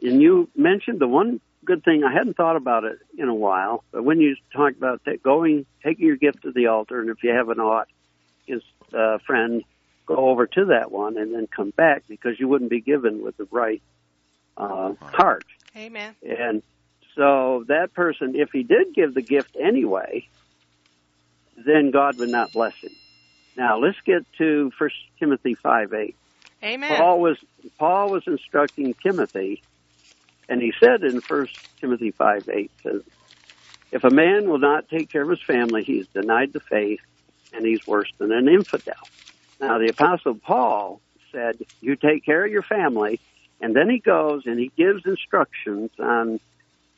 And 0.00 0.22
you 0.22 0.48
mentioned 0.56 0.98
the 0.98 1.08
one 1.08 1.40
good 1.64 1.84
thing. 1.84 2.04
I 2.04 2.12
hadn't 2.12 2.36
thought 2.36 2.56
about 2.56 2.84
it 2.84 2.98
in 3.16 3.28
a 3.28 3.34
while, 3.34 3.84
but 3.92 4.02
when 4.02 4.20
you 4.20 4.36
talk 4.52 4.72
about 4.76 5.04
that, 5.04 5.22
going, 5.22 5.66
taking 5.82 6.06
your 6.06 6.16
gift 6.16 6.42
to 6.42 6.52
the 6.52 6.66
altar, 6.66 7.00
and 7.00 7.10
if 7.10 7.22
you 7.22 7.30
have 7.30 7.48
an 7.48 7.60
ought, 7.60 7.88
his 8.46 8.62
uh, 8.92 9.18
friend, 9.18 9.62
go 10.06 10.16
over 10.16 10.46
to 10.46 10.66
that 10.66 10.90
one 10.90 11.16
and 11.16 11.32
then 11.34 11.46
come 11.46 11.70
back 11.70 12.02
because 12.08 12.38
you 12.40 12.48
wouldn't 12.48 12.70
be 12.70 12.80
given 12.80 13.22
with 13.22 13.36
the 13.36 13.46
right 13.50 13.82
uh, 14.56 14.94
heart. 15.00 15.44
Amen. 15.76 16.14
And 16.22 16.62
so 17.14 17.64
that 17.68 17.94
person, 17.94 18.34
if 18.34 18.50
he 18.50 18.62
did 18.62 18.94
give 18.94 19.14
the 19.14 19.22
gift 19.22 19.56
anyway, 19.58 20.26
then 21.56 21.90
God 21.90 22.18
would 22.18 22.30
not 22.30 22.52
bless 22.52 22.74
him. 22.74 22.90
Now 23.56 23.78
let's 23.78 24.00
get 24.04 24.24
to 24.38 24.72
First 24.78 24.96
Timothy 25.18 25.54
five 25.54 25.92
eight. 25.92 26.16
Amen. 26.62 26.96
Paul 26.96 27.20
was 27.20 27.38
Paul 27.78 28.10
was 28.10 28.24
instructing 28.26 28.94
Timothy, 28.94 29.62
and 30.48 30.60
he 30.60 30.72
said 30.82 31.02
in 31.02 31.20
First 31.26 31.52
Timothy 31.80 32.12
five 32.16 32.48
eight 32.48 32.70
says, 32.82 33.02
"If 33.90 34.04
a 34.04 34.10
man 34.10 34.48
will 34.48 34.58
not 34.58 34.88
take 34.88 35.10
care 35.10 35.22
of 35.22 35.30
his 35.30 35.42
family, 35.46 35.82
he's 35.84 36.06
denied 36.14 36.52
the 36.52 36.60
faith, 36.60 37.00
and 37.52 37.66
he's 37.66 37.80
worse 37.86 38.10
than 38.18 38.32
an 38.32 38.48
infidel." 38.48 39.08
Now 39.60 39.78
the 39.78 39.88
Apostle 39.88 40.34
Paul 40.34 41.00
said, 41.30 41.58
"You 41.80 41.96
take 41.96 42.24
care 42.24 42.44
of 42.44 42.52
your 42.52 42.62
family," 42.62 43.20
and 43.60 43.74
then 43.74 43.88
he 43.88 43.98
goes 43.98 44.42
and 44.46 44.58
he 44.58 44.70
gives 44.76 45.02
instructions 45.06 45.90
on 45.98 46.40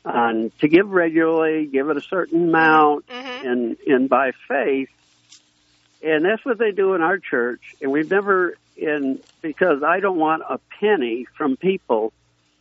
on 0.03 0.51
to 0.61 0.67
give 0.67 0.87
regularly, 0.89 1.65
give 1.65 1.89
it 1.89 1.97
a 1.97 2.01
certain 2.09 2.49
amount, 2.49 3.05
Mm-hmm. 3.07 3.47
and 3.47 3.77
and 3.87 4.09
by 4.09 4.31
faith. 4.47 4.89
And 6.01 6.23
that's 6.23 6.45
what 6.45 6.59
they 6.59 6.71
do 6.71 6.93
in 6.93 7.01
our 7.01 7.17
church. 7.17 7.61
And 7.81 7.91
we've 7.91 8.09
never 8.09 8.55
in 8.75 9.19
because 9.41 9.81
I 9.85 9.99
don't 9.99 10.17
want 10.17 10.43
a 10.47 10.59
penny 10.79 11.25
from 11.37 11.57
people 11.57 12.13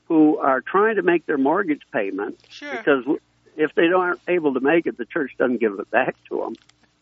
who 0.06 0.38
are 0.38 0.60
trying 0.60 0.96
to 0.96 1.02
make 1.02 1.26
their 1.26 1.38
mortgage 1.38 1.82
payment 1.92 2.38
Sure. 2.48 2.70
because 2.76 3.04
if 3.56 3.74
they 3.74 3.86
aren't 3.88 4.20
able 4.28 4.54
to 4.54 4.60
make 4.60 4.86
it, 4.86 4.98
the 4.98 5.04
church 5.06 5.32
doesn't 5.38 5.58
give 5.60 5.78
it 5.78 5.90
back 5.90 6.16
to 6.28 6.38
them, 6.40 6.54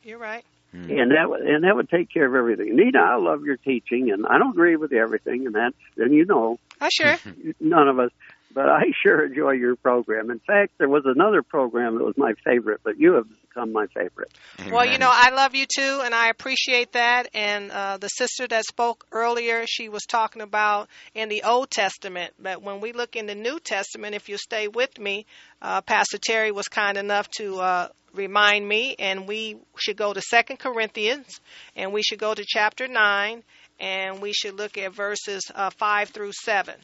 You're 0.03 0.19
right. 0.19 0.45
Hmm. 0.73 0.91
and 0.91 1.11
that 1.11 1.29
would 1.29 1.43
and 1.43 1.65
that 1.65 1.77
would 1.77 1.91
take 1.91 2.11
care 2.11 2.25
of 2.27 2.35
everything. 2.35 2.75
Nina, 2.77 2.99
I 2.99 3.17
love 3.17 3.45
your 3.45 3.59
teaching, 3.59 4.11
and 4.11 4.27
I 4.27 4.39
don't 4.39 4.53
agree 4.53 4.77
with 4.77 4.93
everything, 4.93 5.45
and 5.47 5.55
that's 5.55 5.77
and 5.99 6.15
you 6.15 6.25
know 6.25 6.59
I 6.81 6.89
sure. 6.89 7.19
none 7.61 7.89
of 7.89 7.99
us. 7.99 8.11
But 8.55 8.69
I 8.69 8.83
sure 9.03 9.25
enjoy 9.25 9.53
your 9.53 9.77
program. 9.77 10.31
In 10.31 10.39
fact, 10.41 10.73
there 10.79 10.89
was 10.89 11.05
another 11.07 11.43
program 11.43 11.99
that 11.99 12.05
was 12.05 12.17
my 12.17 12.35
favorite, 12.45 12.81
but 12.85 12.99
you 12.99 13.15
have 13.15 13.27
become 13.43 13.73
my 13.73 13.87
favorite. 13.89 14.33
Well, 14.71 14.87
you 14.87 14.99
know, 14.99 15.11
I 15.11 15.31
love 15.31 15.55
you 15.55 15.67
too, 15.67 16.01
and 16.05 16.15
I 16.15 16.29
appreciate 16.29 16.93
that. 16.93 17.29
And 17.35 17.71
uh, 17.71 17.99
the 17.99 18.09
sister 18.09 18.47
that 18.49 18.65
spoke 18.65 19.07
earlier, 19.13 19.65
she 19.67 19.89
was 19.89 20.03
talking 20.03 20.43
about 20.43 20.89
in 21.15 21.29
the 21.29 21.43
Old 21.43 21.71
Testament. 21.71 22.33
But 22.39 22.63
when 22.63 22.81
we 22.81 22.93
look 22.93 23.17
in 23.17 23.27
the 23.27 23.35
New 23.35 23.61
Testament, 23.61 24.15
if 24.15 24.29
you 24.29 24.39
stay 24.39 24.69
with 24.69 24.99
me, 24.99 25.27
uh, 25.61 25.81
Pastor 25.83 26.19
Terry 26.19 26.53
was 26.53 26.69
kind 26.69 26.97
enough 26.97 27.29
to 27.39 27.61
uh, 27.61 27.89
remind 28.15 28.67
me, 28.67 28.97
and 28.99 29.27
we 29.27 29.57
should 29.77 29.97
go 29.97 30.13
to 30.13 30.21
Second 30.21 30.59
Corinthians, 30.59 31.41
and 31.77 31.93
we 31.93 32.03
should 32.03 32.19
go 32.19 32.35
to 32.35 32.45
chapter 32.47 32.89
nine, 32.89 33.43
and 33.81 34.21
we 34.21 34.33
should 34.33 34.55
look 34.55 34.79
at 34.79 34.93
verses 34.93 35.43
uh, 35.55 35.71
five 35.71 36.11
through 36.11 36.33
seven. 36.33 36.75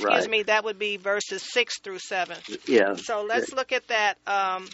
Excuse 0.00 0.22
Right. 0.22 0.30
me, 0.30 0.42
that 0.44 0.64
would 0.64 0.78
be 0.78 0.96
verses 0.96 1.42
six 1.42 1.78
through 1.80 1.98
seven. 1.98 2.38
Yeah. 2.66 2.94
So 2.96 3.22
let's 3.22 3.52
look 3.52 3.72
at 3.72 3.86
that, 3.88 4.16
um, 4.26 4.68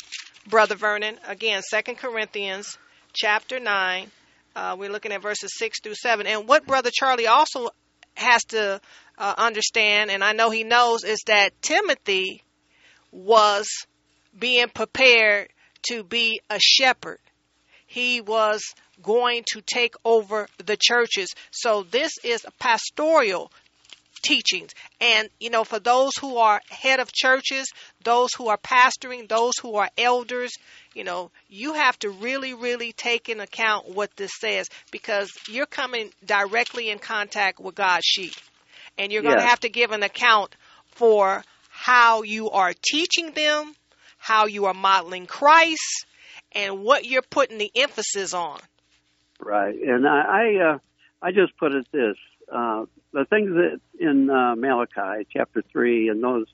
Brother 0.47 0.77
Vernon. 0.77 1.19
Again, 1.27 1.63
Second 1.63 1.97
Corinthians 1.97 2.79
chapter 3.13 3.59
9. 3.59 4.11
Uh, 4.55 4.77
we're 4.79 4.91
looking 4.91 5.13
at 5.13 5.21
verses 5.21 5.51
6 5.59 5.81
through 5.83 5.97
7. 5.97 6.27
And 6.27 6.49
what 6.49 6.67
Brother 6.67 6.91
Charlie 6.93 7.27
also 7.27 7.71
has 8.15 8.43
to 8.47 8.81
uh, 9.19 9.35
understand, 9.37 10.11
and 10.11 10.23
I 10.25 10.33
know 10.33 10.51
he 10.51 10.65
knows, 10.65 11.05
is 11.05 11.19
that 11.27 11.51
Timothy 11.61 12.43
was 13.13 13.67
being 14.39 14.69
prepared 14.69 15.49
to 15.91 16.03
be 16.05 16.41
a 16.49 16.59
shepherd. 16.61 17.19
He 17.87 18.21
was 18.21 18.63
going 19.03 19.45
to 19.53 19.61
take 19.61 19.95
over 20.05 20.47
the 20.65 20.77
churches. 20.81 21.35
So 21.51 21.83
this 21.83 22.13
is 22.25 22.45
a 22.45 22.51
pastoral 22.59 23.53
teachings. 24.23 24.73
And, 25.01 25.29
you 25.41 25.51
know, 25.51 25.65
for 25.65 25.79
those 25.79 26.13
who 26.21 26.37
are 26.39 26.61
head 26.71 27.01
of 27.01 27.13
churches, 27.13 27.69
those 28.05 28.31
who 28.37 28.49
are 28.49 28.59
pastoring, 28.59 29.29
those 29.29 29.55
who 29.61 29.77
are 29.77 29.89
elders, 29.99 30.53
you 30.95 31.05
know, 31.05 31.31
you 31.49 31.75
have 31.75 31.99
to 32.01 32.11
really, 32.11 32.55
really 32.55 32.93
take 32.93 33.29
in 33.29 33.41
account 33.41 33.95
what 33.95 34.15
this 34.17 34.33
says 34.39 34.69
because 34.91 35.31
you're 35.49 35.67
coming 35.67 36.11
directly 36.25 36.91
in 36.91 36.99
contact 36.99 37.61
with 37.61 37.75
God's 37.75 38.05
sheep. 38.05 38.35
And 38.99 39.13
you're 39.13 39.23
going 39.23 39.37
to 39.37 39.47
have 39.47 39.61
to 39.61 39.69
give 39.69 39.91
an 39.91 40.03
account 40.03 40.55
for 40.87 41.43
how 41.69 42.23
you 42.23 42.51
are 42.51 42.73
teaching 42.83 43.33
them, 43.33 43.75
how 44.17 44.47
you 44.47 44.65
are 44.65 44.75
modeling 44.75 45.27
Christ, 45.27 46.07
and 46.53 46.83
what 46.83 47.05
you're 47.05 47.23
putting 47.23 47.59
the 47.59 47.71
emphasis 47.77 48.33
on. 48.33 48.59
Right, 49.39 49.75
and 49.75 50.07
I 50.09 50.23
I, 50.23 50.73
uh, 50.73 50.79
I 51.21 51.31
just 51.33 51.57
put 51.59 51.75
it 51.75 51.87
this: 51.93 52.17
uh, 52.51 52.87
the 53.17 53.25
things 53.25 53.51
that 53.53 53.81
in 53.99 54.29
uh, 54.29 54.55
Malachi 54.57 55.27
chapter 55.33 55.63
three 55.73 56.09
and 56.11 56.23
those 56.23 56.47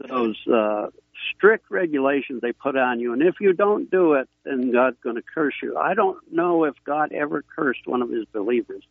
those 0.00 0.36
uh, 0.52 0.88
strict 1.32 1.70
regulations 1.70 2.40
they 2.42 2.52
put 2.52 2.76
on 2.76 2.98
you, 2.98 3.12
and 3.12 3.22
if 3.22 3.36
you 3.40 3.52
don't 3.52 3.88
do 3.88 4.14
it, 4.14 4.28
then 4.44 4.72
God's 4.72 4.96
going 5.02 5.14
to 5.14 5.22
curse 5.22 5.54
you. 5.62 5.78
I 5.78 5.94
don't 5.94 6.18
know 6.32 6.64
if 6.64 6.74
God 6.84 7.12
ever 7.12 7.44
cursed 7.54 7.86
one 7.86 8.02
of 8.02 8.10
His 8.10 8.24
believers. 8.32 8.82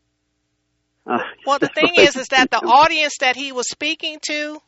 Uh, 1.05 1.20
Well, 1.45 1.59
the 1.59 1.68
thing 1.76 1.95
is, 1.97 2.16
is 2.16 2.30
that 2.30 2.49
the 2.49 2.59
audience 2.59 3.18
that 3.20 3.36
he 3.36 3.51
was 3.51 3.70
speaking 3.70 4.20
to 4.28 4.62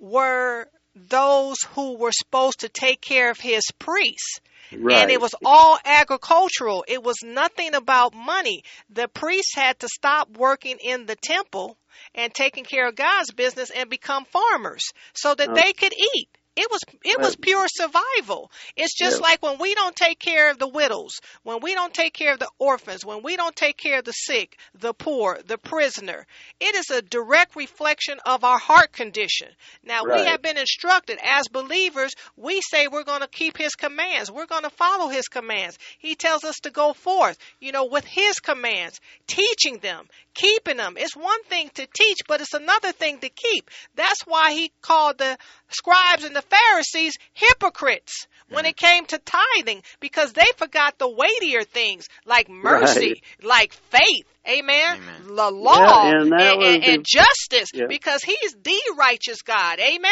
were 0.00 0.66
those 1.08 1.56
who 1.74 1.96
were 1.96 2.12
supposed 2.12 2.60
to 2.60 2.68
take 2.68 3.00
care 3.00 3.30
of 3.30 3.38
his 3.40 3.62
priests. 3.78 4.40
right. 4.76 4.98
And 4.98 5.10
it 5.10 5.20
was 5.20 5.34
all 5.44 5.78
agricultural. 5.84 6.84
It 6.88 7.02
was 7.02 7.16
nothing 7.24 7.74
about 7.74 8.14
money. 8.14 8.64
The 8.90 9.08
priests 9.08 9.54
had 9.54 9.78
to 9.80 9.88
stop 9.88 10.36
working 10.36 10.78
in 10.82 11.06
the 11.06 11.16
temple 11.16 11.76
and 12.14 12.32
taking 12.34 12.64
care 12.64 12.86
of 12.88 12.94
God's 12.96 13.32
business 13.32 13.70
and 13.70 13.88
become 13.88 14.24
farmers 14.26 14.82
so 15.14 15.34
that 15.34 15.50
Oh. 15.50 15.54
they 15.54 15.72
could 15.72 15.94
eat. 16.14 16.28
It 16.58 16.68
was 16.72 16.80
it 17.04 17.20
was 17.20 17.36
pure 17.36 17.66
survival. 17.68 18.50
It's 18.76 18.96
just 18.96 19.20
Yeah. 19.20 19.28
like 19.28 19.42
when 19.42 19.58
we 19.58 19.76
don't 19.76 19.94
take 19.94 20.18
care 20.18 20.50
of 20.50 20.58
the 20.58 20.66
widows, 20.66 21.20
when 21.44 21.60
we 21.60 21.72
don't 21.72 21.94
take 21.94 22.14
care 22.14 22.32
of 22.32 22.40
the 22.40 22.50
orphans, 22.58 23.04
when 23.04 23.22
we 23.22 23.36
don't 23.36 23.54
take 23.54 23.76
care 23.76 24.00
of 24.00 24.04
the 24.04 24.12
sick, 24.12 24.58
the 24.74 24.92
poor, 24.92 25.38
the 25.46 25.56
prisoner. 25.56 26.26
It 26.58 26.74
is 26.74 26.90
a 26.90 27.00
direct 27.00 27.54
reflection 27.54 28.18
of 28.26 28.42
our 28.42 28.58
heart 28.58 28.92
condition. 28.92 29.48
Now 29.84 30.02
we 30.04 30.24
have 30.24 30.42
been 30.42 30.58
instructed 30.58 31.20
as 31.22 31.46
believers, 31.46 32.12
we 32.36 32.60
say 32.60 32.88
we're 32.88 33.04
going 33.04 33.20
to 33.20 33.28
keep 33.28 33.56
his 33.56 33.76
commands. 33.76 34.28
We're 34.28 34.46
going 34.46 34.64
to 34.64 34.70
follow 34.70 35.08
his 35.08 35.28
commands. 35.28 35.78
He 35.98 36.16
tells 36.16 36.42
us 36.42 36.56
to 36.62 36.70
go 36.70 36.92
forth, 36.92 37.38
you 37.60 37.70
know, 37.70 37.84
with 37.84 38.04
his 38.04 38.40
commands, 38.40 39.00
teaching 39.28 39.78
them, 39.78 40.08
keeping 40.34 40.76
them. 40.76 40.94
It's 40.96 41.16
one 41.16 41.42
thing 41.44 41.70
to 41.74 41.86
teach, 41.86 42.18
but 42.26 42.40
it's 42.40 42.54
another 42.54 42.90
thing 42.90 43.20
to 43.20 43.28
keep. 43.28 43.70
That's 43.94 44.22
why 44.26 44.52
he 44.52 44.72
called 44.82 45.18
the 45.18 45.38
scribes 45.68 46.24
and 46.24 46.34
the 46.34 46.47
Pharisees 46.50 47.16
hypocrites 47.34 48.26
when 48.50 48.64
it 48.64 48.76
came 48.76 49.04
to 49.06 49.18
tithing 49.18 49.82
because 50.00 50.32
they 50.32 50.46
forgot 50.56 50.98
the 50.98 51.08
weightier 51.08 51.62
things 51.64 52.08
like 52.24 52.48
mercy, 52.48 53.22
like 53.42 53.72
faith, 53.74 54.24
Amen. 54.48 54.96
Amen. 54.96 55.36
The 55.36 55.50
law 55.50 56.08
Yeah, 56.08 56.20
and 56.22 56.32
that 56.32 56.40
and, 56.40 56.58
was 56.58 56.74
and- 56.76 56.84
and 56.84 57.04
justice 57.06 57.68
Yeah. 57.74 57.86
because 57.88 58.22
he's 58.22 58.54
the 58.62 58.80
righteous 58.98 59.42
God. 59.42 59.78
Amen. 59.78 60.10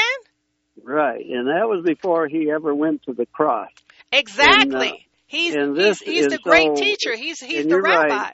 Right, 0.83 1.25
and 1.25 1.47
that 1.49 1.67
was 1.69 1.83
before 1.85 2.29
he 2.29 2.51
ever 2.51 2.75
went 2.75 3.03
to 3.05 3.15
the 3.15 3.25
cross. 3.27 3.71
Exactly. 4.13 4.89
And, 4.89 4.97
uh, 4.97 5.01
he's 5.27 5.55
and 5.55 5.77
he's, 5.77 5.85
this 5.85 5.99
he's 6.01 6.27
the 6.29 6.39
great 6.39 6.77
so- 6.77 6.83
teacher. 6.83 7.17
He's 7.17 7.41
he's 7.41 7.65
the 7.65 7.71
you're 7.71 7.81
right. 7.81 8.11
rabbi. 8.11 8.31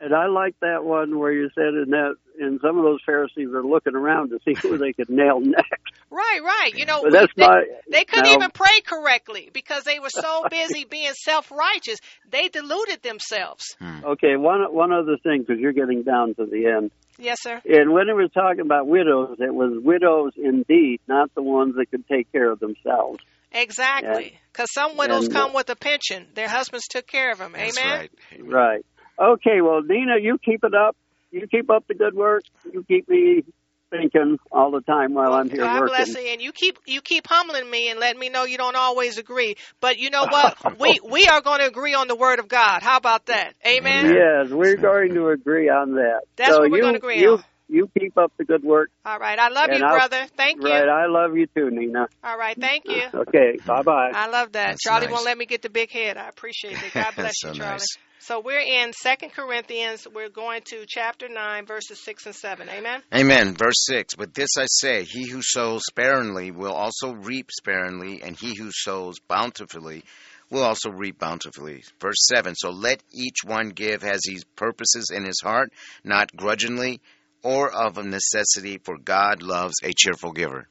And 0.00 0.14
I 0.14 0.26
like 0.26 0.54
that 0.60 0.84
one 0.84 1.18
where 1.18 1.32
you 1.32 1.48
said 1.56 1.74
in 1.74 1.90
that, 1.90 2.14
and 2.38 2.60
some 2.62 2.78
of 2.78 2.84
those 2.84 3.00
Pharisees 3.04 3.48
are 3.52 3.64
looking 3.64 3.96
around 3.96 4.30
to 4.30 4.38
see 4.44 4.54
who 4.60 4.78
they 4.78 4.92
could 4.92 5.08
nail 5.10 5.40
next. 5.42 5.72
Right, 6.10 6.40
right. 6.42 6.72
You 6.74 6.86
know, 6.86 7.04
that's 7.10 7.32
they, 7.36 7.46
my 7.46 7.64
they 7.90 8.04
couldn't 8.04 8.24
now- 8.24 8.34
even 8.34 8.50
pray 8.50 8.80
correctly 8.86 9.50
because 9.52 9.84
they 9.84 9.98
were 9.98 10.10
so 10.10 10.44
busy 10.50 10.84
being 10.84 11.12
self-righteous. 11.12 11.98
They 12.30 12.48
deluded 12.48 13.02
themselves. 13.02 13.76
Hmm. 13.78 14.04
Okay, 14.04 14.36
one 14.36 14.60
one 14.72 14.92
other 14.92 15.16
thing 15.22 15.44
because 15.46 15.60
you're 15.60 15.72
getting 15.72 16.02
down 16.02 16.34
to 16.36 16.46
the 16.46 16.66
end. 16.66 16.90
Yes, 17.18 17.42
sir. 17.42 17.60
And 17.64 17.92
when 17.92 18.08
it 18.08 18.14
was 18.14 18.30
talking 18.32 18.60
about 18.60 18.86
widows, 18.86 19.36
it 19.40 19.52
was 19.52 19.82
widows 19.82 20.32
indeed, 20.36 21.00
not 21.08 21.34
the 21.34 21.42
ones 21.42 21.74
that 21.76 21.90
could 21.90 22.06
take 22.06 22.30
care 22.30 22.50
of 22.50 22.60
themselves. 22.60 23.18
Exactly. 23.50 24.38
Because 24.52 24.72
some 24.72 24.96
widows 24.96 25.24
and, 25.24 25.32
come 25.32 25.52
with 25.52 25.68
a 25.70 25.76
pension. 25.76 26.26
Their 26.34 26.48
husbands 26.48 26.86
took 26.86 27.06
care 27.06 27.32
of 27.32 27.38
them. 27.38 27.52
That's 27.52 27.78
Amen. 27.78 27.98
right. 27.98 28.10
Amen. 28.34 28.50
Right. 28.50 28.86
Okay. 29.18 29.60
Well, 29.60 29.82
Nina, 29.82 30.16
you 30.20 30.38
keep 30.38 30.62
it 30.64 30.74
up. 30.74 30.96
You 31.30 31.46
keep 31.46 31.70
up 31.70 31.86
the 31.88 31.94
good 31.94 32.14
work. 32.14 32.42
You 32.72 32.84
keep 32.86 33.08
me 33.08 33.44
thinking 33.90 34.38
all 34.50 34.70
the 34.70 34.80
time 34.80 35.14
while 35.14 35.32
I'm 35.32 35.50
here 35.50 35.64
God 35.64 35.80
working. 35.80 35.94
bless 35.94 36.14
you, 36.14 36.20
and 36.32 36.40
you 36.42 36.52
keep 36.52 36.78
you 36.86 37.00
keep 37.00 37.26
humbling 37.26 37.70
me 37.70 37.90
and 37.90 37.98
letting 38.00 38.20
me 38.20 38.28
know 38.28 38.44
you 38.44 38.58
don't 38.58 38.76
always 38.76 39.18
agree. 39.18 39.56
But 39.80 39.98
you 39.98 40.10
know 40.10 40.26
what? 40.30 40.56
we 40.78 41.00
we 41.08 41.26
are 41.26 41.40
going 41.40 41.60
to 41.60 41.66
agree 41.66 41.94
on 41.94 42.08
the 42.08 42.16
word 42.16 42.38
of 42.38 42.48
God. 42.48 42.82
How 42.82 42.96
about 42.96 43.26
that? 43.26 43.54
Amen. 43.66 44.06
Amen. 44.06 44.16
Yes, 44.16 44.50
we're 44.50 44.76
going 44.76 45.14
to 45.14 45.28
agree 45.28 45.68
on 45.68 45.94
that. 45.94 46.20
That's 46.36 46.50
so 46.50 46.60
what 46.60 46.70
we're 46.70 46.78
you, 46.78 46.82
gonna 46.84 46.98
agree 46.98 47.20
you, 47.20 47.32
on. 47.34 47.44
You 47.68 47.90
keep 47.98 48.16
up 48.16 48.32
the 48.38 48.44
good 48.44 48.64
work. 48.64 48.90
All 49.04 49.18
right. 49.18 49.38
I 49.38 49.48
love 49.48 49.70
you, 49.70 49.84
I'll- 49.84 49.92
brother. 49.92 50.26
Thank 50.36 50.62
you. 50.62 50.70
Right. 50.70 50.88
I 50.88 51.06
love 51.06 51.36
you 51.36 51.46
too, 51.54 51.70
Nina. 51.70 52.08
All 52.24 52.38
right. 52.38 52.56
Thank 52.58 52.84
you. 52.86 53.02
Okay. 53.14 53.58
Bye 53.66 53.82
bye. 53.82 54.10
I 54.14 54.28
love 54.28 54.52
that. 54.52 54.68
That's 54.70 54.82
Charlie 54.82 55.06
nice. 55.06 55.12
won't 55.12 55.24
let 55.26 55.36
me 55.36 55.44
get 55.46 55.62
the 55.62 55.68
big 55.70 55.90
head. 55.90 56.16
I 56.16 56.28
appreciate 56.28 56.72
it. 56.82 56.94
God 56.94 57.14
bless 57.16 57.34
So 57.40 57.48
you, 57.48 57.54
Charlie. 57.54 57.72
nice. 57.72 57.98
So 58.20 58.40
we're 58.40 58.60
in 58.60 58.92
Second 58.92 59.32
Corinthians. 59.32 60.06
We're 60.12 60.28
going 60.28 60.62
to 60.66 60.84
chapter 60.86 61.28
nine, 61.28 61.66
verses 61.66 62.00
six 62.00 62.26
and 62.26 62.34
seven. 62.34 62.68
Amen. 62.68 63.02
Amen. 63.14 63.54
Verse 63.54 63.86
6 63.86 64.16
But 64.16 64.34
this 64.34 64.50
I 64.58 64.66
say, 64.66 65.04
he 65.04 65.28
who 65.28 65.40
sows 65.40 65.82
sparingly 65.88 66.50
will 66.50 66.72
also 66.72 67.12
reap 67.12 67.50
sparingly, 67.50 68.22
and 68.22 68.36
he 68.36 68.56
who 68.56 68.70
sows 68.72 69.16
bountifully 69.28 70.02
will 70.50 70.62
also 70.62 70.90
reap 70.90 71.18
bountifully. 71.18 71.84
Verse 72.00 72.26
7 72.26 72.54
So 72.56 72.70
let 72.70 73.02
each 73.12 73.44
one 73.44 73.70
give 73.70 74.02
as 74.02 74.20
he 74.24 74.40
purposes 74.56 75.10
in 75.14 75.24
his 75.24 75.40
heart, 75.42 75.72
not 76.02 76.34
grudgingly 76.36 77.00
or 77.42 77.70
of 77.70 78.04
necessity, 78.04 78.78
for 78.78 78.98
God 78.98 79.42
loves 79.42 79.74
a 79.84 79.92
cheerful 79.96 80.32
giver. 80.32 80.66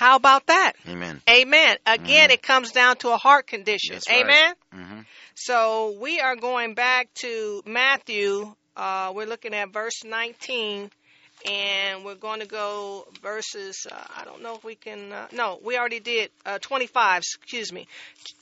How 0.00 0.16
about 0.16 0.46
that? 0.46 0.72
Amen. 0.88 1.20
Amen. 1.28 1.76
Again, 1.84 2.30
it 2.30 2.42
comes 2.42 2.72
down 2.72 2.96
to 3.00 3.10
a 3.10 3.18
heart 3.18 3.46
condition. 3.46 3.96
That's 3.96 4.08
right. 4.08 4.20
Amen. 4.20 4.54
hmm 4.72 5.00
So 5.34 5.94
we 6.00 6.20
are 6.20 6.36
going 6.36 6.72
back 6.72 7.12
to 7.16 7.62
Matthew. 7.66 8.54
Uh, 8.74 9.12
we're 9.14 9.26
looking 9.26 9.52
at 9.52 9.74
verse 9.74 10.02
19, 10.02 10.90
and 11.46 12.02
we're 12.02 12.14
going 12.14 12.40
to 12.40 12.46
go 12.46 13.08
verses. 13.22 13.86
Uh, 13.92 14.02
I 14.16 14.24
don't 14.24 14.42
know 14.42 14.54
if 14.54 14.64
we 14.64 14.74
can. 14.74 15.12
Uh, 15.12 15.26
no, 15.32 15.60
we 15.62 15.76
already 15.76 16.00
did 16.00 16.30
uh, 16.46 16.58
25. 16.62 17.18
Excuse 17.18 17.70
me. 17.70 17.86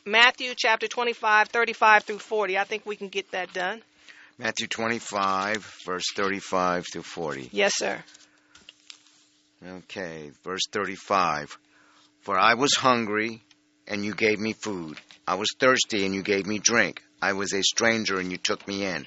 Matthew 0.06 0.54
chapter 0.56 0.86
25, 0.86 1.48
35 1.48 2.04
through 2.04 2.20
40. 2.20 2.56
I 2.56 2.62
think 2.62 2.86
we 2.86 2.94
can 2.94 3.09
get 3.09 3.32
that 3.32 3.52
done. 3.52 3.82
Matthew 4.38 4.68
25, 4.68 5.56
verse 5.84 6.04
35 6.14 6.84
to 6.92 7.02
40. 7.02 7.48
Yes, 7.50 7.72
sir. 7.76 8.04
Okay, 9.66 10.30
verse 10.44 10.62
35. 10.70 11.59
For 12.20 12.38
I 12.38 12.54
was 12.54 12.76
hungry, 12.76 13.42
and 13.88 14.04
you 14.04 14.14
gave 14.14 14.38
me 14.38 14.52
food. 14.52 15.00
I 15.26 15.34
was 15.34 15.48
thirsty, 15.59 16.06
and 16.06 16.14
you 16.14 16.22
gave 16.22 16.46
me 16.46 16.61
drink. 16.61 17.02
I 17.20 17.32
was 17.32 17.52
a 17.52 17.62
stranger, 17.64 18.20
and 18.20 18.30
you 18.30 18.38
took 18.38 18.68
me 18.68 18.84
in. 18.84 19.04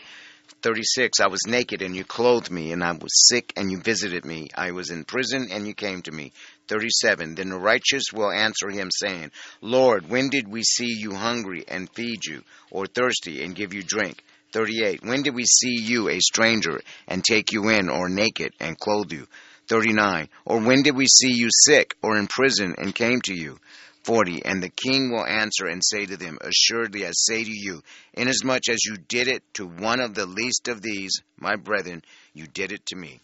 36. 0.61 1.21
I 1.21 1.27
was 1.27 1.39
naked, 1.47 1.81
and 1.81 1.95
you 1.95 2.03
clothed 2.03 2.51
me, 2.51 2.73
and 2.73 2.83
I 2.83 2.91
was 2.91 3.29
sick, 3.29 3.53
and 3.55 3.71
you 3.71 3.79
visited 3.79 4.25
me. 4.25 4.49
I 4.53 4.71
was 4.71 4.91
in 4.91 5.05
prison, 5.05 5.47
and 5.51 5.65
you 5.65 5.73
came 5.73 6.01
to 6.01 6.11
me. 6.11 6.33
37. 6.67 7.35
Then 7.35 7.49
the 7.49 7.57
righteous 7.57 8.03
will 8.13 8.29
answer 8.29 8.69
him, 8.69 8.89
saying, 8.91 9.31
Lord, 9.61 10.09
when 10.09 10.29
did 10.29 10.49
we 10.49 10.63
see 10.63 10.93
you 10.99 11.13
hungry, 11.13 11.63
and 11.65 11.89
feed 11.91 12.25
you, 12.25 12.43
or 12.71 12.87
thirsty, 12.87 13.41
and 13.41 13.55
give 13.55 13.73
you 13.73 13.83
drink? 13.83 14.21
38. 14.51 15.01
When 15.05 15.23
did 15.23 15.33
we 15.33 15.45
see 15.45 15.77
you 15.79 16.09
a 16.09 16.19
stranger, 16.19 16.81
and 17.07 17.23
take 17.23 17.53
you 17.53 17.69
in, 17.69 17.89
or 17.89 18.09
naked, 18.09 18.51
and 18.59 18.77
clothe 18.77 19.13
you? 19.13 19.27
39. 19.71 20.27
Or 20.43 20.59
when 20.59 20.83
did 20.83 20.97
we 20.97 21.05
see 21.07 21.31
you 21.31 21.47
sick 21.49 21.95
or 22.03 22.17
in 22.17 22.27
prison 22.27 22.75
and 22.77 22.93
came 22.93 23.21
to 23.21 23.33
you? 23.33 23.57
40. 24.03 24.43
And 24.43 24.61
the 24.61 24.69
king 24.69 25.11
will 25.11 25.25
answer 25.25 25.65
and 25.67 25.81
say 25.81 26.05
to 26.05 26.17
them, 26.17 26.37
Assuredly 26.41 27.07
I 27.07 27.11
say 27.13 27.41
to 27.41 27.51
you, 27.51 27.81
inasmuch 28.13 28.67
as 28.69 28.83
you 28.83 28.97
did 28.97 29.29
it 29.29 29.43
to 29.53 29.65
one 29.65 30.01
of 30.01 30.13
the 30.13 30.25
least 30.25 30.67
of 30.67 30.81
these, 30.81 31.21
my 31.37 31.55
brethren, 31.55 32.03
you 32.33 32.47
did 32.47 32.73
it 32.73 32.85
to 32.87 32.97
me. 32.97 33.21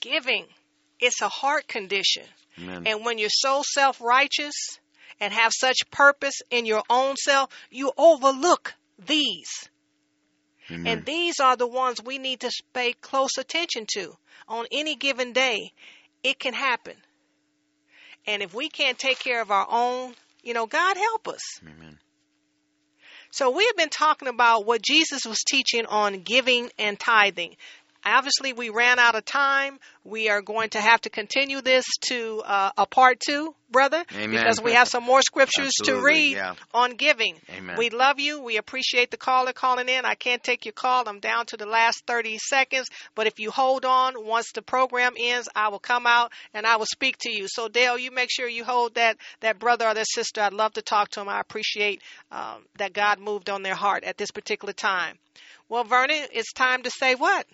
Giving. 0.00 0.46
It's 1.00 1.20
a 1.20 1.28
heart 1.28 1.68
condition. 1.68 2.24
Amen. 2.58 2.84
And 2.86 3.04
when 3.04 3.18
you're 3.18 3.28
so 3.30 3.62
self 3.62 4.00
righteous 4.00 4.54
and 5.20 5.34
have 5.34 5.52
such 5.54 5.90
purpose 5.90 6.40
in 6.50 6.64
your 6.64 6.82
own 6.88 7.16
self, 7.16 7.50
you 7.70 7.92
overlook 7.98 8.74
these. 8.98 9.68
Amen. 10.70 10.86
And 10.86 11.06
these 11.06 11.40
are 11.40 11.56
the 11.56 11.66
ones 11.66 12.02
we 12.02 12.18
need 12.18 12.40
to 12.40 12.50
pay 12.72 12.92
close 12.92 13.38
attention 13.38 13.86
to. 13.94 14.12
On 14.48 14.66
any 14.70 14.96
given 14.96 15.32
day, 15.32 15.72
it 16.22 16.38
can 16.38 16.54
happen. 16.54 16.94
And 18.26 18.42
if 18.42 18.54
we 18.54 18.68
can't 18.68 18.98
take 18.98 19.18
care 19.18 19.40
of 19.40 19.50
our 19.50 19.66
own, 19.70 20.14
you 20.42 20.54
know, 20.54 20.66
God 20.66 20.96
help 20.96 21.28
us. 21.28 21.42
Amen. 21.62 21.98
So 23.30 23.50
we 23.50 23.66
have 23.66 23.76
been 23.76 23.90
talking 23.90 24.28
about 24.28 24.66
what 24.66 24.82
Jesus 24.82 25.24
was 25.26 25.38
teaching 25.46 25.86
on 25.86 26.20
giving 26.20 26.70
and 26.78 26.98
tithing. 26.98 27.56
Obviously, 28.04 28.52
we 28.52 28.70
ran 28.70 28.98
out 28.98 29.14
of 29.14 29.24
time. 29.24 29.78
We 30.04 30.30
are 30.30 30.40
going 30.40 30.70
to 30.70 30.80
have 30.80 31.00
to 31.02 31.10
continue 31.10 31.60
this 31.60 31.84
to 32.08 32.42
uh, 32.44 32.70
a 32.78 32.86
part 32.86 33.20
two, 33.20 33.54
brother, 33.70 34.04
Amen. 34.14 34.30
because 34.30 34.62
we 34.62 34.72
have 34.72 34.88
some 34.88 35.04
more 35.04 35.20
scriptures 35.20 35.72
to 35.84 36.00
read 36.00 36.36
yeah. 36.36 36.54
on 36.72 36.94
giving. 36.94 37.36
Amen. 37.50 37.76
We 37.76 37.90
love 37.90 38.18
you. 38.18 38.40
We 38.40 38.56
appreciate 38.56 39.10
the 39.10 39.16
caller 39.16 39.52
calling 39.52 39.88
in. 39.88 40.04
I 40.04 40.14
can't 40.14 40.42
take 40.42 40.64
your 40.64 40.72
call. 40.72 41.08
I'm 41.08 41.20
down 41.20 41.46
to 41.46 41.56
the 41.56 41.66
last 41.66 42.04
30 42.06 42.38
seconds. 42.38 42.88
But 43.14 43.26
if 43.26 43.38
you 43.38 43.50
hold 43.50 43.84
on, 43.84 44.14
once 44.24 44.52
the 44.52 44.62
program 44.62 45.14
ends, 45.18 45.48
I 45.54 45.68
will 45.68 45.78
come 45.78 46.06
out 46.06 46.32
and 46.54 46.66
I 46.66 46.76
will 46.76 46.86
speak 46.86 47.18
to 47.20 47.30
you. 47.30 47.46
So, 47.48 47.68
Dale, 47.68 47.98
you 47.98 48.10
make 48.10 48.30
sure 48.30 48.48
you 48.48 48.64
hold 48.64 48.94
that, 48.94 49.18
that 49.40 49.58
brother 49.58 49.86
or 49.86 49.94
that 49.94 50.06
sister. 50.08 50.40
I'd 50.40 50.52
love 50.52 50.74
to 50.74 50.82
talk 50.82 51.10
to 51.10 51.20
them. 51.20 51.28
I 51.28 51.40
appreciate 51.40 52.00
um, 52.30 52.64
that 52.78 52.92
God 52.92 53.18
moved 53.18 53.50
on 53.50 53.62
their 53.62 53.74
heart 53.74 54.04
at 54.04 54.16
this 54.16 54.30
particular 54.30 54.72
time. 54.72 55.18
Well, 55.68 55.84
Vernon, 55.84 56.28
it's 56.32 56.52
time 56.54 56.84
to 56.84 56.90
say 56.90 57.14
what? 57.14 57.46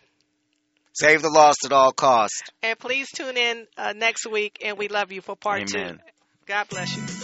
Save 0.95 1.23
the 1.23 1.31
lost 1.31 1.65
at 1.65 1.73
all 1.73 1.93
costs. 1.93 2.41
And 2.63 2.79
please 2.79 3.11
tune 3.11 3.37
in 3.37 3.67
uh, 3.77 3.95
next 3.97 4.27
week, 4.27 4.59
and 4.65 4.79
we 4.79 4.87
love 4.87 5.11
you 5.11 5.21
for 5.21 5.35
part 5.35 5.63
Amen. 5.75 5.97
two. 5.97 6.03
God 6.47 6.69
bless 6.69 6.97
you. 6.97 7.24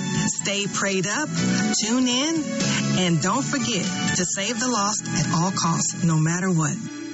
stay 0.44 0.66
prayed 0.68 1.08
up, 1.08 1.30
tune 1.82 2.08
in, 2.08 2.44
and 3.00 3.22
don't 3.22 3.46
forget 3.46 3.86
to 4.18 4.26
save 4.26 4.60
the 4.60 4.68
lost 4.68 5.08
at 5.08 5.30
all 5.34 5.52
costs, 5.52 6.04
no 6.04 6.18
matter 6.18 6.50
what. 6.50 6.76